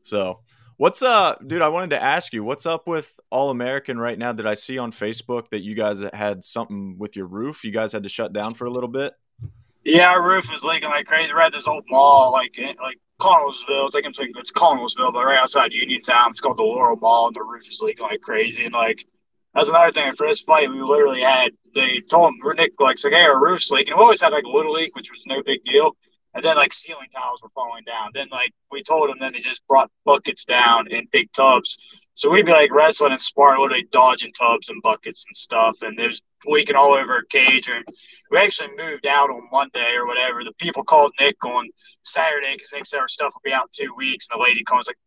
So. 0.03 0.41
What's 0.77 1.03
uh, 1.03 1.35
dude? 1.47 1.61
I 1.61 1.69
wanted 1.69 1.91
to 1.91 2.03
ask 2.03 2.33
you, 2.33 2.43
what's 2.43 2.65
up 2.65 2.89
with 2.89 3.21
All 3.29 3.51
American 3.51 3.99
right 3.99 4.19
now? 4.19 4.33
Did 4.33 4.47
I 4.47 4.55
see 4.55 4.79
on 4.79 4.93
Facebook 4.93 5.51
that 5.51 5.61
you 5.61 5.75
guys 5.75 6.03
had 6.15 6.43
something 6.43 6.97
with 6.97 7.17
your 7.17 7.27
roof? 7.27 7.65
You 7.65 7.71
guys 7.71 7.93
had 7.93 8.03
to 8.05 8.09
shut 8.09 8.33
down 8.33 8.55
for 8.55 8.65
a 8.65 8.71
little 8.71 8.89
bit. 8.89 9.13
Yeah, 9.85 10.09
our 10.09 10.27
roof 10.27 10.51
is 10.53 10.65
leaking 10.65 10.89
like 10.89 11.07
crazy. 11.07 11.35
We're 11.35 11.43
at 11.43 11.53
this 11.53 11.67
old 11.67 11.85
mall, 11.89 12.33
like 12.33 12.59
like 12.83 12.99
Connellsville. 13.21 13.87
It's 13.87 13.95
like 13.95 14.05
I'm 14.05 14.15
saying 14.15 14.33
it's 14.37 14.53
Connellsville, 14.53 15.13
but 15.13 15.25
right 15.25 15.39
outside 15.39 15.73
Uniontown. 15.73 16.31
It's 16.31 16.41
called 16.41 16.59
the 16.59 16.63
Laurel 16.63 16.97
Mall, 16.97 17.29
and 17.29 17.37
the 17.37 17.43
roof 17.43 17.69
is 17.71 17.81
leaking 17.81 18.07
like 18.07 18.21
crazy. 18.21 18.65
And 18.65 18.75
like 18.75 19.05
that's 19.55 19.69
another 19.69 19.93
thing. 19.93 20.13
For 20.13 20.27
this 20.27 20.43
fight, 20.43 20.71
we 20.71 20.81
literally 20.83 21.21
had 21.23 21.51
they 21.75 22.01
told 22.09 22.31
him 22.31 22.57
Nick 22.57 22.73
like, 22.81 22.99
hey, 23.03 23.23
our 23.23 23.41
roof's 23.41 23.71
leaking. 23.71 23.97
We 23.97 24.03
always 24.03 24.21
had 24.21 24.33
like 24.33 24.45
a 24.45 24.49
little 24.49 24.73
leak, 24.73 24.95
which 24.97 25.11
was 25.13 25.27
no 25.27 25.43
big 25.45 25.63
deal. 25.65 25.97
And 26.35 26.45
then 26.45 26.57
like 26.57 26.73
ceiling 26.73 27.09
tiles 27.13 27.41
were 27.43 27.49
falling 27.55 27.85
down. 27.85 28.11
Then 28.15 28.29
like 28.31 28.53
we 28.71 28.83
told 28.83 29.11
them, 29.11 29.17
then 29.19 29.33
they 29.33 29.41
just 29.41 29.67
brought 29.67 29.91
buckets 30.05 30.45
down 30.45 30.87
in 30.91 31.05
big 31.13 31.33
tubs. 31.33 31.79
So 32.15 32.31
we'd 32.31 32.47
be 32.47 32.53
like 32.53 32.73
wrestling 32.73 33.13
and 33.13 33.21
sparring, 33.21 33.61
literally 33.61 33.87
dodging 33.91 34.33
tubs 34.33 34.69
and 34.69 34.83
buckets 34.83 35.25
and 35.27 35.37
stuff. 35.37 35.79
And 35.83 35.99
there's 35.99 36.23
leaking 36.47 36.77
all 36.77 36.95
over 36.95 37.15
our 37.15 37.23
cage. 37.25 37.69
And 37.69 37.85
we 38.31 38.39
actually 38.39 38.71
moved 38.77 39.07
out 39.07 39.31
on 39.31 39.49
Monday 39.53 39.95
or 39.95 40.07
whatever. 40.07 40.45
The 40.45 40.53
people 40.55 40.85
called 40.85 41.13
Nick 41.21 41.45
on 41.45 41.69
Saturday 42.03 42.55
because 42.55 42.73
Nick 42.73 42.87
said 42.87 43.01
our 43.01 43.09
stuff 43.09 43.33
will 43.35 43.43
be 43.45 43.53
out 43.53 43.71
in 43.79 43.87
two 43.87 43.95
weeks. 43.95 44.29
And 44.31 44.41
the 44.41 44.45
lady 44.45 44.65
comes 44.65 44.87
like, 44.87 44.99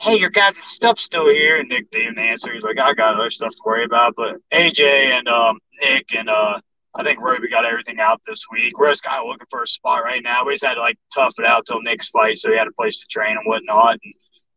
hey, 0.00 0.16
your 0.18 0.30
guys' 0.30 0.56
stuff's 0.58 1.02
still 1.02 1.28
here. 1.28 1.60
And 1.60 1.68
Nick 1.68 1.90
didn't 1.90 2.18
answer. 2.18 2.52
He's 2.52 2.64
like, 2.64 2.78
I 2.78 2.94
got 2.94 3.14
other 3.14 3.30
stuff 3.30 3.52
to 3.52 3.62
worry 3.64 3.84
about. 3.84 4.14
But 4.16 4.36
AJ 4.52 4.82
and 4.82 5.28
um, 5.28 5.58
Nick 5.80 6.14
and 6.14 6.30
uh, 6.30 6.60
I 6.94 7.04
think 7.04 7.20
Roby 7.20 7.48
got 7.48 7.64
everything 7.64 8.00
out 8.00 8.20
this 8.26 8.44
week. 8.50 8.78
We're 8.78 8.90
just 8.90 9.04
kind 9.04 9.20
of 9.20 9.28
looking 9.28 9.46
for 9.48 9.62
a 9.62 9.66
spot 9.66 10.02
right 10.02 10.22
now. 10.22 10.44
We 10.44 10.54
just 10.54 10.64
had 10.64 10.74
to 10.74 10.80
like 10.80 10.98
tough 11.14 11.34
it 11.38 11.46
out 11.46 11.66
till 11.66 11.80
Nick's 11.82 12.08
fight, 12.08 12.38
so 12.38 12.50
he 12.50 12.58
had 12.58 12.66
a 12.66 12.72
place 12.72 12.98
to 12.98 13.06
train 13.06 13.36
and 13.36 13.46
whatnot. 13.46 13.98
And 14.02 14.14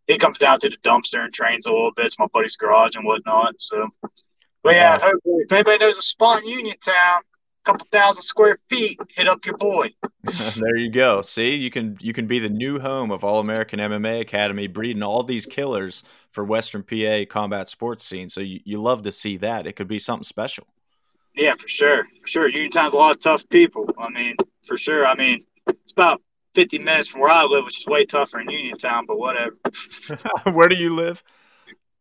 he 0.08 0.18
comes 0.18 0.40
down 0.40 0.60
to 0.62 0.70
the 0.70 0.78
dumpster 0.78 1.24
and 1.24 1.34
trains 1.34 1.66
a 1.66 1.72
little 1.72 1.92
bit. 1.96 2.06
It's 2.06 2.20
my 2.20 2.28
buddy's 2.34 2.56
garage 2.56 2.96
and 2.96 3.06
whatnot. 3.06 3.56
So, 3.60 3.88
but 4.64 4.76
yeah, 4.76 4.98
hopefully, 5.00 5.44
if 5.46 5.52
anybody 5.52 5.78
knows 5.78 5.98
a 5.98 6.02
spot 6.02 6.42
in 6.44 6.50
Uniontown, 6.50 7.22
a 7.66 7.66
couple 7.66 7.88
thousand 7.92 8.24
square 8.24 8.60
feet, 8.70 9.00
hit 9.10 9.28
up 9.28 9.46
your 9.46 9.58
boy. 9.58 9.90
there 10.56 10.78
you 10.78 10.90
go. 10.90 11.22
See, 11.22 11.56
you 11.56 11.70
can 11.70 11.98
you 12.00 12.14
can 12.14 12.28
be 12.28 12.40
the 12.40 12.50
new 12.50 12.80
home 12.80 13.12
of 13.12 13.24
All 13.24 13.40
American 13.40 13.80
MMA 13.80 14.22
Academy, 14.22 14.68
breeding 14.68 15.04
all 15.04 15.24
these 15.24 15.46
killers 15.46 16.04
for 16.32 16.44
Western 16.44 16.84
PA 16.84 17.26
combat 17.30 17.70
sports 17.70 18.04
scene. 18.04 18.30
So 18.30 18.42
you, 18.42 18.62
you 18.64 18.78
love 18.80 19.04
to 19.04 19.12
see 19.12 19.38
that. 19.38 19.68
It 19.68 19.76
could 19.76 19.88
be 19.88 20.00
something 20.00 20.24
special. 20.24 20.68
Yeah, 21.36 21.56
for 21.56 21.68
sure, 21.68 22.06
for 22.22 22.28
sure. 22.28 22.48
Uniontown's 22.48 22.94
a 22.94 22.98
lot 22.98 23.16
of 23.16 23.22
tough 23.22 23.48
people. 23.50 23.90
I 23.98 24.10
mean, 24.10 24.36
for 24.66 24.78
sure. 24.78 25.06
I 25.06 25.16
mean, 25.16 25.44
it's 25.68 25.92
about 25.92 26.22
50 26.56 26.80
minutes 26.80 27.08
from 27.10 27.22
where 27.22 27.32
I 27.32 27.44
live, 27.44 27.66
which 27.66 27.82
is 27.82 27.88
way 27.88 28.06
tougher 28.06 28.40
in 28.40 28.50
Uniontown, 28.50 29.06
but 29.08 29.18
whatever. 29.18 29.58
where 30.52 30.70
do 30.70 30.76
you 30.76 30.94
live? 30.96 31.24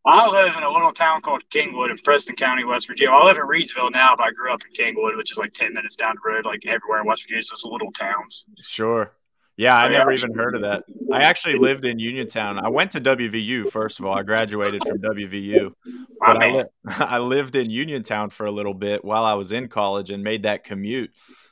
I 0.05 0.29
live 0.29 0.55
in 0.57 0.63
a 0.63 0.69
little 0.69 0.91
town 0.91 1.21
called 1.21 1.43
Kingwood 1.49 1.89
in 1.89 1.97
Preston 1.97 2.35
County, 2.35 2.65
West 2.65 2.87
Virginia. 2.87 3.13
I 3.13 3.23
live 3.23 3.37
in 3.37 3.43
Reedsville 3.43 3.91
now, 3.91 4.15
but 4.17 4.27
I 4.27 4.31
grew 4.31 4.51
up 4.51 4.61
in 4.65 4.71
Kingwood, 4.71 5.15
which 5.15 5.31
is 5.31 5.37
like 5.37 5.53
10 5.53 5.73
minutes 5.73 5.95
down 5.95 6.15
the 6.15 6.29
road, 6.29 6.45
like 6.45 6.65
everywhere 6.65 6.99
in 6.99 7.07
West 7.07 7.23
Virginia. 7.23 7.39
It's 7.39 7.49
just 7.49 7.65
little 7.65 7.91
towns. 7.93 8.45
Sure. 8.59 9.13
Yeah, 9.55 9.77
I 9.77 9.87
never 9.87 10.11
even 10.11 10.33
heard 10.33 10.55
of 10.55 10.61
that. 10.63 10.83
I 11.11 11.21
actually 11.21 11.59
lived 11.59 11.85
in 11.85 11.99
Uniontown. 11.99 12.59
I 12.59 12.69
went 12.69 12.91
to 12.91 13.01
WVU 13.01 13.69
first 13.69 13.99
of 13.99 14.05
all. 14.05 14.17
I 14.17 14.23
graduated 14.23 14.81
from 14.83 14.97
WVU, 14.97 15.71
but 16.19 16.43
I, 16.43 16.49
li- 16.49 16.65
I 16.87 17.19
lived 17.19 17.55
in 17.55 17.69
Uniontown 17.69 18.31
for 18.31 18.47
a 18.47 18.51
little 18.51 18.73
bit 18.73 19.05
while 19.05 19.23
I 19.23 19.35
was 19.35 19.51
in 19.51 19.67
college 19.67 20.09
and 20.09 20.23
made 20.23 20.43
that 20.43 20.63
commute. 20.63 21.11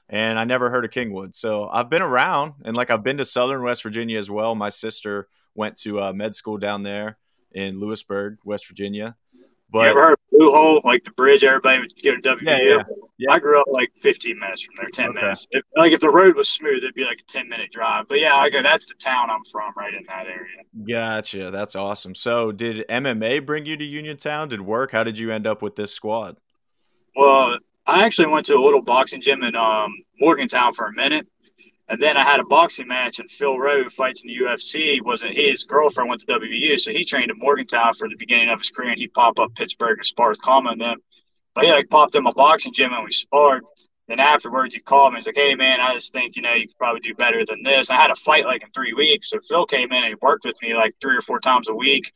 And 0.09 0.39
I 0.39 0.45
never 0.45 0.71
heard 0.71 0.83
of 0.83 0.91
Kingwood, 0.91 1.35
so 1.35 1.69
I've 1.69 1.89
been 1.89 2.01
around 2.01 2.53
and 2.65 2.75
like 2.75 2.89
I've 2.89 3.03
been 3.03 3.19
to 3.19 3.25
Southern 3.25 3.61
West 3.61 3.83
Virginia 3.83 4.17
as 4.17 4.31
well. 4.31 4.55
My 4.55 4.69
sister 4.69 5.27
went 5.53 5.77
to 5.81 6.01
uh, 6.01 6.11
med 6.11 6.33
school 6.33 6.57
down 6.57 6.81
there 6.81 7.17
in 7.53 7.79
Lewisburg, 7.79 8.37
West 8.43 8.67
Virginia. 8.67 9.15
But, 9.71 9.83
you 9.83 9.89
ever 9.91 10.01
heard 10.01 10.13
of 10.13 10.19
Blue 10.37 10.51
Hole, 10.51 10.81
like 10.83 11.05
the 11.05 11.11
bridge 11.11 11.45
everybody 11.45 11.79
would 11.79 11.95
get 11.95 12.21
to 12.21 12.35
WVU? 12.35 12.41
Yeah, 12.43 12.57
yeah, 12.57 12.83
yeah. 13.17 13.31
I 13.31 13.39
grew 13.39 13.59
up 13.59 13.67
like 13.71 13.89
15 13.95 14.37
minutes 14.37 14.61
from 14.63 14.75
there, 14.77 14.89
10 14.89 15.09
okay. 15.09 15.21
minutes. 15.21 15.47
If, 15.51 15.63
like 15.77 15.93
if 15.93 16.01
the 16.01 16.09
road 16.09 16.35
was 16.35 16.49
smooth, 16.49 16.79
it'd 16.79 16.93
be 16.93 17.05
like 17.05 17.19
a 17.21 17.31
10 17.31 17.47
minute 17.47 17.71
drive. 17.71 18.07
But 18.09 18.19
yeah, 18.19 18.35
I 18.35 18.49
go, 18.49 18.61
that's 18.61 18.87
the 18.87 18.95
town 18.95 19.29
I'm 19.29 19.45
from, 19.49 19.71
right 19.77 19.93
in 19.93 20.03
that 20.09 20.25
area. 20.25 20.63
Gotcha. 20.85 21.51
That's 21.51 21.77
awesome. 21.77 22.15
So 22.15 22.51
did 22.51 22.85
MMA 22.89 23.45
bring 23.45 23.65
you 23.65 23.77
to 23.77 23.85
Uniontown? 23.85 24.49
Did 24.49 24.59
work? 24.59 24.91
How 24.91 25.05
did 25.05 25.17
you 25.17 25.31
end 25.31 25.47
up 25.47 25.61
with 25.61 25.77
this 25.77 25.93
squad? 25.93 26.35
Well, 27.15 27.57
I 27.87 28.03
actually 28.03 28.27
went 28.27 28.45
to 28.47 28.55
a 28.55 28.61
little 28.61 28.81
boxing 28.81 29.21
gym 29.21 29.41
in 29.43 29.55
um, 29.55 29.93
Morgantown 30.19 30.73
for 30.73 30.87
a 30.87 30.93
minute. 30.93 31.27
And 31.91 32.01
then 32.01 32.15
I 32.15 32.23
had 32.23 32.39
a 32.39 32.45
boxing 32.45 32.88
match, 32.88 33.19
and 33.19 33.30
Phil 33.30 33.60
Rowe, 33.60 33.89
fights 33.89 34.23
in 34.23 34.30
the 34.30 34.38
UFC, 34.38 35.01
wasn't 35.01 35.36
his 35.36 35.65
girlfriend 35.65 36.10
went 36.10 36.21
to 36.21 36.27
WVU, 36.27 36.80
so 36.80 36.93
he 36.93 37.04
trained 37.04 37.32
at 37.32 37.38
Morgantown 37.38 37.93
for 37.93 38.08
the 38.08 38.15
beginning 38.17 38.47
of 38.47 38.60
his 38.60 38.69
career, 38.69 38.91
and 38.91 38.97
he 38.97 39.10
popped 39.10 39.39
up 39.39 39.54
Pittsburgh 39.56 39.97
and 39.97 40.06
sparred 40.06 40.38
and 40.45 40.80
them. 40.80 40.99
But 41.54 41.65
he 41.65 41.71
like 41.71 41.89
popped 41.89 42.15
in 42.15 42.23
my 42.23 42.32
boxing 42.32 42.71
gym 42.71 42.93
and 42.93 43.04
we 43.04 43.12
sparred. 43.12 43.65
Then 44.08 44.21
afterwards, 44.21 44.73
he 44.73 44.80
called 44.80 45.12
me. 45.12 45.17
He's 45.17 45.25
like, 45.25 45.36
"Hey 45.36 45.54
man, 45.54 45.82
I 45.82 45.93
just 45.93 46.13
think 46.13 46.38
you 46.38 46.41
know 46.41 46.54
you 46.54 46.67
could 46.67 46.77
probably 46.77 47.01
do 47.01 47.13
better 47.13 47.45
than 47.45 47.62
this." 47.62 47.89
I 47.89 47.97
had 47.97 48.10
a 48.10 48.15
fight 48.15 48.45
like 48.45 48.63
in 48.63 48.69
three 48.71 48.93
weeks, 48.93 49.30
so 49.30 49.39
Phil 49.39 49.65
came 49.65 49.91
in 49.91 49.97
and 49.97 50.08
he 50.08 50.15
worked 50.21 50.45
with 50.45 50.62
me 50.62 50.73
like 50.73 50.95
three 51.01 51.17
or 51.17 51.21
four 51.21 51.41
times 51.41 51.67
a 51.67 51.75
week. 51.75 52.10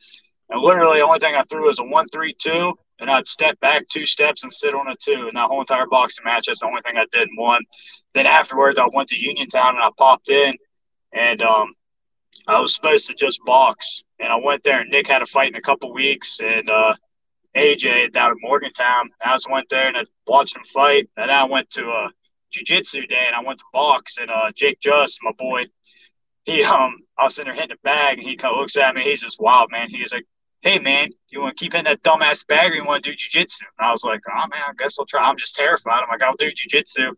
And 0.48 0.62
literally, 0.62 1.00
the 1.00 1.04
only 1.04 1.18
thing 1.18 1.34
I 1.34 1.42
threw 1.42 1.66
was 1.66 1.80
a 1.80 1.84
one-three-two, 1.84 2.72
and 3.00 3.10
I'd 3.10 3.26
step 3.26 3.58
back 3.60 3.88
two 3.88 4.06
steps 4.06 4.42
and 4.42 4.52
sit 4.52 4.74
on 4.74 4.88
a 4.88 4.94
two. 4.94 5.26
And 5.26 5.32
that 5.32 5.48
whole 5.48 5.60
entire 5.60 5.86
boxing 5.86 6.24
match, 6.24 6.46
that's 6.46 6.60
the 6.60 6.66
only 6.66 6.80
thing 6.82 6.96
I 6.96 7.04
did 7.12 7.28
in 7.28 7.36
one. 7.36 7.62
Then 8.16 8.24
afterwards, 8.24 8.78
I 8.78 8.88
went 8.94 9.10
to 9.10 9.18
Uniontown 9.18 9.74
and 9.74 9.84
I 9.84 9.90
popped 9.98 10.30
in, 10.30 10.54
and 11.12 11.42
um, 11.42 11.74
I 12.48 12.58
was 12.60 12.74
supposed 12.74 13.06
to 13.08 13.14
just 13.14 13.44
box. 13.44 14.04
And 14.18 14.32
I 14.32 14.36
went 14.36 14.64
there, 14.64 14.80
and 14.80 14.90
Nick 14.90 15.06
had 15.06 15.20
a 15.20 15.26
fight 15.26 15.50
in 15.50 15.54
a 15.54 15.60
couple 15.60 15.92
weeks, 15.92 16.40
and 16.42 16.70
uh, 16.70 16.94
AJ 17.54 18.12
down 18.12 18.30
in 18.30 18.38
Morgantown. 18.40 19.10
I 19.22 19.34
just 19.34 19.50
went 19.50 19.68
there 19.68 19.88
and 19.88 19.98
I 19.98 20.04
watched 20.26 20.56
him 20.56 20.64
fight. 20.64 21.10
And 21.18 21.28
then 21.28 21.30
I 21.30 21.44
went 21.44 21.68
to 21.72 21.82
a 21.82 22.10
jiu-jitsu 22.52 23.06
day, 23.06 23.24
and 23.26 23.36
I 23.36 23.42
went 23.42 23.58
to 23.58 23.66
box. 23.74 24.16
And 24.16 24.30
uh, 24.30 24.50
Jake 24.54 24.80
Just, 24.80 25.18
my 25.22 25.32
boy, 25.32 25.66
he 26.44 26.64
um, 26.64 26.96
I 27.18 27.24
was 27.24 27.34
sitting 27.34 27.52
there 27.52 27.60
hitting 27.60 27.76
a 27.76 27.86
bag, 27.86 28.16
and 28.18 28.26
he 28.26 28.36
kind 28.36 28.54
of 28.54 28.58
looks 28.58 28.78
at 28.78 28.94
me. 28.94 29.02
He's 29.02 29.20
just 29.20 29.38
wild, 29.38 29.70
man. 29.70 29.88
He's 29.90 30.14
like, 30.14 30.24
hey 30.62 30.78
man, 30.78 31.10
you 31.28 31.40
want 31.42 31.54
to 31.54 31.62
keep 31.62 31.74
hitting 31.74 31.84
that 31.84 32.02
dumbass 32.02 32.46
bag 32.46 32.72
or 32.72 32.76
you 32.76 32.84
want 32.84 33.04
to 33.04 33.10
do 33.10 33.16
jujitsu? 33.16 33.60
And 33.78 33.86
I 33.86 33.92
was 33.92 34.04
like, 34.04 34.22
oh 34.26 34.48
man, 34.48 34.62
I 34.66 34.72
guess 34.78 34.98
I'll 34.98 35.04
try. 35.04 35.28
I'm 35.28 35.36
just 35.36 35.54
terrified. 35.54 36.00
I'm 36.02 36.08
like, 36.08 36.22
I'll 36.22 36.34
do 36.36 36.50
jujitsu. 36.50 37.10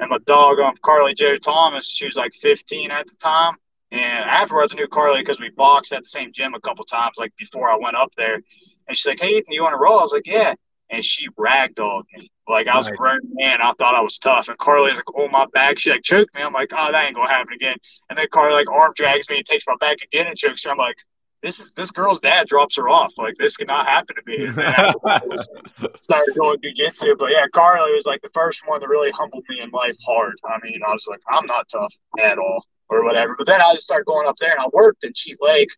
And 0.00 0.10
my 0.10 0.18
dog, 0.26 0.58
um, 0.58 0.74
Carly 0.82 1.14
Joe 1.14 1.36
Thomas, 1.36 1.88
she 1.88 2.04
was 2.04 2.16
like 2.16 2.34
15 2.34 2.90
at 2.90 3.06
the 3.06 3.16
time. 3.16 3.56
And 3.92 4.28
afterwards, 4.28 4.72
I 4.72 4.76
knew 4.76 4.88
Carly 4.88 5.20
because 5.20 5.38
we 5.38 5.50
boxed 5.50 5.92
at 5.92 6.02
the 6.02 6.08
same 6.08 6.32
gym 6.32 6.54
a 6.54 6.60
couple 6.60 6.84
times, 6.84 7.14
like 7.16 7.32
before 7.38 7.70
I 7.70 7.76
went 7.76 7.96
up 7.96 8.12
there. 8.16 8.40
And 8.88 8.96
she's 8.96 9.06
like, 9.06 9.20
hey, 9.20 9.36
Ethan, 9.36 9.52
you 9.52 9.62
want 9.62 9.74
to 9.74 9.78
roll? 9.78 10.00
I 10.00 10.02
was 10.02 10.12
like, 10.12 10.26
yeah. 10.26 10.54
And 10.90 11.04
she 11.04 11.28
ragdolled 11.38 12.04
me. 12.12 12.30
Like, 12.48 12.66
I 12.66 12.76
was 12.76 12.86
nice. 12.86 12.94
a 12.94 12.96
grown 12.96 13.20
man. 13.32 13.62
I 13.62 13.72
thought 13.78 13.94
I 13.94 14.00
was 14.00 14.18
tough. 14.18 14.48
And 14.48 14.58
Carly 14.58 14.90
was 14.90 14.96
like, 14.96 15.14
oh, 15.16 15.28
my 15.28 15.46
back. 15.54 15.78
She 15.78 15.90
like 15.90 16.02
choked 16.02 16.34
me. 16.34 16.42
I'm 16.42 16.52
like, 16.52 16.72
oh, 16.72 16.92
that 16.92 17.04
ain't 17.06 17.14
going 17.14 17.28
to 17.28 17.32
happen 17.32 17.54
again. 17.54 17.76
And 18.10 18.18
then 18.18 18.26
Carly 18.32 18.52
like 18.52 18.70
arm 18.70 18.92
drags 18.96 19.30
me 19.30 19.36
and 19.36 19.46
takes 19.46 19.66
my 19.66 19.76
back 19.80 19.98
again 20.02 20.26
and 20.26 20.36
chokes 20.36 20.66
me. 20.66 20.72
I'm 20.72 20.76
like, 20.76 20.96
this 21.44 21.60
is 21.60 21.72
this 21.72 21.90
girl's 21.90 22.20
dad 22.20 22.48
drops 22.48 22.76
her 22.76 22.88
off. 22.88 23.12
Like 23.18 23.34
this 23.36 23.56
could 23.56 23.68
not 23.68 23.86
happen 23.86 24.16
to 24.16 24.22
me. 24.26 24.48
started 26.00 26.34
going 26.34 26.58
jujitsu, 26.60 27.18
but 27.18 27.30
yeah, 27.30 27.46
Carly 27.52 27.92
was 27.92 28.06
like 28.06 28.22
the 28.22 28.30
first 28.32 28.62
one 28.66 28.80
that 28.80 28.88
really 28.88 29.10
humbled 29.10 29.44
me 29.50 29.60
in 29.60 29.70
life 29.70 29.96
hard. 30.04 30.34
I 30.44 30.56
mean, 30.62 30.80
I 30.86 30.92
was 30.92 31.06
like, 31.06 31.20
I'm 31.28 31.44
not 31.44 31.68
tough 31.68 31.94
at 32.18 32.38
all 32.38 32.64
or 32.88 33.04
whatever. 33.04 33.34
But 33.36 33.46
then 33.46 33.60
I 33.60 33.74
just 33.74 33.84
started 33.84 34.06
going 34.06 34.26
up 34.26 34.36
there, 34.40 34.52
and 34.52 34.60
I 34.60 34.68
worked 34.72 35.04
in 35.04 35.12
Cheat 35.14 35.36
Lake, 35.40 35.68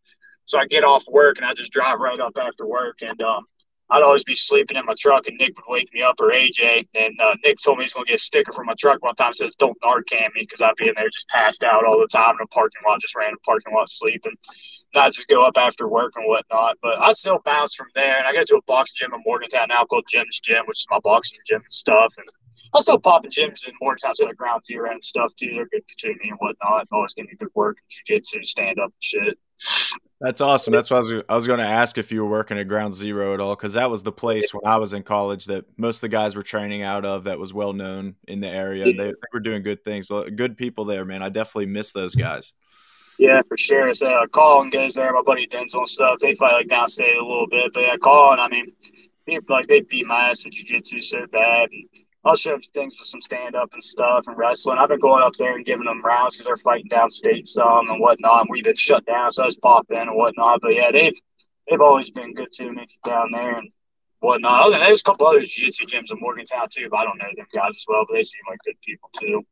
so 0.45 0.59
I 0.59 0.67
get 0.67 0.85
off 0.85 1.03
work 1.11 1.37
and 1.37 1.45
I 1.45 1.53
just 1.53 1.73
drive 1.73 1.99
right 1.99 2.21
up 2.21 2.39
after 2.41 2.65
work, 2.65 2.99
and 3.03 3.21
um, 3.25 3.45
I'd 3.91 4.03
always 4.03 4.25
be 4.25 4.35
sleeping 4.35 4.77
in 4.77 4.87
my 4.87 4.95
truck, 4.99 5.27
and 5.27 5.37
Nick 5.37 5.57
would 5.57 5.73
wake 5.73 5.93
me 5.93 6.03
up 6.03 6.21
or 6.21 6.31
AJ. 6.31 6.87
And 6.95 7.21
uh, 7.21 7.35
Nick 7.45 7.59
told 7.63 7.79
me 7.79 7.85
he's 7.85 7.93
going 7.93 8.07
to 8.07 8.11
get 8.11 8.21
a 8.21 8.23
sticker 8.23 8.53
for 8.53 8.65
my 8.65 8.75
truck 8.79 9.03
one 9.03 9.15
time 9.15 9.33
says 9.33 9.55
"Don't 9.57 9.81
Narcan 9.81 10.33
me" 10.35 10.43
because 10.43 10.61
I'd 10.61 10.77
be 10.77 10.89
in 10.89 10.95
there 10.97 11.09
just 11.09 11.29
passed 11.29 11.65
out 11.65 11.85
all 11.85 11.99
the 11.99 12.09
time 12.09 12.37
in 12.39 12.45
a 12.45 12.47
parking 12.49 12.83
lot, 12.87 13.01
just 13.01 13.17
random 13.17 13.39
parking 13.45 13.75
lot 13.75 13.89
sleeping. 13.89 14.35
Not 14.97 15.13
just 15.13 15.29
go 15.29 15.45
up 15.45 15.57
after 15.57 15.87
work 15.87 16.15
and 16.17 16.27
whatnot. 16.27 16.79
But 16.83 16.99
I 16.99 17.13
still 17.13 17.41
bounce 17.45 17.75
from 17.75 17.89
there, 17.95 18.19
and 18.19 18.27
I 18.27 18.33
go 18.33 18.43
to 18.43 18.57
a 18.57 18.63
boxing 18.63 18.97
gym 18.97 19.15
in 19.15 19.23
Morgantown 19.25 19.69
now 19.69 19.85
called 19.85 20.07
Jim's 20.11 20.41
Gym, 20.41 20.65
which 20.67 20.79
is 20.79 20.87
my 20.91 20.99
boxing 21.05 21.39
gym 21.47 21.61
and 21.63 21.73
stuff. 21.73 22.15
And 22.17 22.27
I'm 22.75 22.83
still 22.83 22.99
popping 22.99 23.31
gyms 23.31 23.67
in 23.69 23.75
Morgantown, 23.81 24.15
so 24.17 24.25
like 24.25 24.37
ground 24.37 24.65
zero 24.65 24.91
and 24.91 25.05
stuff 25.05 25.35
too. 25.37 25.51
They're 25.55 25.67
good 25.67 25.83
to 25.87 26.09
me 26.09 26.31
and 26.31 26.39
whatnot. 26.39 26.89
Always 26.91 27.15
give 27.15 27.27
me 27.27 27.35
good 27.39 27.49
work, 27.55 27.79
jiu-jitsu, 27.89 28.43
stand 28.43 28.79
up 28.81 28.87
and 28.87 28.93
shit. 29.01 29.39
That's 30.21 30.41
awesome. 30.41 30.73
That's 30.73 30.91
what 30.91 30.97
I 30.97 31.01
was, 31.01 31.15
I 31.29 31.35
was 31.35 31.47
going 31.47 31.59
to 31.59 31.67
ask 31.67 31.99
if 31.99 32.11
you 32.11 32.23
were 32.23 32.29
working 32.29 32.59
at 32.59 32.69
Ground 32.69 32.95
Zero 32.95 33.35
at 33.35 33.41
all, 33.41 33.55
because 33.55 33.75
that 33.75 33.91
was 33.91 34.03
the 34.03 34.13
place 34.13 34.53
when 34.53 34.67
I 34.67 34.79
was 34.79 34.95
in 34.95 35.03
college 35.03 35.45
that 35.47 35.67
most 35.77 35.99
of 35.99 36.01
the 36.03 36.09
guys 36.09 36.35
were 36.35 36.43
training 36.43 36.83
out 36.83 37.05
of. 37.05 37.25
That 37.25 37.39
was 37.39 37.53
well 37.53 37.75
known 37.75 38.17
in 38.27 38.41
the 38.41 38.49
area. 38.49 38.85
They, 38.85 38.93
they 38.93 39.13
were 39.33 39.41
doing 39.41 39.63
good 39.63 39.85
things. 39.85 40.09
Good 40.09 40.57
people 40.57 40.87
there, 40.87 41.05
man. 41.05 41.23
I 41.23 41.29
definitely 41.29 41.67
miss 41.67 41.93
those 41.93 42.15
guys. 42.15 42.55
Yeah, 43.19 43.41
for 43.49 43.57
sure. 43.57 43.95
So 43.95 44.09
uh, 44.09 44.27
Colin 44.27 44.71
goes 44.71 44.95
there. 44.95 45.13
My 45.13 45.23
buddy 45.23 45.47
Denzel 45.47 45.79
and 45.79 45.89
stuff. 45.89 46.19
They 46.21 46.33
fight 46.33 46.53
like 46.53 46.69
downstate 46.69 47.17
a 47.17 47.25
little 47.25 47.47
bit, 47.47 47.73
but 47.73 47.81
yeah, 47.81 47.97
Colin. 47.97 48.39
I 48.39 48.49
mean, 48.49 48.73
people 49.27 49.57
like 49.57 49.67
they 49.69 49.81
beat 49.81 50.07
my 50.07 50.29
ass 50.29 50.45
at 50.47 50.53
jiu-jitsu 50.53 51.01
so 51.01 51.27
bad. 51.33 51.71
And 51.71 51.89
I'll 52.25 52.37
show 52.37 52.59
things 52.75 52.95
with 52.99 53.07
some 53.07 53.23
stand 53.23 53.55
up 53.55 53.73
and 53.73 53.83
stuff 53.83 54.25
and 54.27 54.37
wrestling. 54.37 54.79
I've 54.79 54.89
been 54.89 55.01
going 55.01 55.23
up 55.23 55.35
there 55.37 55.57
and 55.57 55.65
giving 55.65 55.87
them 55.87 56.03
rounds 56.03 56.37
because 56.37 56.47
they're 56.47 56.57
fighting 56.57 56.91
downstate 56.91 57.47
some 57.47 57.89
and 57.89 58.01
whatnot. 58.01 58.41
And 58.43 58.49
we've 58.51 58.65
been 58.65 58.77
shut 58.77 59.07
down, 59.07 59.33
so 59.33 59.45
I 59.45 59.47
just 59.47 59.63
pop 59.63 59.87
in 59.91 59.99
and 59.99 60.15
whatnot. 60.17 60.61
But 60.61 60.75
yeah, 60.75 60.91
they've 60.91 61.19
they've 61.71 61.81
always 61.81 62.11
been 62.11 62.35
good 62.35 62.53
to 62.53 62.71
me 62.71 62.85
down 63.07 63.31
there 63.33 63.57
and 63.57 63.71
whatnot. 64.21 64.61
Other 64.61 64.73
than 64.73 64.81
there's 64.81 65.01
a 65.01 65.05
couple 65.05 65.27
other 65.27 65.41
jiu-jitsu 65.41 65.87
gyms 65.87 66.13
in 66.13 66.21
Morgantown 66.21 66.67
too, 66.71 66.89
but 66.91 66.99
I 66.99 67.05
don't 67.05 67.19
know 67.19 67.31
them 67.35 67.47
guys 67.55 67.71
as 67.71 67.85
well. 67.89 68.05
But 68.07 68.15
they 68.15 68.25
seem 68.25 68.43
like 68.51 68.59
good 68.67 68.81
people 68.85 69.09
too. 69.19 69.47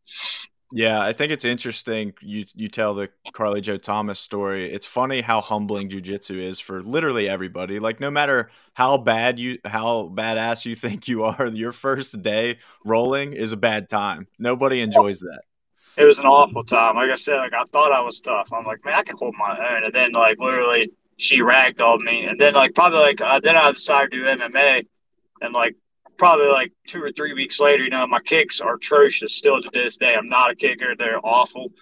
Yeah, 0.76 1.00
I 1.00 1.12
think 1.12 1.30
it's 1.30 1.44
interesting. 1.44 2.14
You 2.20 2.44
you 2.56 2.66
tell 2.66 2.94
the 2.94 3.08
Carly 3.32 3.60
Joe 3.60 3.76
Thomas 3.76 4.18
story. 4.18 4.74
It's 4.74 4.84
funny 4.84 5.20
how 5.20 5.40
humbling 5.40 5.88
jujitsu 5.88 6.37
is 6.37 6.58
for 6.58 6.82
literally 6.82 7.28
everybody. 7.28 7.78
Like 7.78 8.00
no 8.00 8.10
matter 8.10 8.50
how 8.72 8.98
bad 8.98 9.38
you 9.38 9.58
how 9.64 10.10
badass 10.12 10.64
you 10.64 10.74
think 10.74 11.06
you 11.06 11.22
are, 11.22 11.46
your 11.46 11.70
first 11.70 12.22
day 12.22 12.58
rolling 12.84 13.34
is 13.34 13.52
a 13.52 13.56
bad 13.56 13.88
time. 13.88 14.26
Nobody 14.37 14.80
enjoys 14.80 15.20
that. 15.20 15.42
It 15.96 16.02
was 16.06 16.18
an 16.18 16.26
awful 16.26 16.64
time. 16.64 16.96
Like 16.96 17.10
I 17.10 17.14
said, 17.14 17.37
like 17.37 17.54
I 17.54 17.62
thought 17.66 17.92
I 17.92 18.00
was 18.00 18.20
tough. 18.20 18.52
I'm 18.52 18.64
like, 18.64 18.84
man, 18.84 18.94
I 18.94 19.04
can 19.04 19.16
hold 19.16 19.37
my 19.38 19.56
own. 19.56 19.84
And 19.84 19.94
then 19.94 20.10
like 20.10 20.40
literally, 20.40 20.90
she 21.18 21.38
ragdolled 21.38 22.00
me. 22.00 22.24
And 22.24 22.40
then 22.40 22.54
like 22.54 22.74
probably 22.74 22.98
like 22.98 23.20
uh, 23.20 23.38
then 23.38 23.56
I 23.56 23.70
decided 23.70 24.10
to 24.10 24.16
do 24.18 24.24
MMA. 24.24 24.84
And 25.40 25.54
like 25.54 25.76
probably 26.16 26.46
like 26.46 26.72
two 26.87 27.03
or 27.03 27.12
three 27.12 27.35
weeks 27.35 27.61
later, 27.61 27.85
you 27.85 27.90
know, 27.90 28.07
my 28.07 28.20
kicks 28.20 28.61
are 28.61 28.74
atrocious 28.74 29.35
still 29.35 29.61
to 29.61 29.70
this 29.72 29.96
day. 29.96 30.14
I'm 30.14 30.29
not 30.29 30.50
a 30.50 30.55
kicker. 30.55 30.94
They're 30.96 31.24
awful. 31.24 31.72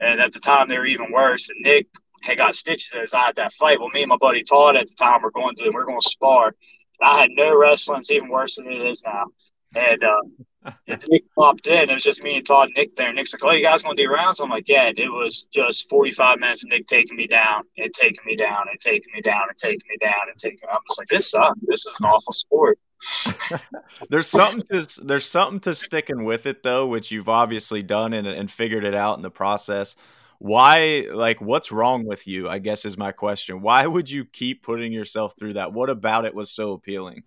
And 0.00 0.20
at 0.20 0.32
the 0.32 0.40
time, 0.40 0.68
they 0.68 0.78
were 0.78 0.86
even 0.86 1.12
worse. 1.12 1.48
And 1.48 1.58
Nick 1.62 1.86
had 2.22 2.38
got 2.38 2.56
stitches 2.56 2.92
in 2.94 3.00
his 3.00 3.14
eye 3.14 3.28
at 3.28 3.36
that 3.36 3.52
fight. 3.52 3.80
Well, 3.80 3.90
me 3.90 4.02
and 4.02 4.08
my 4.08 4.16
buddy 4.16 4.42
Todd 4.42 4.76
at 4.76 4.86
the 4.86 4.94
time 4.94 5.22
were 5.22 5.30
going 5.30 5.54
to, 5.56 5.70
we're 5.70 5.84
going 5.84 6.00
to 6.00 6.10
spar. 6.10 6.48
And 6.48 7.10
I 7.10 7.20
had 7.20 7.30
no 7.30 7.56
wrestling. 7.56 7.98
It's 7.98 8.10
even 8.10 8.28
worse 8.28 8.56
than 8.56 8.66
it 8.66 8.82
is 8.82 9.02
now. 9.04 9.26
And, 9.74 10.04
uh, 10.04 10.22
and 10.88 11.04
Nick 11.08 11.24
popped 11.34 11.66
in. 11.66 11.90
It 11.90 11.94
was 11.94 12.02
just 12.02 12.22
me 12.22 12.36
and 12.36 12.46
Todd 12.46 12.68
and 12.68 12.76
Nick 12.76 12.94
there. 12.96 13.08
And 13.08 13.16
Nick's 13.16 13.32
like, 13.32 13.44
oh, 13.44 13.50
you 13.50 13.64
guys 13.64 13.84
want 13.84 13.96
to 13.96 14.04
do 14.04 14.12
rounds? 14.12 14.40
I'm 14.40 14.50
like, 14.50 14.68
yeah. 14.68 14.90
It 14.96 15.10
was 15.10 15.46
just 15.52 15.88
45 15.88 16.38
minutes 16.38 16.64
of 16.64 16.70
Nick 16.70 16.86
taking 16.86 17.16
me 17.16 17.26
down 17.26 17.64
and 17.78 17.92
taking 17.92 18.24
me 18.24 18.36
down 18.36 18.66
and 18.70 18.80
taking 18.80 19.12
me 19.14 19.20
down 19.20 19.42
and 19.48 19.58
taking 19.58 19.88
me 19.88 19.96
down 20.00 20.28
and 20.28 20.38
taking 20.38 20.58
me. 20.62 20.68
I'm 20.70 20.78
just 20.88 20.98
like, 20.98 21.08
this 21.08 21.30
sucks. 21.30 21.58
This 21.62 21.86
is 21.86 21.96
an 22.00 22.06
awful 22.06 22.32
sport. 22.32 22.78
there's 24.10 24.28
something 24.28 24.62
to 24.62 25.00
there's 25.02 25.26
something 25.26 25.60
to 25.60 25.74
sticking 25.74 26.24
with 26.24 26.46
it 26.46 26.62
though, 26.62 26.86
which 26.86 27.10
you've 27.10 27.28
obviously 27.28 27.82
done 27.82 28.12
and, 28.12 28.26
and 28.26 28.50
figured 28.50 28.84
it 28.84 28.94
out 28.94 29.16
in 29.16 29.22
the 29.22 29.30
process. 29.30 29.96
Why, 30.38 31.06
like, 31.12 31.40
what's 31.40 31.70
wrong 31.70 32.04
with 32.04 32.26
you? 32.26 32.48
I 32.48 32.58
guess 32.58 32.84
is 32.84 32.98
my 32.98 33.12
question. 33.12 33.60
Why 33.60 33.86
would 33.86 34.10
you 34.10 34.24
keep 34.24 34.64
putting 34.64 34.92
yourself 34.92 35.34
through 35.38 35.52
that? 35.52 35.72
What 35.72 35.88
about 35.88 36.24
it 36.24 36.34
was 36.34 36.50
so 36.50 36.72
appealing? 36.72 37.22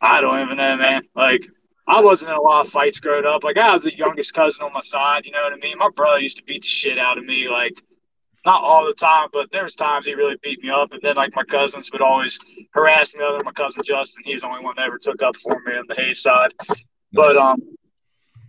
I 0.00 0.22
don't 0.22 0.40
even 0.40 0.56
know, 0.56 0.74
man. 0.76 1.02
Like, 1.14 1.46
I 1.86 2.00
wasn't 2.00 2.30
in 2.30 2.36
a 2.36 2.40
lot 2.40 2.64
of 2.64 2.72
fights 2.72 2.98
growing 2.98 3.26
up. 3.26 3.44
Like, 3.44 3.58
I 3.58 3.74
was 3.74 3.82
the 3.82 3.94
youngest 3.94 4.32
cousin 4.32 4.64
on 4.64 4.72
my 4.72 4.80
side. 4.80 5.26
You 5.26 5.32
know 5.32 5.42
what 5.42 5.52
I 5.52 5.56
mean? 5.56 5.76
My 5.76 5.90
brother 5.94 6.18
used 6.18 6.38
to 6.38 6.44
beat 6.44 6.62
the 6.62 6.68
shit 6.68 6.96
out 6.96 7.18
of 7.18 7.24
me. 7.24 7.46
Like, 7.46 7.82
not 8.46 8.62
all 8.62 8.86
the 8.86 8.94
time, 8.94 9.28
but 9.32 9.50
there's 9.52 9.74
times 9.74 10.06
he 10.06 10.14
really 10.14 10.36
beat 10.42 10.62
me 10.62 10.70
up. 10.70 10.92
And 10.92 11.02
then 11.02 11.16
like 11.16 11.34
my 11.34 11.44
cousins 11.44 11.90
would 11.92 12.00
always 12.00 12.38
harass 12.72 13.14
me. 13.14 13.24
Other 13.24 13.38
than 13.38 13.44
my 13.44 13.52
cousin 13.52 13.82
Justin, 13.84 14.22
he's 14.24 14.40
the 14.40 14.48
only 14.48 14.64
one 14.64 14.74
that 14.76 14.86
ever 14.86 14.98
took 14.98 15.22
up 15.22 15.36
for 15.36 15.60
me 15.66 15.72
on 15.72 15.84
the 15.88 15.94
Hayes 15.94 16.22
side. 16.22 16.52
Nice. 16.68 16.78
But 17.12 17.36
um, 17.36 17.62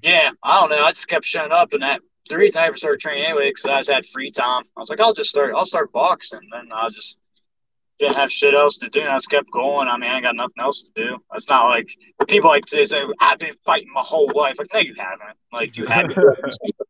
yeah, 0.02 0.32
I 0.44 0.62
don't 0.62 0.70
know. 0.70 0.84
I 0.84 0.92
just 0.92 1.08
kept 1.08 1.26
showing 1.26 1.52
up, 1.52 1.74
and 1.74 1.82
that 1.84 2.02
the 2.30 2.38
reason 2.38 2.62
I 2.62 2.68
ever 2.68 2.78
started 2.78 3.02
training 3.02 3.26
anyway 3.26 3.50
because 3.50 3.66
I 3.66 3.80
just 3.80 3.92
had 3.92 4.06
free 4.06 4.32
time. 4.32 4.64
I 4.78 4.80
was 4.80 4.90
like, 4.90 5.02
I'll 5.02 5.14
just 5.14 5.30
start. 5.30 5.54
I'll 5.56 5.66
start 5.66 5.92
boxing, 5.92 6.40
and 6.54 6.72
I 6.74 6.88
just 6.90 7.18
didn't 8.02 8.18
have 8.18 8.32
shit 8.32 8.54
else 8.54 8.78
to 8.80 8.90
do. 8.90 9.02
And 9.02 9.10
I 9.10 9.16
just 9.16 9.30
kept 9.30 9.50
going. 9.52 9.88
I 9.88 9.98
mean, 9.98 10.10
I 10.10 10.16
ain't 10.16 10.24
got 10.24 10.36
nothing 10.36 10.62
else 10.62 10.82
to 10.82 10.92
do. 10.96 11.18
It's 11.34 11.48
not 11.48 11.68
like 11.68 11.88
people 12.28 12.50
like 12.50 12.66
to 12.66 12.86
say, 12.86 12.98
I've 13.20 13.40
been 13.40 13.56
fighting 13.66 13.90
my 13.94 14.02
whole 14.02 14.32
life. 14.36 14.58
Like, 14.60 14.68
no, 14.74 14.80
you 14.80 14.96
haven't. 14.98 15.38
Like, 15.54 15.78
you 15.78 15.86
haven't. 15.86 16.18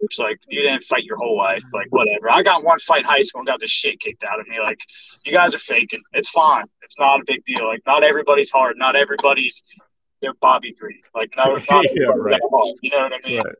it's 0.02 0.20
like, 0.20 0.40
you 0.48 0.62
didn't 0.62 0.84
fight 0.84 1.04
your 1.04 1.18
whole 1.18 1.38
life. 1.38 1.64
Like, 1.74 1.88
whatever. 1.90 2.32
I 2.32 2.42
got 2.44 2.64
one 2.64 2.80
fight 2.80 3.02
in 3.02 3.06
high 3.06 3.22
school 3.22 3.42
and 3.42 3.48
got 3.48 3.60
the 3.60 3.68
shit 3.68 4.00
kicked 4.00 4.24
out 4.24 4.40
of 4.40 4.48
me. 4.48 4.60
Like, 4.62 4.80
you 5.26 5.34
guys 5.34 5.54
are 5.54 5.60
faking. 5.60 6.02
It's 6.14 6.30
fine. 6.30 6.66
It's 6.82 6.98
not 6.98 7.20
a 7.20 7.24
big 7.28 7.44
deal. 7.46 7.68
Like, 7.68 7.82
not 7.86 8.04
everybody's 8.04 8.50
hard. 8.50 8.78
Not 8.78 8.96
everybody's, 8.96 9.64
they're 10.22 10.34
Bobby 10.36 10.74
Green. 10.80 11.02
Like, 11.14 11.36
not, 11.36 11.50
not 11.70 11.86
yeah, 11.94 12.06
right. 12.06 12.40
hard. 12.52 12.78
You 12.82 12.92
know 12.92 13.02
what 13.02 13.14
I 13.14 13.28
mean? 13.28 13.44
Right. 13.44 13.56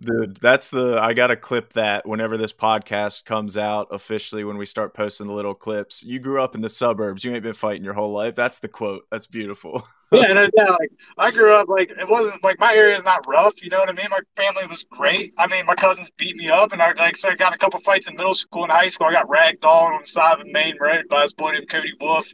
Dude, 0.00 0.36
that's 0.36 0.70
the 0.70 0.98
I 1.00 1.14
gotta 1.14 1.36
clip 1.36 1.72
that 1.72 2.06
whenever 2.06 2.36
this 2.36 2.52
podcast 2.52 3.24
comes 3.24 3.56
out 3.58 3.88
officially 3.90 4.44
when 4.44 4.56
we 4.56 4.66
start 4.66 4.94
posting 4.94 5.26
the 5.26 5.32
little 5.32 5.54
clips. 5.54 6.02
You 6.02 6.18
grew 6.18 6.42
up 6.42 6.54
in 6.54 6.60
the 6.60 6.68
suburbs, 6.68 7.24
you 7.24 7.32
ain't 7.32 7.42
been 7.42 7.52
fighting 7.52 7.84
your 7.84 7.94
whole 7.94 8.12
life. 8.12 8.34
That's 8.34 8.58
the 8.60 8.68
quote. 8.68 9.06
That's 9.10 9.26
beautiful. 9.26 9.86
yeah, 10.12 10.32
no 10.32 10.48
doubt. 10.56 10.78
Like 10.80 10.90
I 11.18 11.30
grew 11.30 11.52
up 11.52 11.68
like 11.68 11.90
it 11.90 12.08
wasn't 12.08 12.42
like 12.44 12.58
my 12.58 12.74
area 12.74 12.96
is 12.96 13.04
not 13.04 13.26
rough. 13.26 13.62
You 13.62 13.70
know 13.70 13.78
what 13.78 13.88
I 13.88 13.92
mean? 13.92 14.06
My 14.10 14.20
family 14.36 14.66
was 14.66 14.84
great. 14.84 15.32
I 15.38 15.46
mean, 15.46 15.66
my 15.66 15.74
cousins 15.74 16.10
beat 16.16 16.36
me 16.36 16.48
up, 16.48 16.72
and 16.72 16.80
I 16.80 16.92
like 16.92 17.16
said, 17.16 17.32
I 17.32 17.34
got 17.36 17.54
a 17.54 17.58
couple 17.58 17.80
fights 17.80 18.06
in 18.06 18.16
middle 18.16 18.34
school 18.34 18.64
and 18.64 18.72
high 18.72 18.88
school. 18.88 19.06
I 19.06 19.12
got 19.12 19.28
ragdolled 19.28 19.64
on 19.64 19.94
on 19.94 20.00
the 20.02 20.06
side 20.06 20.38
of 20.38 20.44
the 20.44 20.52
main 20.52 20.76
road 20.80 21.04
by 21.08 21.22
this 21.22 21.32
boy 21.32 21.52
named 21.52 21.68
Cody 21.68 21.92
Wolf. 22.00 22.26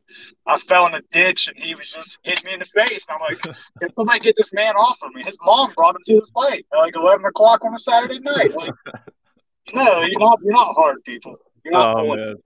I 0.46 0.59
fell 0.59 0.87
in 0.87 0.94
a 0.94 1.02
ditch, 1.12 1.48
and 1.48 1.56
he 1.56 1.74
was 1.74 1.90
just 1.90 2.18
hitting 2.22 2.46
me 2.46 2.54
in 2.54 2.61
the 2.61 2.66
face. 2.66 3.06
And 3.09 3.16
I'm 3.16 3.20
like, 3.20 3.40
can 3.80 3.90
somebody 3.90 4.20
get 4.20 4.35
this 4.37 4.52
man 4.52 4.74
off 4.76 4.98
of 5.02 5.14
me? 5.14 5.22
His 5.22 5.38
mom 5.42 5.72
brought 5.72 5.96
him 5.96 6.02
to 6.06 6.14
the 6.14 6.26
fight 6.35 6.66
at 6.72 6.78
like 6.78 6.96
11 6.96 7.24
o'clock 7.24 7.64
on 7.64 7.74
a 7.74 7.78
Saturday 7.78 8.18
night. 8.20 8.54
Like, 8.54 8.72
no, 9.74 10.02
you're 10.02 10.18
not. 10.18 10.38
You're 10.42 10.52
not 10.52 10.74
hard 10.74 11.02
people. 11.04 11.37
You're 11.64 11.74
not 11.74 11.96
oh, 11.96 12.14
man. 12.14 12.37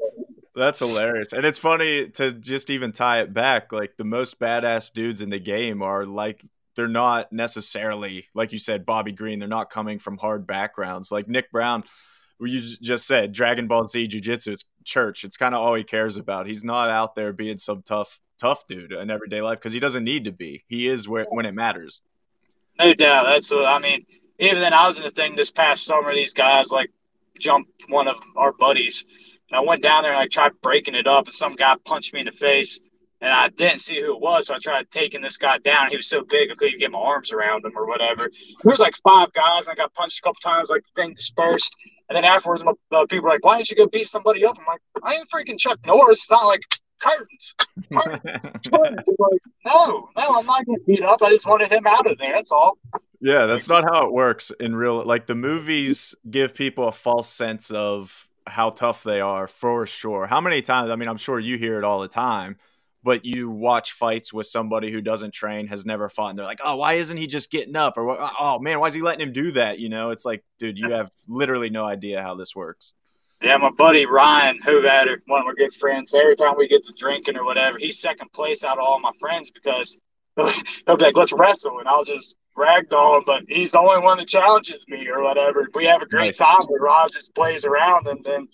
That's 0.55 0.79
hilarious. 0.79 1.33
And 1.33 1.45
it's 1.45 1.59
funny 1.59 2.09
to 2.11 2.33
just 2.33 2.71
even 2.71 2.93
tie 2.93 3.21
it 3.21 3.35
back. 3.35 3.73
Like 3.73 3.97
the 3.97 4.05
most 4.05 4.39
badass 4.39 4.93
dudes 4.93 5.21
in 5.21 5.31
the 5.31 5.41
game 5.41 5.83
are 5.83 6.07
like 6.07 6.43
they're 6.77 6.87
not 6.89 7.33
necessarily, 7.33 8.29
like 8.35 8.53
you 8.53 8.59
said, 8.59 8.87
Bobby 8.87 9.13
Green, 9.13 9.39
they're 9.39 9.49
not 9.49 9.71
coming 9.71 9.99
from 9.99 10.17
hard 10.17 10.47
backgrounds. 10.47 11.11
Like 11.11 11.29
Nick 11.29 11.51
Brown, 11.51 11.85
you 12.41 12.61
just 12.61 13.07
said, 13.07 13.33
Dragon 13.33 13.67
Ball 13.67 13.87
Z 13.87 14.07
Jiu 14.07 14.21
Jitsu, 14.21 14.53
it's 14.53 14.65
church. 14.85 15.25
It's 15.25 15.37
kind 15.37 15.55
of 15.55 15.61
all 15.61 15.75
he 15.75 15.85
cares 15.85 16.17
about. 16.17 16.47
He's 16.47 16.65
not 16.65 16.91
out 16.91 17.15
there 17.15 17.33
being 17.33 17.59
some 17.59 17.83
tough, 17.83 18.21
tough 18.39 18.67
dude 18.67 18.93
in 18.93 19.11
everyday 19.11 19.41
life 19.41 19.59
because 19.59 19.73
he 19.73 19.81
doesn't 19.81 20.05
need 20.05 20.25
to 20.25 20.33
be. 20.33 20.65
He 20.69 20.89
is 20.89 21.09
where 21.09 21.27
when 21.29 21.47
it 21.47 21.55
matters. 21.55 22.01
No 22.79 22.95
doubt. 22.95 23.25
That's 23.25 23.51
what 23.51 23.67
I 23.67 23.79
mean. 23.79 24.07
Even 24.39 24.61
then, 24.61 24.75
I 24.75 24.87
was 24.87 24.99
in 24.99 25.05
a 25.05 25.11
thing 25.11 25.37
this 25.37 25.51
past 25.51 25.85
summer. 25.85 26.13
These 26.13 26.35
guys 26.35 26.71
like 26.71 26.91
jumped 27.39 27.89
one 27.89 28.09
of 28.09 28.21
our 28.37 28.53
buddies 28.53 29.05
and 29.55 29.65
I 29.65 29.69
went 29.69 29.85
down 29.85 30.03
there 30.03 30.11
and 30.11 30.21
I 30.21 30.27
tried 30.27 30.61
breaking 30.63 30.97
it 30.97 31.07
up, 31.07 31.27
and 31.27 31.35
some 31.35 31.53
guy 31.53 31.77
punched 31.85 32.13
me 32.13 32.19
in 32.19 32.27
the 32.27 32.33
face. 32.33 32.81
And 33.21 33.33
I 33.33 33.49
didn't 33.49 33.79
see 33.79 34.01
who 34.01 34.17
it 34.17 34.21
was, 34.21 34.49
so 34.49 34.55
I 34.55 34.59
tried 34.59 34.91
taking 34.91 35.23
this 35.23 35.37
guy 35.37 35.59
down. 35.59 35.91
He 35.91 35.97
was 35.97 36.09
so 36.09 36.25
big 36.25 36.51
I 36.51 36.57
couldn't 36.57 36.81
get 36.81 36.91
my 36.91 36.99
arms 36.99 37.33
around 37.33 37.65
him 37.65 37.73
or 37.77 37.87
whatever. 37.87 38.25
There 38.25 38.71
was 38.71 38.81
like 38.81 38.97
five 38.97 39.33
guys, 39.33 39.67
and 39.67 39.73
I 39.73 39.75
got 39.77 39.95
punched 39.95 40.19
a 40.19 40.23
couple 40.23 40.41
times. 40.43 40.71
Like 40.71 40.83
the 40.83 41.01
thing 41.01 41.15
dispersed, 41.15 41.73
and 42.09 42.17
then 42.17 42.25
afterwards, 42.25 42.65
my, 42.65 42.73
uh, 42.91 43.07
people 43.07 43.23
were 43.23 43.31
like, 43.31 43.45
"Why 43.45 43.57
didn't 43.57 43.71
you 43.71 43.77
go 43.77 43.87
beat 43.87 44.09
somebody 44.09 44.45
up?" 44.45 44.57
I'm 44.59 44.67
like, 44.67 44.81
"I 45.05 45.15
ain't 45.15 45.31
freaking 45.31 45.57
Chuck 45.57 45.79
Norris. 45.87 46.19
It's 46.19 46.31
not 46.31 46.45
like 46.45 46.63
curtains. 46.99 47.55
curtains. 47.93 49.09
like, 49.19 49.41
no, 49.65 50.09
no, 50.17 50.39
I'm 50.39 50.47
not 50.47 50.67
getting 50.67 50.85
beat 50.85 51.03
up. 51.03 51.23
I 51.23 51.31
just 51.31 51.47
wanted 51.47 51.71
him 51.71 51.87
out 51.87 52.11
of 52.11 52.19
there. 52.19 52.33
That's 52.33 52.51
all. 52.51 52.77
Yeah, 53.21 53.47
that's 53.47 53.69
not 53.69 53.85
how 53.85 54.07
it 54.07 54.13
works 54.13 54.53
in 54.59 54.75
real. 54.75 55.03
Like 55.05 55.29
the 55.29 55.37
movies 55.37 56.15
give 56.29 56.55
people 56.55 56.89
a 56.89 56.93
false 56.93 57.29
sense 57.29 57.71
of 57.71 58.29
how 58.47 58.71
tough 58.71 59.03
they 59.03 59.21
are 59.21 59.47
for 59.47 59.87
sure. 59.87 60.27
How 60.27 60.41
many 60.41 60.63
times? 60.63 60.91
I 60.91 60.97
mean, 60.97 61.09
I'm 61.09 61.17
sure 61.17 61.39
you 61.39 61.57
hear 61.57 61.79
it 61.79 61.85
all 61.85 62.01
the 62.01 62.09
time, 62.09 62.57
but 63.03 63.25
you 63.25 63.51
watch 63.51 63.93
fights 63.93 64.33
with 64.33 64.47
somebody 64.47 64.93
who 64.93 65.01
doesn't 65.01 65.33
train, 65.33 65.67
has 65.69 65.87
never 65.87 66.09
fought, 66.09 66.31
and 66.31 66.39
they're 66.39 66.47
like, 66.47 66.61
"Oh, 66.65 66.77
why 66.77 66.95
isn't 66.95 67.17
he 67.17 67.27
just 67.27 67.51
getting 67.51 67.77
up?" 67.77 67.97
Or 67.97 68.11
"Oh, 68.11 68.31
oh 68.41 68.59
man, 68.59 68.81
why 68.81 68.87
is 68.87 68.95
he 68.95 69.03
letting 69.03 69.27
him 69.27 69.33
do 69.33 69.51
that?" 69.53 69.79
You 69.79 69.89
know, 69.89 70.11
it's 70.11 70.25
like, 70.25 70.45
dude, 70.59 70.79
you 70.79 70.91
have 70.91 71.11
literally 71.29 71.71
no 71.71 71.85
idea 71.85 72.23
how 72.23 72.35
this 72.35 72.55
works. 72.55 72.95
Yeah, 73.43 73.57
my 73.59 73.71
buddy 73.71 74.07
Ryan 74.07 74.59
Hovatter, 74.65 75.19
one 75.27 75.41
of 75.41 75.47
my 75.47 75.55
good 75.57 75.75
friends. 75.75 76.15
Every 76.15 76.37
time 76.37 76.55
we 76.57 76.69
get 76.69 76.83
to 76.85 76.95
drinking 76.97 77.37
or 77.37 77.45
whatever, 77.45 77.79
he's 77.79 78.01
second 78.01 78.33
place 78.33 78.65
out 78.65 78.79
of 78.79 78.85
all 78.85 78.99
my 79.01 79.13
friends 79.21 79.51
because 79.51 80.01
he'll 80.37 80.97
be 80.97 81.05
like, 81.05 81.17
"Let's 81.17 81.33
wrestle," 81.33 81.79
and 81.79 81.89
I'll 81.89 82.05
just 82.05 82.37
ragdoll 82.57 83.19
him. 83.19 83.25
But 83.27 83.45
he's 83.49 83.73
the 83.73 83.79
only 83.79 84.03
one 84.03 84.19
that 84.19 84.29
challenges 84.29 84.85
me 84.89 85.09
or 85.09 85.23
whatever. 85.23 85.69
We 85.75 85.87
have 85.87 86.03
a 86.03 86.07
great 86.07 86.27
nice. 86.27 86.39
time, 86.39 86.67
but 86.69 86.81
Rob 86.81 87.11
just 87.13 87.35
plays 87.35 87.65
around, 87.65 88.07
and 88.07 88.25
then 88.25 88.49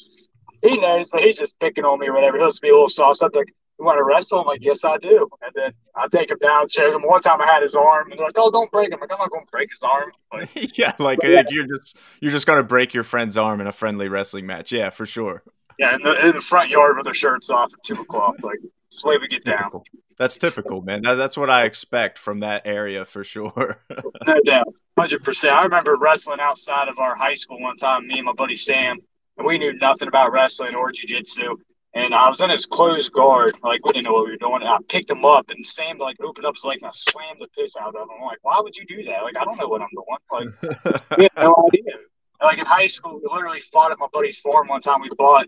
he 0.62 0.78
knows, 0.78 1.10
but 1.10 1.22
he's 1.22 1.38
just 1.38 1.58
picking 1.58 1.84
on 1.84 1.98
me 1.98 2.08
or 2.08 2.12
whatever. 2.12 2.38
He'll 2.38 2.48
just 2.48 2.62
be 2.62 2.68
a 2.68 2.72
little 2.72 2.88
sauced 2.88 3.22
up, 3.22 3.34
like, 3.34 3.48
"You 3.78 3.84
want 3.84 3.98
to 3.98 4.04
wrestle?" 4.04 4.40
I'm 4.40 4.46
like, 4.46 4.62
"Yes, 4.62 4.84
I 4.84 4.96
do." 4.98 5.28
And 5.42 5.52
then 5.54 5.72
I 5.94 6.06
take 6.08 6.30
him 6.30 6.38
down, 6.38 6.68
choke 6.68 6.94
him. 6.94 7.02
One 7.02 7.20
time 7.20 7.40
I 7.40 7.46
had 7.46 7.62
his 7.62 7.74
arm, 7.74 8.10
and 8.10 8.18
they're 8.18 8.26
like, 8.26 8.36
"Oh, 8.36 8.50
don't 8.50 8.70
break 8.70 8.88
him." 8.88 8.94
I'm 8.94 9.00
like, 9.00 9.12
I'm 9.12 9.18
not 9.18 9.30
going 9.30 9.46
to 9.46 9.50
break 9.50 9.70
his 9.70 9.82
arm. 9.82 10.12
Like, 10.32 10.50
yeah, 10.78 10.92
like 10.98 11.18
yeah. 11.22 11.42
you're 11.48 11.66
just 11.66 11.96
you're 12.20 12.32
just 12.32 12.46
going 12.46 12.58
to 12.58 12.64
break 12.64 12.94
your 12.94 13.04
friend's 13.04 13.36
arm 13.36 13.60
in 13.60 13.66
a 13.66 13.72
friendly 13.72 14.08
wrestling 14.08 14.46
match. 14.46 14.72
Yeah, 14.72 14.90
for 14.90 15.06
sure. 15.06 15.42
Yeah, 15.78 15.94
in 15.94 16.02
the, 16.02 16.28
in 16.28 16.34
the 16.34 16.42
front 16.42 16.68
yard 16.68 16.96
with 16.96 17.06
their 17.06 17.14
shirts 17.14 17.48
off 17.48 17.72
at 17.72 17.82
two 17.82 18.00
o'clock. 18.02 18.36
Like, 18.42 18.58
that's 18.90 19.02
the 19.02 19.08
way 19.08 19.18
we 19.18 19.28
get 19.28 19.44
down. 19.44 19.70
That's 20.18 20.36
typical, 20.36 20.82
man. 20.82 21.02
That, 21.02 21.14
that's 21.14 21.36
what 21.36 21.48
I 21.48 21.64
expect 21.64 22.18
from 22.18 22.40
that 22.40 22.62
area 22.64 23.04
for 23.04 23.22
sure. 23.22 23.80
no 24.26 24.40
doubt, 24.44 24.66
hundred 24.98 25.22
percent. 25.22 25.54
I 25.54 25.62
remember 25.62 25.96
wrestling 25.96 26.40
outside 26.40 26.88
of 26.88 26.98
our 26.98 27.14
high 27.14 27.34
school 27.34 27.60
one 27.60 27.76
time. 27.76 28.08
Me 28.08 28.16
and 28.16 28.26
my 28.26 28.32
buddy 28.32 28.56
Sam, 28.56 28.98
and 29.38 29.46
we 29.46 29.58
knew 29.58 29.72
nothing 29.74 30.08
about 30.08 30.32
wrestling 30.32 30.74
or 30.74 30.90
jiu-jitsu. 30.90 31.56
And 31.94 32.14
I 32.14 32.28
was 32.28 32.40
in 32.40 32.50
his 32.50 32.66
closed 32.66 33.12
guard, 33.12 33.52
like 33.62 33.84
we 33.84 33.92
didn't 33.92 34.06
know 34.06 34.12
what 34.12 34.24
we 34.24 34.32
were 34.32 34.36
doing. 34.36 34.62
And 34.62 34.68
I 34.68 34.78
picked 34.88 35.10
him 35.10 35.24
up, 35.24 35.50
and 35.50 35.64
Sam 35.64 35.98
like 35.98 36.16
opened 36.20 36.46
up 36.46 36.56
his 36.56 36.64
leg, 36.64 36.78
and 36.82 36.88
I 36.88 36.90
slammed 36.92 37.38
the 37.38 37.48
piss 37.56 37.76
out 37.80 37.94
of 37.94 38.02
him. 38.02 38.08
I'm 38.16 38.26
like, 38.26 38.38
"Why 38.42 38.60
would 38.60 38.76
you 38.76 38.84
do 38.86 39.04
that? 39.04 39.22
Like, 39.22 39.38
I 39.38 39.44
don't 39.44 39.58
know 39.58 39.68
what 39.68 39.82
I'm 39.82 39.88
doing. 39.92 40.52
Like, 40.62 41.08
we 41.16 41.28
had 41.34 41.44
no 41.44 41.54
idea." 41.68 41.94
Like 42.42 42.58
in 42.58 42.64
high 42.64 42.86
school, 42.86 43.20
we 43.22 43.32
literally 43.32 43.60
fought 43.60 43.92
at 43.92 43.98
my 43.98 44.06
buddy's 44.12 44.38
farm 44.38 44.68
one 44.68 44.80
time. 44.80 45.00
We 45.02 45.10
bought 45.16 45.46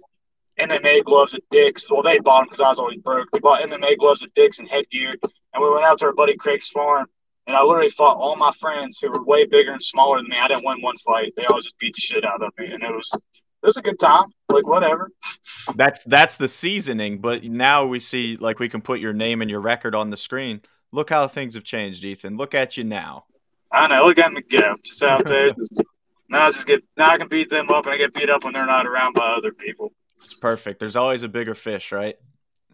MMA 0.59 1.05
gloves 1.05 1.35
at 1.35 1.43
Dick's. 1.51 1.91
Well, 1.91 2.03
they 2.03 2.19
bought 2.19 2.41
them 2.41 2.47
because 2.47 2.61
I 2.61 2.69
was 2.69 2.79
always 2.79 2.99
broke. 2.99 3.31
They 3.31 3.39
bought 3.39 3.63
MMA 3.63 3.99
gloves 3.99 4.23
at 4.23 4.35
Dick's 4.35 4.59
and 4.59 4.69
headgear, 4.69 5.15
and 5.23 5.63
we 5.63 5.71
went 5.71 5.85
out 5.85 5.99
to 5.99 6.07
our 6.07 6.13
buddy 6.13 6.37
Craig's 6.37 6.69
farm. 6.69 7.07
And 7.47 7.57
I 7.57 7.63
literally 7.63 7.89
fought 7.89 8.19
all 8.19 8.37
my 8.37 8.53
friends 8.53 9.01
who 9.01 9.11
were 9.11 9.25
way 9.25 9.47
bigger 9.47 9.73
and 9.73 9.83
smaller 9.83 10.19
than 10.19 10.29
me. 10.29 10.37
I 10.41 10.47
didn't 10.47 10.65
win 10.65 10.81
one 10.81 10.97
fight. 10.99 11.33
They 11.37 11.45
all 11.47 11.61
just 11.61 11.77
beat 11.79 11.95
the 11.95 12.01
shit 12.01 12.25
out 12.25 12.43
of 12.43 12.53
me, 12.57 12.67
and 12.67 12.83
it 12.83 12.95
was 12.95 13.13
it 13.15 13.67
was 13.67 13.77
a 13.77 13.83
good 13.83 13.99
time. 13.99 14.27
Like 14.49 14.67
whatever. 14.67 15.11
That's 15.77 16.05
that's 16.05 16.37
the 16.37 16.49
seasoning. 16.49 17.19
But 17.19 17.45
now 17.45 17.87
we 17.87 18.01
see 18.01 18.37
like 18.37 18.59
we 18.59 18.69
can 18.69 18.83
put 18.83 19.01
your 19.01 19.13
name 19.13 19.41
and 19.41 19.51
your 19.51 19.61
record 19.61 19.95
on 19.95 20.11
the 20.11 20.17
screen. 20.17 20.61
Look 20.93 21.11
how 21.11 21.27
things 21.27 21.55
have 21.55 21.65
changed, 21.65 22.05
Ethan. 22.05 22.37
Look 22.37 22.55
at 22.55 22.77
you 22.77 22.85
now. 22.85 23.25
I 23.73 23.87
know. 23.87 24.07
Look 24.07 24.19
at 24.19 24.33
me 24.33 24.43
go. 24.43 24.77
Just 24.85 25.03
out 25.03 25.27
there. 25.27 25.51
Just, 25.53 25.81
now 26.29 26.47
I 26.47 26.51
just 26.51 26.67
get 26.67 26.85
now 26.97 27.11
I 27.11 27.19
can 27.19 27.29
beat 27.29 27.49
them 27.49 27.71
up 27.71 27.87
and 27.87 27.95
I 27.95 27.97
get 27.97 28.13
beat 28.13 28.29
up 28.29 28.45
when 28.45 28.53
they're 28.53 28.67
not 28.67 28.87
around 28.87 29.15
by 29.15 29.27
other 29.27 29.53
people. 29.53 29.93
It's 30.25 30.35
perfect. 30.35 30.79
There's 30.81 30.97
always 30.97 31.23
a 31.23 31.29
bigger 31.29 31.55
fish, 31.55 31.93
right? 31.93 32.17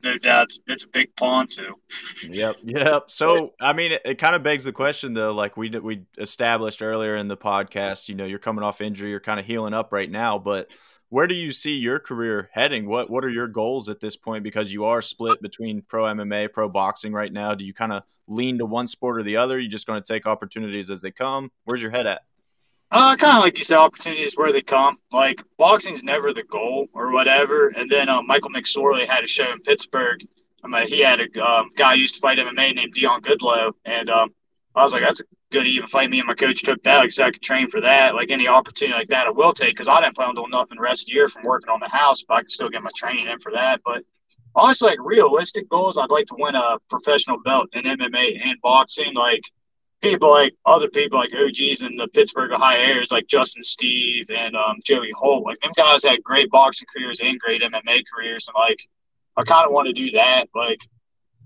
No 0.03 0.17
doubt. 0.19 0.49
It's 0.67 0.85
a 0.85 0.89
big 0.89 1.15
pond 1.17 1.51
too. 1.51 1.75
Yep. 2.23 2.57
Yep. 2.65 3.11
So, 3.11 3.55
I 3.61 3.73
mean, 3.73 3.93
it, 3.93 4.03
it 4.05 4.19
kind 4.19 4.37
of 4.37 4.43
begs 4.43 4.65
the 4.65 4.73
question, 4.73 5.15
though. 5.15 5.33
Like 5.33 5.57
we 5.57 5.71
we 5.71 6.03
established 6.19 6.83
earlier 6.83 7.17
in 7.17 7.29
the 7.29 7.37
podcast, 7.37 8.09
you 8.09 8.15
know, 8.15 8.25
you're 8.25 8.39
coming 8.39 8.63
off 8.63 8.81
injury, 8.81 9.11
you're 9.11 9.21
kind 9.21 9.41
of 9.41 9.47
healing 9.47 9.75
up 9.75 9.93
right 9.93 10.11
now, 10.11 10.39
but 10.39 10.69
where 11.11 11.27
do 11.27 11.35
you 11.35 11.53
see 11.53 11.73
your 11.73 11.99
career 11.99 12.51
heading? 12.53 12.87
What 12.87 13.11
What 13.11 13.25
are 13.25 13.31
your 13.31 13.49
goals 13.49 13.89
at 13.89 14.01
this 14.01 14.17
point? 14.17 14.45
Because 14.45 14.73
you 14.73 14.85
are 14.85 15.03
split 15.03 15.41
between 15.41 15.83
pro 15.83 16.05
MMA, 16.05 16.53
pro 16.53 16.69
boxing 16.69 17.13
right 17.13 17.33
now. 17.33 17.55
Do 17.55 17.65
you 17.65 17.73
kind 17.75 17.93
of 17.93 18.03
lean 18.27 18.59
to 18.59 18.67
one 18.67 18.87
sport 18.87 19.19
or 19.19 19.23
the 19.23 19.37
other? 19.37 19.59
You're 19.59 19.71
just 19.71 19.87
going 19.87 20.01
to 20.03 20.13
take 20.13 20.27
opportunities 20.27 20.91
as 20.91 21.01
they 21.01 21.11
come? 21.11 21.51
Where's 21.65 21.83
your 21.83 21.91
head 21.91 22.07
at? 22.07 22.23
Uh, 22.91 23.17
kind 23.17 23.37
of 23.37 23.45
like 23.45 23.59
you 23.59 23.65
said, 23.65 23.77
opportunities 23.77 24.35
where 24.35 24.53
they 24.53 24.63
come. 24.63 24.97
Like 25.13 25.43
boxing's 25.59 26.03
never 26.03 26.33
the 26.33 26.45
goal 26.45 26.87
or 26.95 27.13
whatever. 27.13 27.69
And 27.69 27.91
then 27.91 28.09
um, 28.09 28.27
Michael 28.27 28.51
McSorley 28.51 29.07
had 29.07 29.25
a 29.25 29.27
show 29.27 29.51
in 29.53 29.61
Pittsburgh. 29.61 30.27
I 30.65 30.69
mean, 30.69 30.89
he 30.89 31.01
had 31.01 31.21
a 31.21 31.45
um, 31.45 31.71
guy 31.77 31.95
used 31.95 32.15
to 32.15 32.21
fight 32.21 32.39
MMA 32.39 32.75
named 32.75 32.95
Dion 32.95 33.21
Goodlow, 33.21 33.73
and 33.85 34.11
um, 34.11 34.35
I 34.75 34.83
was 34.83 34.93
like, 34.93 35.03
that's 35.03 35.21
a 35.21 35.25
good 35.51 35.67
even 35.67 35.87
fight. 35.87 36.11
Me 36.11 36.19
and 36.19 36.27
my 36.27 36.35
coach 36.35 36.63
took 36.63 36.83
that, 36.83 36.99
like, 36.99 37.11
so 37.11 37.25
I 37.25 37.31
could 37.31 37.43
train 37.43 37.69
for 37.69 37.81
that. 37.81 38.15
Like 38.15 38.31
any 38.31 38.49
opportunity 38.49 38.99
like 38.99 39.09
that, 39.09 39.27
I 39.27 39.31
will 39.31 39.53
take 39.53 39.75
because 39.75 39.89
I 39.89 40.01
didn't 40.01 40.17
plan 40.17 40.31
on 40.31 40.35
doing 40.35 40.51
nothing 40.51 40.77
the 40.77 40.83
rest 40.83 41.03
of 41.03 41.07
the 41.07 41.13
year 41.13 41.29
from 41.29 41.45
working 41.45 41.69
on 41.69 41.81
the 41.81 41.89
house, 41.89 42.25
but 42.27 42.35
I 42.35 42.41
can 42.41 42.51
still 42.51 42.71
get 42.71 42.83
my 42.83 42.91
training 42.97 43.27
in 43.29 43.39
for 43.39 43.53
that. 43.53 43.81
But 43.85 44.03
honestly, 44.55 44.91
like 44.91 44.99
realistic 45.03 45.69
goals, 45.69 45.99
I'd 45.99 46.11
like 46.11 46.27
to 46.27 46.37
win 46.39 46.55
a 46.55 46.79
professional 46.91 47.39
belt 47.45 47.69
in 47.73 47.85
MMA 47.85 48.41
and 48.45 48.61
boxing. 48.63 49.15
Like 49.15 49.43
people 50.01 50.31
like 50.31 50.55
other 50.65 50.89
people 50.89 51.19
like 51.19 51.33
OGs 51.33 51.83
in 51.83 51.97
the 51.97 52.09
Pittsburgh, 52.13 52.53
Ohio 52.53 52.79
areas 52.79 53.11
like 53.11 53.27
Justin 53.27 53.63
Steve 53.63 54.31
and 54.35 54.57
um, 54.57 54.77
Joey 54.85 55.11
Holt. 55.13 55.45
Like 55.45 55.59
them 55.61 55.73
guys 55.77 56.05
had 56.05 56.23
great 56.23 56.51
boxing 56.51 56.87
careers 56.95 57.21
and 57.21 57.39
great 57.41 57.63
MMA 57.63 58.03
careers, 58.13 58.49
and 58.49 58.55
like 58.59 58.81
I 59.37 59.45
kind 59.45 59.67
of 59.67 59.73
want 59.73 59.87
to 59.87 59.93
do 59.93 60.11
that. 60.13 60.49
Like, 60.55 60.81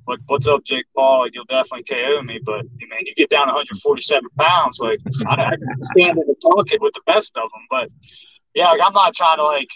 like 0.07 0.21
what's 0.27 0.49
up, 0.49 0.65
Jake 0.65 0.87
Paul? 0.95 1.21
Like 1.21 1.35
you'll 1.35 1.45
definitely 1.45 1.85
KO 1.85 2.23
me, 2.23 2.41
but 2.45 2.65
man, 2.65 3.01
you 3.05 3.15
get 3.15 3.31
down 3.31 3.47
147 3.47 4.29
pounds. 4.39 4.81
Like 4.81 5.01
I, 5.27 5.35
I 5.35 5.57
can 5.57 5.85
stand 5.85 6.19
in 6.19 6.27
the 6.27 6.37
pocket 6.43 6.81
with 6.81 6.95
the 6.95 7.03
best 7.07 7.37
of 7.37 7.51
them, 7.51 7.67
but 7.71 7.89
yeah, 8.55 8.71
like 8.71 8.81
I'm 8.83 8.93
not 8.93 9.15
trying 9.15 9.39
to 9.39 9.45
like 9.45 9.69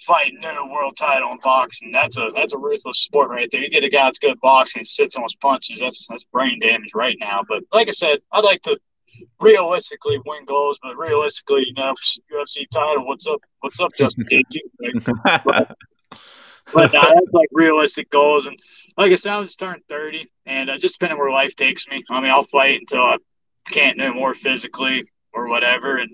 fighting 0.00 0.42
in 0.42 0.56
a 0.56 0.66
world 0.66 0.96
title 0.96 1.30
in 1.32 1.38
boxing. 1.42 1.92
That's 1.92 2.16
a 2.16 2.30
that's 2.34 2.52
a 2.52 2.58
ruthless 2.58 3.00
sport 3.00 3.30
right 3.30 3.48
there. 3.50 3.62
You 3.62 3.70
get 3.70 3.84
a 3.84 3.90
guy 3.90 4.04
that's 4.04 4.18
good 4.18 4.40
boxing, 4.40 4.84
sits 4.84 5.16
on 5.16 5.22
his 5.22 5.36
punches. 5.36 5.80
That's 5.80 6.06
that's 6.08 6.24
brain 6.24 6.60
damage 6.60 6.94
right 6.94 7.16
now. 7.20 7.42
But 7.48 7.62
like 7.72 7.88
I 7.88 7.92
said, 7.92 8.18
I'd 8.32 8.44
like 8.44 8.62
to 8.62 8.78
realistically 9.40 10.18
win 10.26 10.44
goals, 10.44 10.78
but 10.82 10.96
realistically, 10.96 11.64
you 11.66 11.74
know, 11.74 11.94
UFC 12.32 12.68
title. 12.70 13.06
What's 13.06 13.26
up? 13.26 13.40
What's 13.60 13.80
up, 13.80 13.92
Justin 13.96 14.26
but, 15.44 15.76
but 16.72 16.92
that's 16.92 17.32
like 17.32 17.48
realistic 17.52 18.10
goals. 18.10 18.46
And 18.46 18.58
like 18.96 19.12
I 19.12 19.14
said, 19.14 19.32
I 19.32 19.42
just 19.42 19.60
turned 19.60 19.82
thirty, 19.88 20.30
and 20.46 20.70
uh, 20.70 20.78
just 20.78 20.98
depending 20.98 21.18
where 21.18 21.30
life 21.30 21.54
takes 21.56 21.86
me. 21.88 22.02
I 22.10 22.20
mean, 22.20 22.30
I'll 22.30 22.42
fight 22.42 22.80
until 22.80 23.02
I 23.02 23.16
can't 23.68 23.96
no 23.96 24.12
more 24.12 24.34
physically 24.34 25.06
or 25.32 25.48
whatever, 25.48 25.98
and. 25.98 26.10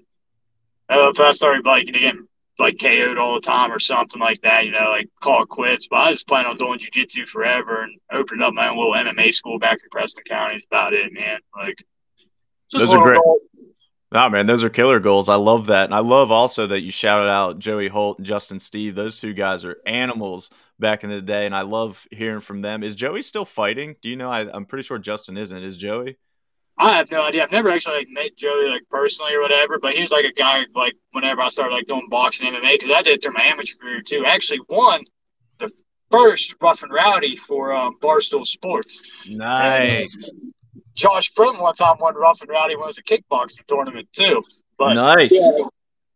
Uh, 0.92 1.08
if 1.08 1.20
I 1.20 1.30
started 1.30 1.62
biking 1.62 1.92
getting 1.92 2.26
like 2.60 2.78
KO'd 2.78 3.18
all 3.18 3.34
the 3.34 3.40
time 3.40 3.72
or 3.72 3.78
something 3.78 4.20
like 4.20 4.40
that, 4.42 4.64
you 4.64 4.72
know, 4.72 4.90
like 4.90 5.08
call 5.20 5.42
it 5.42 5.48
quits. 5.48 5.88
But 5.88 5.96
I 5.96 6.10
was 6.10 6.22
planning 6.22 6.50
on 6.50 6.56
doing 6.56 6.78
jujitsu 6.78 7.26
forever 7.26 7.82
and 7.82 7.98
opening 8.12 8.42
up 8.42 8.54
my 8.54 8.68
own 8.68 8.76
little 8.76 8.92
MMA 8.92 9.32
school 9.32 9.58
back 9.58 9.78
in 9.82 9.88
Preston 9.90 10.24
County. 10.28 10.56
Is 10.56 10.66
about 10.70 10.92
it, 10.92 11.12
man. 11.12 11.38
Like, 11.56 11.82
those 12.72 12.94
are 12.94 13.02
great. 13.02 13.20
No, 14.12 14.28
man, 14.28 14.46
those 14.46 14.64
are 14.64 14.70
killer 14.70 14.98
goals. 14.98 15.28
I 15.28 15.36
love 15.36 15.66
that. 15.66 15.84
And 15.84 15.94
I 15.94 16.00
love 16.00 16.32
also 16.32 16.66
that 16.66 16.80
you 16.80 16.90
shouted 16.90 17.30
out 17.30 17.60
Joey 17.60 17.86
Holt 17.86 18.18
and 18.18 18.26
Justin 18.26 18.58
Steve. 18.58 18.96
Those 18.96 19.20
two 19.20 19.32
guys 19.34 19.64
are 19.64 19.76
animals 19.86 20.50
back 20.80 21.04
in 21.04 21.10
the 21.10 21.22
day. 21.22 21.46
And 21.46 21.54
I 21.54 21.62
love 21.62 22.08
hearing 22.10 22.40
from 22.40 22.58
them. 22.58 22.82
Is 22.82 22.96
Joey 22.96 23.22
still 23.22 23.44
fighting? 23.44 23.94
Do 24.02 24.08
you 24.08 24.16
know? 24.16 24.28
I, 24.28 24.50
I'm 24.52 24.64
pretty 24.64 24.82
sure 24.82 24.98
Justin 24.98 25.36
isn't. 25.36 25.62
Is 25.62 25.76
Joey? 25.76 26.18
I 26.80 26.96
have 26.96 27.10
no 27.10 27.20
idea. 27.20 27.42
I've 27.42 27.52
never 27.52 27.70
actually 27.70 27.98
like 27.98 28.08
met 28.10 28.36
Joey 28.36 28.70
like 28.70 28.82
personally 28.90 29.34
or 29.34 29.42
whatever, 29.42 29.78
but 29.78 29.92
he 29.92 30.00
was 30.00 30.10
like 30.10 30.24
a 30.24 30.32
guy 30.32 30.62
like 30.74 30.94
whenever 31.12 31.42
I 31.42 31.48
started 31.48 31.74
like 31.74 31.86
doing 31.86 32.06
boxing 32.08 32.50
MMA 32.50 32.80
because 32.80 32.90
I 32.96 33.02
did 33.02 33.22
through 33.22 33.34
my 33.34 33.42
amateur 33.42 33.76
career 33.76 34.00
too. 34.00 34.24
I 34.26 34.30
actually 34.30 34.60
won 34.66 35.04
the 35.58 35.70
first 36.10 36.54
Rough 36.62 36.82
and 36.82 36.90
Rowdy 36.90 37.36
for 37.36 37.74
um, 37.74 37.98
Barstool 38.00 38.46
Sports. 38.46 39.02
Nice. 39.28 40.30
And, 40.30 40.54
Josh 40.94 41.32
Frum 41.34 41.58
one 41.58 41.74
time 41.74 41.96
won 42.00 42.14
Rough 42.14 42.40
and 42.40 42.50
Rowdy 42.50 42.76
when 42.76 42.84
it 42.84 42.86
was 42.86 42.98
a 42.98 43.02
kickboxing 43.02 43.66
tournament 43.66 44.08
too. 44.12 44.42
But 44.78 44.94
nice. 44.94 45.32
Yeah, 45.32 45.64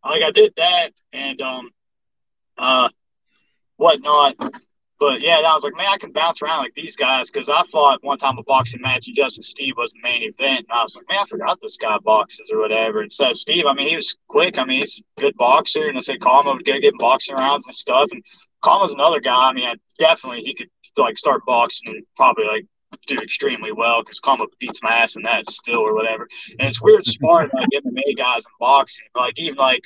like 0.04 0.22
I 0.22 0.30
did 0.30 0.54
that 0.56 0.92
and 1.12 1.40
um 1.42 1.70
uh 2.56 2.88
whatnot. 3.76 4.36
But 5.00 5.22
yeah, 5.22 5.38
I 5.38 5.54
was 5.54 5.64
like, 5.64 5.74
man, 5.74 5.88
I 5.90 5.98
can 5.98 6.12
bounce 6.12 6.40
around 6.40 6.58
like 6.58 6.74
these 6.74 6.96
guys 6.96 7.30
because 7.30 7.48
I 7.48 7.64
fought 7.72 8.04
one 8.04 8.18
time 8.18 8.38
a 8.38 8.42
boxing 8.44 8.80
match 8.80 9.08
and 9.08 9.16
Justin 9.16 9.42
Steve 9.42 9.74
was 9.76 9.92
the 9.92 10.00
main 10.02 10.22
event. 10.22 10.66
And 10.68 10.72
I 10.72 10.82
was 10.84 10.94
like, 10.94 11.06
man, 11.08 11.18
I 11.22 11.26
forgot 11.26 11.58
this 11.60 11.76
guy 11.76 11.98
boxes 12.04 12.50
or 12.52 12.60
whatever. 12.60 13.00
And 13.00 13.12
so 13.12 13.32
Steve, 13.32 13.66
I 13.66 13.74
mean, 13.74 13.88
he 13.88 13.96
was 13.96 14.16
quick. 14.28 14.58
I 14.58 14.64
mean, 14.64 14.80
he's 14.80 15.02
a 15.18 15.20
good 15.20 15.36
boxer. 15.36 15.88
And 15.88 15.96
I 15.96 16.00
said, 16.00 16.20
Kama 16.20 16.52
would 16.52 16.64
get 16.64 16.80
getting 16.80 16.98
boxing 16.98 17.34
rounds 17.34 17.66
and 17.66 17.74
stuff. 17.74 18.08
And 18.12 18.24
Kama's 18.62 18.92
another 18.92 19.20
guy. 19.20 19.50
I 19.50 19.52
mean, 19.52 19.66
I 19.66 19.74
definitely 19.98 20.42
he 20.42 20.54
could 20.54 20.68
like 20.96 21.18
start 21.18 21.44
boxing 21.44 21.92
and 21.92 22.04
probably 22.16 22.46
like 22.46 22.66
do 23.06 23.16
extremely 23.16 23.72
well 23.72 24.02
because 24.02 24.20
Kama 24.20 24.46
beats 24.60 24.82
my 24.82 24.90
ass 24.90 25.16
in 25.16 25.22
that 25.24 25.50
still 25.50 25.80
or 25.80 25.94
whatever. 25.94 26.28
And 26.58 26.68
it's 26.68 26.80
weird 26.80 27.04
sparring 27.04 27.50
like 27.52 27.68
MMA 27.74 28.16
guys 28.16 28.44
in 28.46 28.52
boxing. 28.60 29.08
Like 29.14 29.38
even 29.38 29.56
like 29.56 29.82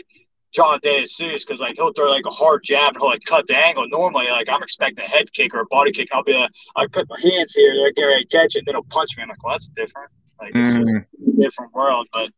John 0.52 0.78
De 0.82 1.00
Jesus 1.00 1.44
because 1.44 1.60
like 1.60 1.74
he'll 1.76 1.92
throw 1.92 2.10
like 2.10 2.26
a 2.26 2.30
hard 2.30 2.62
jab 2.64 2.94
and 2.94 2.96
he'll 2.98 3.10
like 3.10 3.24
cut 3.24 3.46
the 3.46 3.56
angle. 3.56 3.86
Normally, 3.88 4.26
like 4.28 4.48
I'm 4.48 4.62
expecting 4.62 5.04
a 5.04 5.08
head 5.08 5.32
kick 5.32 5.54
or 5.54 5.60
a 5.60 5.66
body 5.66 5.92
kick. 5.92 6.08
I'll 6.12 6.24
be 6.24 6.32
like, 6.32 6.50
I 6.76 6.86
put 6.86 7.08
my 7.08 7.20
hands 7.20 7.54
here, 7.54 7.74
like 7.74 7.94
get 7.94 8.04
ready 8.04 8.24
to 8.24 8.36
catch 8.36 8.56
it, 8.56 8.60
and 8.60 8.66
then 8.66 8.74
he'll 8.74 8.84
punch 8.84 9.16
me. 9.16 9.22
I'm 9.22 9.28
like, 9.28 9.42
well, 9.44 9.54
that's 9.54 9.68
different. 9.68 10.10
Like 10.40 10.52
it's 10.54 10.76
mm. 10.76 11.04
a 11.04 11.40
different 11.40 11.74
world. 11.74 12.08
But 12.12 12.30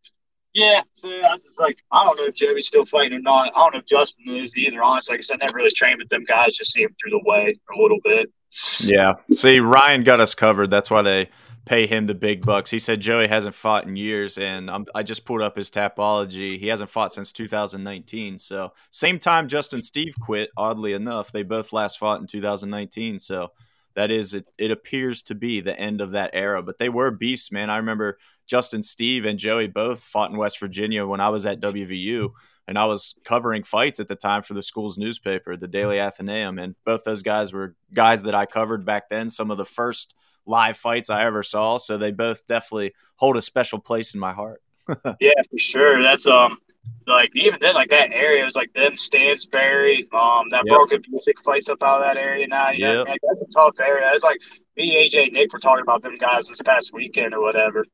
yeah, 0.55 0.83
so 0.95 1.09
I 1.09 1.37
just 1.37 1.61
like 1.61 1.79
I 1.93 2.05
don't 2.05 2.17
know 2.17 2.25
if 2.25 2.35
Joey's 2.35 2.67
still 2.67 2.85
fighting 2.85 3.19
or 3.19 3.21
not. 3.21 3.53
I 3.55 3.61
don't 3.61 3.75
know 3.75 3.79
if 3.81 3.87
Justin 3.87 4.37
is 4.37 4.57
either. 4.57 4.83
Honestly, 4.83 5.15
like 5.15 5.21
I 5.21 5.23
said, 5.23 5.39
I 5.41 5.47
never 5.47 5.59
really 5.59 5.71
trained 5.71 5.99
with 5.99 6.09
them 6.09 6.25
guys. 6.25 6.57
Just 6.57 6.73
see 6.73 6.83
him 6.83 6.95
through 7.01 7.13
the 7.13 7.23
way 7.25 7.55
a 7.77 7.81
little 7.81 7.99
bit. 8.03 8.33
Yeah. 8.81 9.15
See, 9.33 9.61
Ryan 9.61 10.03
got 10.03 10.21
us 10.21 10.35
covered. 10.35 10.71
That's 10.71 10.91
why 10.91 11.03
they 11.03 11.29
pay 11.67 11.87
him 11.87 12.07
the 12.07 12.15
big 12.15 12.45
bucks. 12.45 12.71
He 12.71 12.79
said 12.79 13.01
Joey 13.01 13.29
hasn't 13.29 13.55
fought 13.55 13.87
in 13.87 13.97
years, 13.97 14.39
and 14.39 14.71
I'm, 14.71 14.87
i 14.95 15.03
just 15.03 15.25
pulled 15.25 15.43
up 15.43 15.57
his 15.57 15.71
tapology. 15.71 16.59
He 16.59 16.69
hasn't 16.69 16.91
fought 16.91 17.13
since 17.13 17.33
2019. 17.33 18.39
So 18.39 18.73
same 18.91 19.19
time 19.19 19.49
Justin 19.49 19.83
Steve 19.83 20.15
quit. 20.21 20.51
Oddly 20.57 20.93
enough, 20.93 21.33
they 21.33 21.43
both 21.43 21.73
last 21.73 21.99
fought 21.99 22.21
in 22.21 22.27
2019. 22.27 23.19
So 23.19 23.53
that 23.95 24.11
is 24.11 24.35
it, 24.35 24.53
it 24.57 24.71
appears 24.71 25.23
to 25.25 25.35
be 25.35 25.61
the 25.61 25.79
end 25.79 26.01
of 26.01 26.13
that 26.13 26.31
era. 26.33 26.63
But 26.63 26.79
they 26.79 26.89
were 26.89 27.11
beasts, 27.11 27.53
man. 27.53 27.71
I 27.71 27.77
remember 27.77 28.19
Justin 28.47 28.83
Steve 28.83 29.27
and 29.27 29.39
Joey 29.39 29.67
both 29.67 30.03
fought 30.03 30.31
in 30.31 30.39
West 30.39 30.59
Virginia 30.59 31.07
when 31.07 31.21
I 31.21 31.29
was 31.29 31.47
at 31.47 31.61
WVU 31.61 32.31
and 32.67 32.79
I 32.79 32.87
was 32.87 33.15
covering 33.25 33.65
fights 33.65 34.01
at 34.01 34.09
the 34.09 34.17
time 34.17 34.43
for 34.43 34.55
the 34.55 34.63
school's 34.63 34.97
newspaper, 34.97 35.57
the 35.57 35.69
Daily 35.69 36.01
Athenaeum, 36.01 36.59
and 36.59 36.77
both 36.85 37.03
those 37.05 37.23
guys 37.23 37.53
were 37.53 37.75
guys 37.93 38.23
that 38.23 38.35
I 38.35 38.47
covered 38.47 38.85
back 38.85 39.09
then, 39.09 39.29
some 39.29 39.51
of 39.51 39.59
the 39.59 39.65
first 39.65 40.15
live 40.47 40.77
fights 40.77 41.11
I 41.11 41.25
ever 41.25 41.43
saw, 41.43 41.77
so 41.77 41.97
they 41.97 42.11
both 42.11 42.47
definitely 42.47 42.93
hold 43.17 43.37
a 43.37 43.43
special 43.43 43.79
place 43.79 44.15
in 44.15 44.21
my 44.21 44.33
heart. 44.33 44.63
yeah, 45.21 45.31
for 45.51 45.59
sure. 45.59 46.03
That's 46.03 46.27
um 46.27 46.59
like 47.07 47.31
even 47.35 47.59
then 47.61 47.75
like 47.75 47.91
that 47.91 48.13
area 48.13 48.45
was 48.45 48.57
like 48.57 48.73
them 48.73 48.97
Stansbury, 48.97 50.07
um 50.13 50.49
that 50.51 50.65
yep. 50.67 50.75
broken 50.75 51.03
music 51.11 51.41
fights 51.43 51.69
up 51.69 51.83
out 51.83 52.01
of 52.01 52.03
that 52.03 52.17
area 52.17 52.47
now. 52.47 52.71
Yeah, 52.71 53.05
yep. 53.07 53.19
that's 53.23 53.43
a 53.43 53.53
tough 53.53 53.79
area. 53.81 54.11
It's 54.15 54.25
like 54.25 54.39
me, 54.77 55.09
AJ, 55.09 55.33
Nick 55.33 55.53
were 55.53 55.59
talking 55.59 55.83
about 55.83 56.03
them 56.03 56.17
guys 56.19 56.49
this 56.49 56.61
past 56.63 56.93
weekend 56.93 57.35
or 57.35 57.43
whatever. 57.43 57.85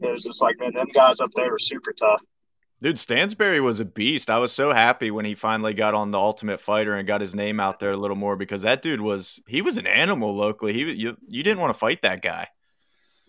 It 0.00 0.10
was 0.10 0.24
just 0.24 0.42
like 0.42 0.58
man, 0.58 0.74
them 0.74 0.88
guys 0.92 1.20
up 1.20 1.30
there 1.34 1.50
were 1.50 1.58
super 1.58 1.92
tough. 1.92 2.22
Dude, 2.84 2.96
Stansberry 2.96 3.62
was 3.62 3.80
a 3.80 3.86
beast. 3.86 4.28
I 4.28 4.36
was 4.36 4.52
so 4.52 4.74
happy 4.74 5.10
when 5.10 5.24
he 5.24 5.34
finally 5.34 5.72
got 5.72 5.94
on 5.94 6.10
the 6.10 6.18
Ultimate 6.18 6.60
Fighter 6.60 6.94
and 6.94 7.08
got 7.08 7.22
his 7.22 7.34
name 7.34 7.58
out 7.58 7.78
there 7.78 7.92
a 7.92 7.96
little 7.96 8.14
more 8.14 8.36
because 8.36 8.60
that 8.60 8.82
dude 8.82 9.00
was 9.00 9.40
he 9.48 9.62
was 9.62 9.78
an 9.78 9.86
animal 9.86 10.36
locally. 10.36 10.74
He 10.74 10.92
you 10.92 11.16
you 11.26 11.42
didn't 11.42 11.60
want 11.60 11.72
to 11.72 11.78
fight 11.78 12.02
that 12.02 12.20
guy. 12.20 12.46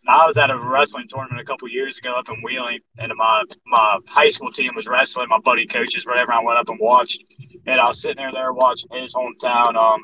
I 0.10 0.26
was 0.26 0.36
at 0.36 0.50
a 0.50 0.60
wrestling 0.60 1.06
tournament 1.08 1.40
a 1.40 1.46
couple 1.46 1.70
years 1.70 1.98
ago 1.98 2.16
up 2.16 2.28
in 2.28 2.42
Wheeling, 2.44 2.80
and 3.00 3.14
my 3.16 3.44
my 3.66 3.98
high 4.10 4.28
school 4.28 4.52
team 4.52 4.76
was 4.76 4.88
wrestling. 4.88 5.30
My 5.30 5.40
buddy 5.40 5.66
coaches, 5.68 6.06
whatever. 6.06 6.34
I 6.34 6.44
went 6.44 6.60
up 6.60 6.68
and 6.68 6.78
watched, 6.78 7.24
and 7.66 7.80
I 7.80 7.88
was 7.88 8.02
sitting 8.02 8.18
there 8.18 8.34
there 8.34 8.52
watching 8.52 8.90
his 8.92 9.16
hometown, 9.16 9.78
um, 9.78 10.02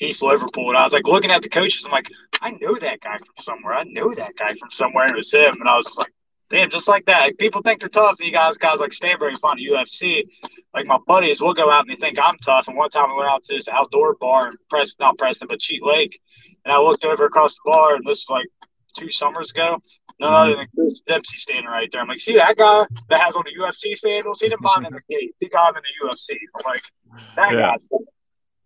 East 0.00 0.24
Liverpool, 0.24 0.70
and 0.70 0.76
I 0.76 0.82
was 0.82 0.92
like 0.92 1.06
looking 1.06 1.30
at 1.30 1.42
the 1.42 1.48
coaches. 1.48 1.84
I'm 1.86 1.92
like, 1.92 2.10
I 2.40 2.50
know 2.60 2.74
that 2.80 3.00
guy 3.00 3.16
from 3.16 3.36
somewhere. 3.38 3.74
I 3.74 3.84
know 3.84 4.12
that 4.12 4.34
guy 4.36 4.54
from 4.54 4.70
somewhere. 4.70 5.04
And 5.04 5.12
it 5.12 5.16
was 5.18 5.32
him, 5.32 5.54
and 5.60 5.68
I 5.68 5.76
was 5.76 5.86
just 5.86 5.98
like, 5.98 6.13
damn, 6.50 6.70
just 6.70 6.88
like 6.88 7.06
that. 7.06 7.20
Like, 7.20 7.38
people 7.38 7.62
think 7.62 7.80
they're 7.80 7.88
tough. 7.88 8.20
You 8.20 8.30
guys, 8.30 8.56
guys 8.56 8.80
like 8.80 8.90
Stanberry 8.90 9.36
Stanbury 9.36 9.36
find 9.36 9.60
UFC. 9.60 10.24
Like 10.72 10.86
my 10.86 10.98
buddies 11.06 11.40
will 11.40 11.54
go 11.54 11.70
out 11.70 11.86
and 11.86 11.90
they 11.90 11.96
think 11.96 12.18
I'm 12.20 12.36
tough. 12.38 12.68
And 12.68 12.76
one 12.76 12.90
time 12.90 13.10
we 13.10 13.16
went 13.16 13.30
out 13.30 13.44
to 13.44 13.54
this 13.54 13.68
outdoor 13.68 14.16
bar 14.16 14.48
in 14.48 14.54
Preston, 14.68 15.04
not 15.04 15.18
Preston, 15.18 15.48
but 15.48 15.60
Cheat 15.60 15.84
Lake. 15.84 16.20
And 16.64 16.72
I 16.72 16.78
looked 16.78 17.04
over 17.04 17.26
across 17.26 17.54
the 17.54 17.60
bar, 17.66 17.94
and 17.94 18.04
this 18.04 18.26
was 18.28 18.30
like 18.30 18.46
two 18.96 19.10
summers 19.10 19.50
ago. 19.50 19.78
No 20.20 20.26
mm-hmm. 20.26 20.34
other 20.34 20.56
than 20.56 20.66
Chris 20.74 21.00
Dempsey 21.00 21.36
standing 21.38 21.66
right 21.66 21.88
there. 21.90 22.00
I'm 22.00 22.08
like, 22.08 22.20
see 22.20 22.36
that 22.36 22.56
guy 22.56 22.86
that 23.08 23.20
has 23.20 23.36
on 23.36 23.44
the 23.44 23.62
UFC 23.62 23.96
sandals? 23.96 24.40
He 24.40 24.48
didn't 24.48 24.62
buy 24.62 24.76
him 24.78 24.86
in 24.86 24.92
the 24.92 25.00
gate. 25.08 25.34
He 25.40 25.48
got 25.48 25.70
him 25.70 25.76
in 25.76 25.82
the 25.82 26.08
UFC. 26.08 26.36
I'm 26.54 26.62
like, 26.64 26.82
that 27.36 27.52
yeah. 27.52 27.70
guy's. 27.72 27.88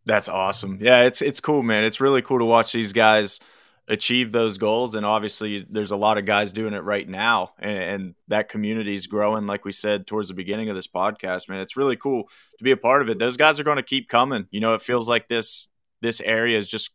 That's 0.04 0.28
awesome. 0.28 0.78
Yeah, 0.80 1.02
it's 1.02 1.20
it's 1.20 1.40
cool, 1.40 1.62
man. 1.62 1.84
It's 1.84 2.00
really 2.00 2.22
cool 2.22 2.38
to 2.38 2.44
watch 2.44 2.72
these 2.72 2.92
guys 2.92 3.40
achieve 3.88 4.30
those 4.30 4.58
goals. 4.58 4.94
And 4.94 5.04
obviously, 5.04 5.66
there's 5.68 5.90
a 5.90 5.96
lot 5.96 6.18
of 6.18 6.26
guys 6.26 6.52
doing 6.52 6.74
it 6.74 6.84
right 6.84 7.08
now, 7.08 7.54
and, 7.58 7.78
and 7.78 8.14
that 8.28 8.48
community 8.48 8.94
is 8.94 9.06
growing. 9.06 9.46
Like 9.46 9.64
we 9.64 9.72
said 9.72 10.06
towards 10.06 10.28
the 10.28 10.34
beginning 10.34 10.68
of 10.68 10.76
this 10.76 10.86
podcast, 10.86 11.48
man, 11.48 11.60
it's 11.60 11.76
really 11.76 11.96
cool 11.96 12.24
to 12.58 12.64
be 12.64 12.70
a 12.70 12.76
part 12.76 13.02
of 13.02 13.08
it. 13.08 13.18
Those 13.18 13.36
guys 13.36 13.58
are 13.58 13.64
going 13.64 13.76
to 13.76 13.82
keep 13.82 14.08
coming. 14.08 14.46
You 14.50 14.60
know, 14.60 14.74
it 14.74 14.82
feels 14.82 15.08
like 15.08 15.28
this 15.28 15.68
this 16.00 16.20
area 16.20 16.56
is 16.56 16.68
just 16.68 16.90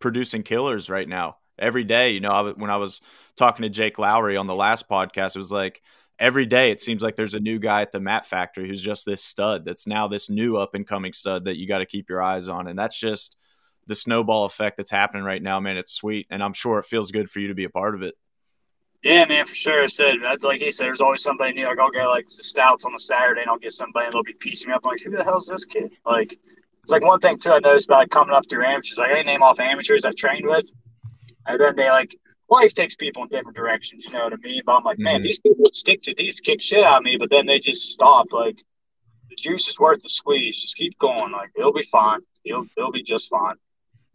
producing 0.00 0.42
killers 0.42 0.90
right 0.90 1.08
now 1.08 1.36
every 1.58 1.84
day. 1.84 2.10
You 2.10 2.20
know, 2.20 2.30
I, 2.30 2.50
when 2.50 2.70
I 2.70 2.78
was 2.78 3.00
talking 3.36 3.62
to 3.62 3.68
Jake 3.68 3.98
Lowry 3.98 4.36
on 4.36 4.46
the 4.46 4.54
last 4.54 4.88
podcast, 4.88 5.36
it 5.36 5.38
was 5.38 5.52
like 5.52 5.82
every 6.18 6.46
day 6.46 6.70
it 6.70 6.80
seems 6.80 7.02
like 7.02 7.16
there's 7.16 7.34
a 7.34 7.40
new 7.40 7.58
guy 7.58 7.82
at 7.82 7.92
the 7.92 8.00
Mat 8.00 8.26
Factory 8.26 8.68
who's 8.68 8.82
just 8.82 9.04
this 9.04 9.22
stud 9.22 9.64
that's 9.64 9.86
now 9.86 10.08
this 10.08 10.30
new 10.30 10.56
up 10.56 10.74
and 10.74 10.86
coming 10.86 11.12
stud 11.12 11.44
that 11.44 11.56
you 11.56 11.68
got 11.68 11.78
to 11.78 11.86
keep 11.86 12.08
your 12.08 12.22
eyes 12.22 12.48
on, 12.48 12.66
and 12.66 12.78
that's 12.78 12.98
just 12.98 13.36
the 13.86 13.94
snowball 13.94 14.44
effect 14.44 14.76
that's 14.76 14.90
happening 14.90 15.24
right 15.24 15.42
now, 15.42 15.60
man, 15.60 15.76
it's 15.76 15.92
sweet, 15.92 16.26
and 16.30 16.42
I'm 16.42 16.52
sure 16.52 16.78
it 16.78 16.84
feels 16.84 17.10
good 17.10 17.30
for 17.30 17.40
you 17.40 17.48
to 17.48 17.54
be 17.54 17.64
a 17.64 17.70
part 17.70 17.94
of 17.94 18.02
it. 18.02 18.14
Yeah, 19.04 19.26
man, 19.26 19.44
for 19.44 19.54
sure. 19.54 19.82
I 19.82 19.86
said 19.86 20.16
that's 20.22 20.44
like 20.44 20.62
he 20.62 20.70
said. 20.70 20.86
There's 20.86 21.02
always 21.02 21.22
somebody 21.22 21.52
new. 21.52 21.66
Like 21.66 21.78
I'll 21.78 21.90
get 21.90 22.06
like 22.06 22.26
the 22.26 22.42
stouts 22.42 22.86
on 22.86 22.94
a 22.94 22.98
Saturday, 22.98 23.42
and 23.42 23.50
I'll 23.50 23.58
get 23.58 23.72
somebody, 23.72 24.06
and 24.06 24.12
they'll 24.14 24.22
be 24.22 24.32
piecing 24.32 24.68
me 24.68 24.74
up. 24.74 24.80
I'm 24.82 24.92
like, 24.92 25.02
who 25.02 25.10
the 25.10 25.22
hell 25.22 25.38
is 25.38 25.46
this 25.46 25.66
kid? 25.66 25.92
Like, 26.06 26.32
it's 26.32 26.90
like 26.90 27.04
one 27.04 27.20
thing 27.20 27.38
too. 27.38 27.50
I 27.50 27.58
noticed 27.58 27.86
about 27.86 28.08
coming 28.08 28.34
up 28.34 28.48
through 28.48 28.64
amateurs. 28.64 28.96
Like 28.96 29.10
I 29.10 29.20
name 29.20 29.42
off 29.42 29.60
amateurs 29.60 30.06
I've 30.06 30.16
trained 30.16 30.46
with, 30.46 30.72
and 31.46 31.60
then 31.60 31.76
they 31.76 31.90
like 31.90 32.16
life 32.48 32.72
takes 32.72 32.94
people 32.94 33.24
in 33.24 33.28
different 33.28 33.56
directions. 33.56 34.06
You 34.06 34.12
know 34.12 34.24
what 34.24 34.32
I 34.32 34.36
mean? 34.36 34.62
But 34.64 34.76
I'm 34.76 34.84
like, 34.84 34.98
man, 34.98 35.16
mm-hmm. 35.16 35.24
these 35.24 35.38
people 35.38 35.66
stick 35.70 36.00
to 36.04 36.14
these, 36.16 36.40
kick 36.40 36.62
shit 36.62 36.82
out 36.82 36.98
of 36.98 37.04
me, 37.04 37.18
but 37.18 37.28
then 37.28 37.44
they 37.44 37.58
just 37.58 37.92
stop. 37.92 38.32
Like 38.32 38.56
the 39.28 39.36
juice 39.36 39.68
is 39.68 39.78
worth 39.78 40.00
the 40.00 40.08
squeeze. 40.08 40.62
Just 40.62 40.76
keep 40.76 40.98
going. 40.98 41.30
Like 41.30 41.50
it'll 41.58 41.74
be 41.74 41.82
fine. 41.82 42.20
It'll 42.42 42.64
it'll 42.78 42.90
be 42.90 43.02
just 43.02 43.28
fine 43.28 43.56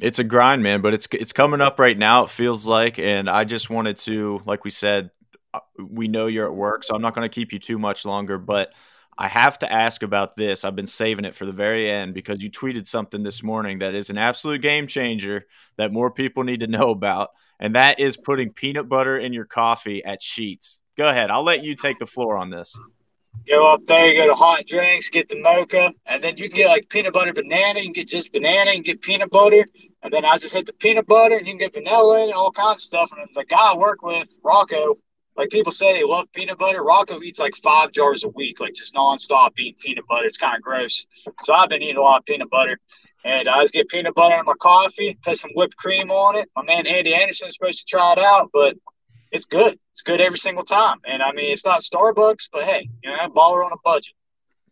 it's 0.02 0.20
a 0.20 0.24
grind, 0.24 0.64
man, 0.64 0.82
but 0.82 0.94
it's 0.94 1.08
it's 1.12 1.34
coming 1.34 1.62
up 1.62 1.80
right 1.80 1.98
now. 1.98 2.24
It 2.24 2.30
feels 2.30 2.68
like, 2.68 3.00
and 3.00 3.30
I 3.30 3.44
just 3.44 3.70
wanted 3.70 3.98
to, 3.98 4.42
like 4.46 4.64
we 4.64 4.72
said, 4.72 5.12
uh, 5.54 5.60
we 5.80 6.08
know 6.08 6.28
you're 6.28 6.48
at 6.48 6.56
work, 6.56 6.84
so 6.84 6.96
I'm 6.96 7.02
not 7.02 7.16
going 7.16 7.30
to 7.30 7.34
keep 7.34 7.54
you 7.54 7.60
too 7.60 7.80
much 7.80 8.06
longer. 8.06 8.38
But 8.38 8.74
I 9.18 9.28
have 9.28 9.60
to 9.60 9.72
ask 9.72 10.02
about 10.02 10.38
this. 10.38 10.64
I've 10.64 10.76
been 10.76 10.88
saving 10.88 11.26
it 11.26 11.36
for 11.36 11.46
the 11.46 11.52
very 11.52 11.90
end 11.90 12.14
because 12.14 12.42
you 12.42 12.50
tweeted 12.50 12.88
something 12.88 13.24
this 13.24 13.44
morning 13.44 13.80
that 13.80 13.94
is 13.94 14.10
an 14.10 14.18
absolute 14.18 14.62
game 14.62 14.88
changer 14.88 15.46
that 15.78 15.92
more 15.92 16.12
people 16.12 16.44
need 16.44 16.62
to 16.62 16.68
know 16.68 16.92
about, 16.92 17.32
and 17.60 17.76
that 17.76 18.00
is 18.00 18.16
putting 18.16 18.54
peanut 18.54 18.88
butter 18.88 19.18
in 19.18 19.34
your 19.34 19.46
coffee 19.46 20.04
at 20.04 20.22
Sheetz. 20.22 20.80
Go 20.98 21.08
ahead. 21.08 21.32
I'll 21.32 21.44
let 21.44 21.64
you 21.64 21.76
take 21.76 22.00
the 22.00 22.06
floor 22.06 22.38
on 22.38 22.50
this. 22.50 22.78
Go 23.48 23.74
up 23.74 23.86
there, 23.88 24.14
go 24.14 24.28
to 24.28 24.36
hot 24.36 24.66
drinks, 24.68 25.10
get 25.10 25.28
the 25.28 25.42
mocha, 25.42 25.92
and 26.06 26.24
then 26.24 26.38
you 26.38 26.50
can 26.50 26.58
get 26.58 26.68
like 26.68 26.88
peanut 26.88 27.14
butter 27.14 27.34
banana. 27.34 27.80
You 27.80 27.86
can 27.86 27.94
get 27.94 28.08
just 28.08 28.32
banana 28.32 28.72
and 28.72 28.84
get 28.84 29.02
peanut 29.02 29.32
butter. 29.32 29.66
And 30.04 30.14
then 30.14 30.24
I 30.24 30.38
just 30.38 30.54
hit 30.54 30.68
the 30.68 30.74
peanut 30.74 31.08
butter 31.08 31.36
and 31.36 31.48
you 31.48 31.54
can 31.54 31.60
get 31.60 31.74
vanilla 31.74 32.24
and 32.24 32.34
all 32.34 32.52
kinds 32.52 32.78
of 32.78 32.82
stuff. 32.82 33.12
And 33.12 33.28
the 33.34 33.46
guy 33.46 33.74
I 33.74 33.76
work 33.76 34.04
with, 34.04 34.38
Rocco, 34.44 34.96
like 35.36 35.50
people 35.50 35.72
say 35.72 35.94
they 35.94 36.04
love 36.04 36.32
peanut 36.32 36.60
butter. 36.60 36.84
Rocco 36.84 37.22
eats 37.22 37.40
like 37.40 37.56
five 37.64 37.92
jars 37.92 38.24
a 38.24 38.30
week, 38.30 38.60
like 38.60 38.76
just 38.76 38.94
nonstop 38.94 39.52
eating 39.58 39.80
peanut 39.82 40.06
butter. 40.08 40.28
It's 40.28 40.38
kind 40.38 40.56
of 40.56 40.62
gross. 40.62 41.08
So 41.42 41.54
I've 41.54 41.70
been 41.70 41.82
eating 41.82 41.98
a 41.98 42.02
lot 42.02 42.20
of 42.20 42.26
peanut 42.26 42.50
butter. 42.50 42.80
And 43.26 43.50
I 43.50 43.62
just 43.62 43.74
get 43.74 43.90
peanut 43.90 44.16
butter 44.16 44.38
in 44.38 44.46
my 44.46 44.54
coffee, 44.60 45.18
put 45.22 45.38
some 45.38 45.52
whipped 45.56 45.76
cream 45.76 46.12
on 46.12 46.36
it. 46.36 46.50
My 46.56 46.64
man 46.64 46.88
Andy 46.88 47.14
Anderson 47.14 47.48
is 47.48 47.56
supposed 47.56 47.80
to 47.80 47.86
try 47.86 48.14
it 48.14 48.20
out, 48.20 48.50
but 48.54 48.76
it's 49.32 49.46
good. 49.46 49.78
It's 49.92 50.02
good 50.02 50.22
every 50.22 50.38
single 50.38 50.64
time. 50.64 50.98
And 51.06 51.22
I 51.22 51.32
mean, 51.32 51.52
it's 51.52 51.66
not 51.66 51.82
Starbucks, 51.82 52.50
but 52.52 52.66
hey, 52.66 52.90
you 53.04 53.10
know, 53.10 53.18
i'm 53.20 53.32
baller 53.32 53.64
on 53.66 53.72
a 53.72 53.78
budget. 53.84 54.14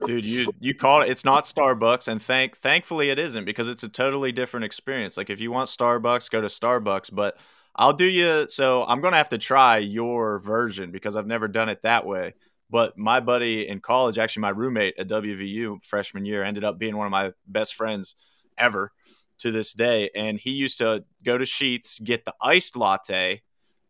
Dude, 0.05 0.23
you 0.23 0.51
you 0.59 0.75
call 0.75 1.01
it. 1.01 1.09
It's 1.09 1.25
not 1.25 1.45
Starbucks, 1.45 2.07
and 2.07 2.21
thank 2.21 2.55
thankfully 2.57 3.09
it 3.09 3.17
isn't 3.17 3.45
because 3.45 3.67
it's 3.67 3.83
a 3.83 3.89
totally 3.89 4.31
different 4.31 4.63
experience. 4.63 5.17
Like 5.17 5.31
if 5.31 5.39
you 5.39 5.51
want 5.51 5.69
Starbucks, 5.69 6.29
go 6.29 6.39
to 6.39 6.47
Starbucks. 6.47 7.13
But 7.13 7.37
I'll 7.75 7.93
do 7.93 8.05
you. 8.05 8.47
So 8.47 8.83
I'm 8.85 9.01
gonna 9.01 9.17
have 9.17 9.29
to 9.29 9.39
try 9.39 9.79
your 9.79 10.39
version 10.39 10.91
because 10.91 11.15
I've 11.15 11.25
never 11.25 11.47
done 11.47 11.69
it 11.69 11.81
that 11.81 12.05
way. 12.05 12.35
But 12.69 12.97
my 12.97 13.19
buddy 13.21 13.67
in 13.67 13.79
college, 13.79 14.19
actually 14.19 14.41
my 14.41 14.49
roommate 14.49 14.95
at 14.99 15.07
WVU 15.07 15.83
freshman 15.83 16.25
year, 16.25 16.43
ended 16.43 16.63
up 16.63 16.77
being 16.77 16.95
one 16.95 17.07
of 17.07 17.11
my 17.11 17.31
best 17.47 17.73
friends 17.73 18.15
ever 18.57 18.91
to 19.39 19.51
this 19.51 19.73
day. 19.73 20.09
And 20.15 20.39
he 20.39 20.51
used 20.51 20.79
to 20.79 21.05
go 21.23 21.37
to 21.37 21.45
Sheetz, 21.45 22.03
get 22.03 22.25
the 22.25 22.33
iced 22.41 22.75
latte, 22.75 23.41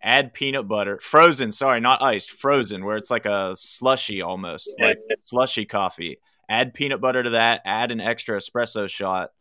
add 0.02 0.34
peanut 0.34 0.68
butter, 0.68 1.00
frozen, 1.00 1.52
sorry, 1.52 1.80
not 1.80 2.02
iced, 2.02 2.32
frozen, 2.32 2.86
where 2.86 2.98
it's 2.98 3.12
like 3.12 3.26
a 3.26 3.54
slushy 3.56 4.22
almost, 4.22 4.74
like 4.80 5.00
slushy 5.20 5.66
coffee. 5.66 6.20
Add 6.50 6.74
peanut 6.74 7.02
butter 7.02 7.24
to 7.24 7.32
that, 7.32 7.62
add 7.66 7.92
an 7.92 8.00
extra 8.00 8.38
espresso 8.38 8.90
shot. 8.90 9.32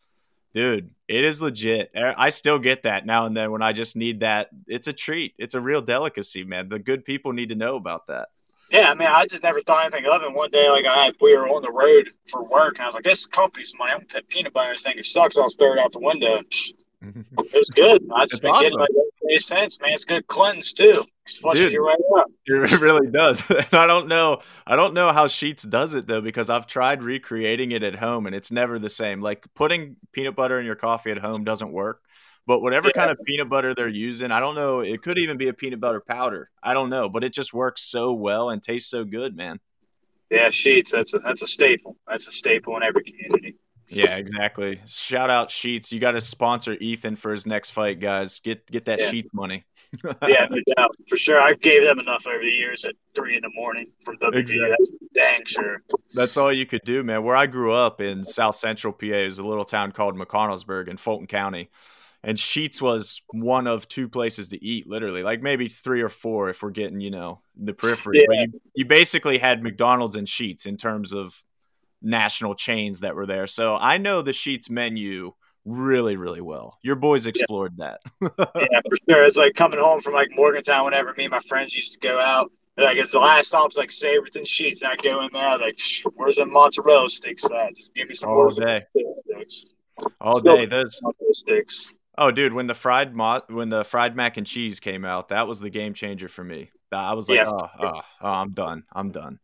Dude, 0.53 0.91
it 1.07 1.23
is 1.25 1.43
legit. 1.43 1.91
I 1.95 2.31
still 2.31 2.59
get 2.59 2.85
that 2.85 3.05
now 3.05 3.27
and 3.27 3.37
then 3.37 3.51
when 3.51 3.61
I 3.61 3.73
just 3.73 3.95
need 3.95 4.21
that. 4.21 4.49
It's 4.67 4.87
a 4.87 4.93
treat. 4.93 5.35
It's 5.39 5.55
a 5.55 5.61
real 5.61 5.83
delicacy, 5.83 6.45
man. 6.45 6.71
The 6.71 6.79
good 6.79 7.05
people 7.05 7.35
need 7.35 7.51
to 7.51 7.55
know 7.55 7.77
about 7.77 8.07
that. 8.07 8.29
Yeah, 8.71 8.91
I 8.91 8.95
mean, 8.95 9.07
I 9.07 9.27
just 9.27 9.43
never 9.43 9.61
thought 9.61 9.85
anything 9.85 10.11
of 10.11 10.23
it. 10.23 10.33
One 10.33 10.51
day, 10.51 10.69
like 10.71 10.87
I 10.89 11.13
we 11.21 11.37
were 11.37 11.49
on 11.49 11.63
the 11.63 11.71
road 11.71 12.09
for 12.29 12.43
work, 12.43 12.79
and 12.79 12.83
I 12.83 12.87
was 12.87 12.95
like, 12.95 13.05
"This 13.05 13.27
company's 13.27 13.73
money. 13.79 13.93
I'm 13.93 13.99
gonna 13.99 14.09
put 14.09 14.29
peanut 14.29 14.55
butter 14.55 14.71
in 14.71 14.75
this 14.75 14.83
thing. 14.83 14.99
It 14.99 15.05
sucks. 15.05 15.39
I'll 15.39 15.49
throw 15.51 15.75
it 15.75 15.79
out 15.79 15.93
the 15.93 16.01
window." 16.01 16.41
it 17.39 17.53
was 17.55 17.71
good. 17.75 18.03
I 18.15 18.27
just 18.27 18.43
been 18.43 18.51
awesome. 18.51 18.63
getting 18.65 18.79
like 18.79 18.91
makes 19.27 19.47
sense, 19.47 19.79
man. 19.81 19.93
It's 19.93 20.05
good 20.05 20.27
cleanse 20.27 20.73
too. 20.73 21.05
Dude, 21.53 21.73
you 21.73 21.85
right 21.85 21.97
up. 22.19 22.27
It 22.47 22.81
really 22.81 23.11
does. 23.11 23.43
and 23.51 23.67
I 23.73 23.87
don't 23.87 24.09
know. 24.09 24.41
I 24.67 24.77
don't 24.77 24.95
know 24.95 25.13
how 25.13 25.27
Sheetz 25.27 25.69
does 25.69 25.95
it 25.95 26.07
though, 26.07 26.21
because 26.21 26.51
I've 26.51 26.67
tried 26.67 27.03
recreating 27.03 27.73
it 27.73 27.83
at 27.83 27.97
home 27.97 28.27
and 28.27 28.35
it's 28.35 28.53
never 28.53 28.79
the 28.79 28.91
same. 28.91 29.21
Like 29.21 29.45
putting 29.55 29.97
peanut 30.13 30.37
butter 30.37 30.61
in 30.61 30.67
your 30.67 30.77
coffee 30.77 31.11
at 31.11 31.19
home 31.19 31.45
doesn't 31.45 31.73
work. 31.73 32.01
But 32.47 32.61
whatever 32.61 32.89
yeah. 32.89 33.01
kind 33.01 33.11
of 33.11 33.19
peanut 33.27 33.49
butter 33.49 33.75
they're 33.75 33.89
using, 33.89 34.31
I 34.31 34.39
don't 34.39 34.55
know. 34.55 34.81
It 34.81 35.03
could 35.03 35.19
even 35.19 35.37
be 35.37 35.49
a 35.49 35.53
peanut 35.53 35.81
butter 35.81 36.01
powder. 36.01 36.49
I 36.63 36.75
don't 36.75 36.91
know, 36.91 37.09
but 37.09 37.25
it 37.25 37.33
just 37.33 37.53
works 37.53 37.83
so 37.83 38.13
well 38.13 38.51
and 38.51 38.63
tastes 38.63 38.89
so 38.89 39.05
good, 39.05 39.37
man. 39.37 39.59
Yeah, 40.31 40.47
Sheetz. 40.49 40.91
That's 40.91 41.15
a 41.15 41.19
that's 41.19 41.43
a 41.43 41.47
staple. 41.47 41.97
That's 42.07 42.29
a 42.29 42.33
staple 42.33 42.77
in 42.77 42.85
every 42.85 43.03
community. 43.03 43.57
Yeah, 43.89 44.17
exactly. 44.17 44.81
Shout 44.87 45.31
out 45.31 45.49
Sheetz. 45.49 45.93
You 45.93 46.01
got 46.01 46.13
to 46.13 46.21
sponsor 46.21 46.75
Ethan 46.75 47.17
for 47.17 47.31
his 47.31 47.47
next 47.47 47.71
fight, 47.71 48.01
guys. 48.01 48.41
Get 48.41 48.67
get 48.71 48.85
that 48.87 49.01
Yeah. 49.01 49.11
Sheetz 49.11 49.33
money. 49.33 49.65
yeah, 50.05 50.47
no 50.51 50.59
doubt. 50.77 50.97
For 51.09 51.17
sure. 51.17 51.41
I 51.41 51.55
gave 51.55 51.85
them 51.85 51.99
enough 52.01 52.27
over 52.27 52.41
the 52.43 52.51
years 52.51 52.85
at 52.85 52.95
three 53.15 53.37
in 53.37 53.43
the 53.43 53.51
morning 53.55 53.87
from 54.05 54.19
WV. 54.19 54.35
Exactly. 54.37 54.69
That's 54.71 54.93
dang 55.15 55.45
sure. 55.47 55.83
That's 56.15 56.37
all 56.37 56.53
you 56.53 56.67
could 56.67 56.83
do, 56.85 57.03
man. 57.03 57.23
Where 57.23 57.37
I 57.37 57.47
grew 57.47 57.73
up 57.73 58.01
in 58.01 58.25
South 58.25 58.57
Central 58.57 58.93
PA 58.93 59.07
is 59.07 59.39
a 59.39 59.45
little 59.45 59.65
town 59.65 59.93
called 59.93 60.17
McConnellsburg 60.17 60.89
in 60.89 60.97
Fulton 60.97 61.27
County. 61.27 61.71
And 62.25 62.37
Sheetz 62.37 62.83
was 62.83 63.23
one 63.29 63.69
of 63.69 63.87
two 63.87 64.09
places 64.09 64.49
to 64.49 64.65
eat, 64.65 64.89
literally, 64.89 65.23
like 65.23 65.43
maybe 65.43 65.69
three 65.69 66.01
or 66.03 66.09
four 66.09 66.49
if 66.51 66.61
we're 66.61 66.71
getting, 66.71 67.01
you 67.01 67.11
know, 67.11 67.41
the 67.57 67.73
peripheries. 67.73 68.23
But 68.27 68.37
you, 68.37 68.61
you 68.75 68.85
basically 68.85 69.39
had 69.39 69.63
McDonald's 69.63 70.17
and 70.17 70.27
Sheetz 70.27 70.67
in 70.67 70.77
terms 70.77 71.13
of 71.15 71.41
national 72.03 72.55
chains 72.55 73.01
that 73.01 73.15
were 73.15 73.27
there. 73.27 73.47
So 73.47 73.77
I 73.77 73.99
know 73.99 74.23
the 74.23 74.33
Sheetz 74.33 74.69
menu 74.71 75.33
really, 75.65 76.17
really 76.17 76.41
well. 76.41 76.79
Your 76.83 76.95
boys 76.97 77.27
explored 77.27 77.77
that. 77.79 78.01
yeah, 78.23 78.81
for 78.89 78.97
sure. 79.09 79.25
It's 79.25 79.37
like 79.37 79.55
coming 79.55 79.81
home 79.81 80.01
from 80.01 80.15
like 80.15 80.29
Morgantown 80.35 80.85
whenever 80.85 81.13
me 81.17 81.25
and 81.25 81.31
my 81.33 81.41
friends 81.49 81.75
used 81.75 81.93
to 81.95 81.99
go 81.99 82.21
out. 82.21 82.51
Like 82.79 82.99
it's 82.99 83.13
the 83.13 83.19
last 83.19 83.49
stop's 83.49 83.77
like 83.79 83.89
Sabraton 83.89 84.43
Sheetz, 84.45 84.83
and 84.83 84.93
I 84.93 84.97
go 85.03 85.23
in 85.23 85.31
there 85.33 85.59
like, 85.59 85.79
where's 86.15 86.37
the 86.37 86.45
mozzarella 86.45 87.09
sticks 87.09 87.45
at? 87.47 87.75
Just 87.75 87.95
give 87.95 88.07
me 88.09 88.15
some 88.15 88.29
All 88.31 88.45
mozzarella 88.45 88.81
day. 88.81 88.87
sticks. 89.17 89.65
All 90.21 90.39
Still- 90.39 90.57
day. 90.57 90.67
Those 90.67 91.01
sticks. 91.33 91.93
Oh, 92.19 92.31
dude, 92.31 92.53
when 92.55 92.67
the 92.67 92.75
fried 92.75 93.15
mo- 93.15 93.43
when 93.49 93.69
the 93.71 93.83
fried 93.85 94.15
mac 94.17 94.37
and 94.37 94.47
cheese 94.47 94.79
came 94.81 95.05
out, 95.05 95.29
that 95.29 95.47
was 95.49 95.61
the 95.61 95.69
game 95.71 95.93
changer 95.95 96.29
for 96.29 96.45
me. 96.45 96.71
I 96.93 97.13
was 97.15 97.29
like, 97.29 97.39
Yeah. 97.39 97.49
oh, 97.51 97.69
oh, 97.81 98.01
oh, 98.23 98.31
I'm 98.31 98.53
done. 98.53 98.85
I'm 98.95 99.11
done. 99.11 99.39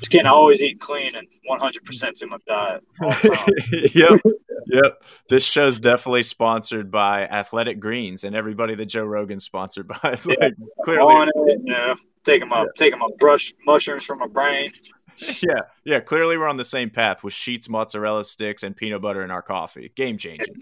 Just 0.00 0.10
can't 0.10 0.26
always 0.26 0.60
eat 0.62 0.80
clean 0.80 1.14
and 1.14 1.28
100% 1.48 2.14
to 2.18 2.26
my 2.26 2.36
diet. 2.46 2.82
all 3.00 3.10
the 3.10 3.28
time. 3.28 3.84
yep, 3.94 4.34
yep. 4.66 5.04
This 5.28 5.44
show's 5.44 5.78
definitely 5.78 6.22
sponsored 6.22 6.90
by 6.90 7.22
Athletic 7.26 7.78
Greens 7.80 8.24
and 8.24 8.34
everybody 8.34 8.74
that 8.74 8.86
Joe 8.86 9.04
Rogan's 9.04 9.44
sponsored 9.44 9.86
by. 9.86 9.98
It's 10.04 10.26
Yeah. 10.26 10.34
like 10.40 10.54
clearly, 10.84 11.14
On 11.14 11.28
it, 11.28 11.60
know, 11.62 11.94
taking 12.24 12.48
my 12.48 12.66
taking 12.76 12.98
my 12.98 13.08
brush 13.18 13.52
mushrooms 13.66 14.04
from 14.04 14.18
my 14.20 14.26
brain. 14.26 14.72
yeah, 15.18 15.60
yeah. 15.84 16.00
Clearly, 16.00 16.36
we're 16.38 16.48
on 16.48 16.56
the 16.56 16.64
same 16.64 16.88
path 16.90 17.22
with 17.22 17.34
Sheetz, 17.34 17.68
mozzarella 17.68 18.24
sticks, 18.24 18.62
and 18.62 18.74
peanut 18.74 19.02
butter 19.02 19.22
in 19.22 19.30
our 19.30 19.42
coffee. 19.42 19.92
Game 19.94 20.16
changing. 20.16 20.54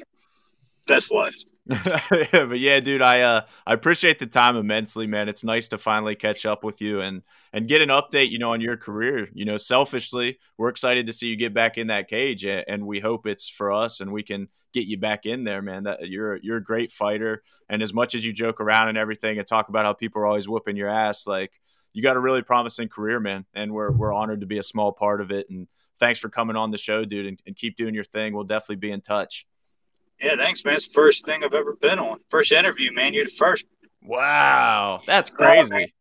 Best 0.88 1.12
life. 1.12 1.36
but 2.32 2.58
yeah, 2.58 2.80
dude, 2.80 3.02
I 3.02 3.20
uh 3.20 3.42
I 3.66 3.74
appreciate 3.74 4.18
the 4.18 4.26
time 4.26 4.56
immensely, 4.56 5.06
man. 5.06 5.28
It's 5.28 5.44
nice 5.44 5.68
to 5.68 5.78
finally 5.78 6.14
catch 6.14 6.46
up 6.46 6.64
with 6.64 6.80
you 6.80 7.02
and 7.02 7.22
and 7.52 7.68
get 7.68 7.82
an 7.82 7.90
update, 7.90 8.30
you 8.30 8.38
know, 8.38 8.52
on 8.52 8.62
your 8.62 8.78
career. 8.78 9.28
You 9.34 9.44
know, 9.44 9.58
selfishly, 9.58 10.38
we're 10.56 10.70
excited 10.70 11.04
to 11.06 11.12
see 11.12 11.26
you 11.26 11.36
get 11.36 11.52
back 11.52 11.76
in 11.76 11.88
that 11.88 12.08
cage, 12.08 12.46
and 12.46 12.86
we 12.86 13.00
hope 13.00 13.26
it's 13.26 13.50
for 13.50 13.70
us 13.70 14.00
and 14.00 14.12
we 14.12 14.22
can 14.22 14.48
get 14.72 14.86
you 14.86 14.96
back 14.96 15.26
in 15.26 15.44
there, 15.44 15.60
man. 15.60 15.82
That 15.82 16.08
you're 16.08 16.36
you're 16.36 16.56
a 16.56 16.64
great 16.64 16.90
fighter, 16.90 17.42
and 17.68 17.82
as 17.82 17.92
much 17.92 18.14
as 18.14 18.24
you 18.24 18.32
joke 18.32 18.62
around 18.62 18.88
and 18.88 18.96
everything 18.96 19.36
and 19.36 19.46
talk 19.46 19.68
about 19.68 19.84
how 19.84 19.92
people 19.92 20.22
are 20.22 20.26
always 20.26 20.48
whooping 20.48 20.76
your 20.76 20.88
ass, 20.88 21.26
like 21.26 21.60
you 21.92 22.02
got 22.02 22.16
a 22.16 22.20
really 22.20 22.42
promising 22.42 22.88
career, 22.88 23.20
man, 23.20 23.44
and 23.52 23.72
we're 23.74 23.92
we're 23.92 24.14
honored 24.14 24.40
to 24.40 24.46
be 24.46 24.56
a 24.56 24.62
small 24.62 24.92
part 24.92 25.20
of 25.20 25.30
it. 25.32 25.50
And 25.50 25.68
thanks 26.00 26.18
for 26.18 26.30
coming 26.30 26.56
on 26.56 26.70
the 26.70 26.78
show, 26.78 27.04
dude, 27.04 27.26
and, 27.26 27.42
and 27.46 27.54
keep 27.54 27.76
doing 27.76 27.94
your 27.94 28.04
thing. 28.04 28.32
We'll 28.32 28.44
definitely 28.44 28.76
be 28.76 28.90
in 28.90 29.02
touch. 29.02 29.44
Yeah, 30.20 30.36
thanks, 30.36 30.64
man. 30.64 30.74
It's 30.74 30.88
the 30.88 30.94
first 30.94 31.24
thing 31.24 31.44
I've 31.44 31.54
ever 31.54 31.74
been 31.74 31.98
on. 31.98 32.18
First 32.30 32.52
interview, 32.52 32.92
man. 32.92 33.14
You're 33.14 33.24
the 33.24 33.30
first. 33.30 33.64
Wow, 34.02 35.02
that's 35.06 35.30
crazy. 35.30 35.94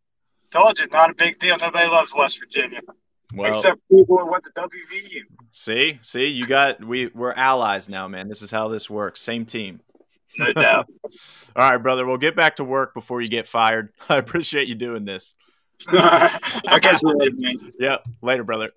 Told 0.50 0.80
you, 0.80 0.88
not 0.88 1.10
a 1.10 1.14
big 1.14 1.40
deal. 1.40 1.58
Nobody 1.58 1.88
loves 1.88 2.14
West 2.16 2.40
Virginia. 2.40 2.80
Well, 3.34 3.58
Except 3.60 3.82
people 3.90 4.18
who 4.18 4.32
went 4.32 4.46
to 4.46 4.52
WVU. 4.52 5.22
see, 5.52 6.00
see, 6.02 6.28
you 6.28 6.48
got 6.48 6.84
we 6.84 7.08
we're 7.08 7.34
allies 7.34 7.90
now, 7.90 8.08
man. 8.08 8.30
This 8.30 8.42
is 8.42 8.52
how 8.52 8.70
this 8.70 8.90
works. 8.90 9.22
Same 9.22 9.46
team. 9.46 9.82
No 10.38 10.54
doubt. 10.54 10.88
All 11.56 11.70
right, 11.70 11.78
brother. 11.78 12.06
We'll 12.06 12.18
get 12.18 12.36
back 12.36 12.58
to 12.58 12.64
work 12.64 12.94
before 12.94 13.22
you 13.22 13.28
get 13.28 13.46
fired. 13.46 13.90
I 14.10 14.18
appreciate 14.18 14.68
you 14.68 14.76
doing 14.76 15.04
this. 15.04 15.36
I 15.90 16.80
guess 16.82 17.04
we 17.04 17.14
later, 17.14 17.36
man. 17.36 17.72
Yep. 17.80 18.08
Later, 18.22 18.44
brother. 18.44 18.72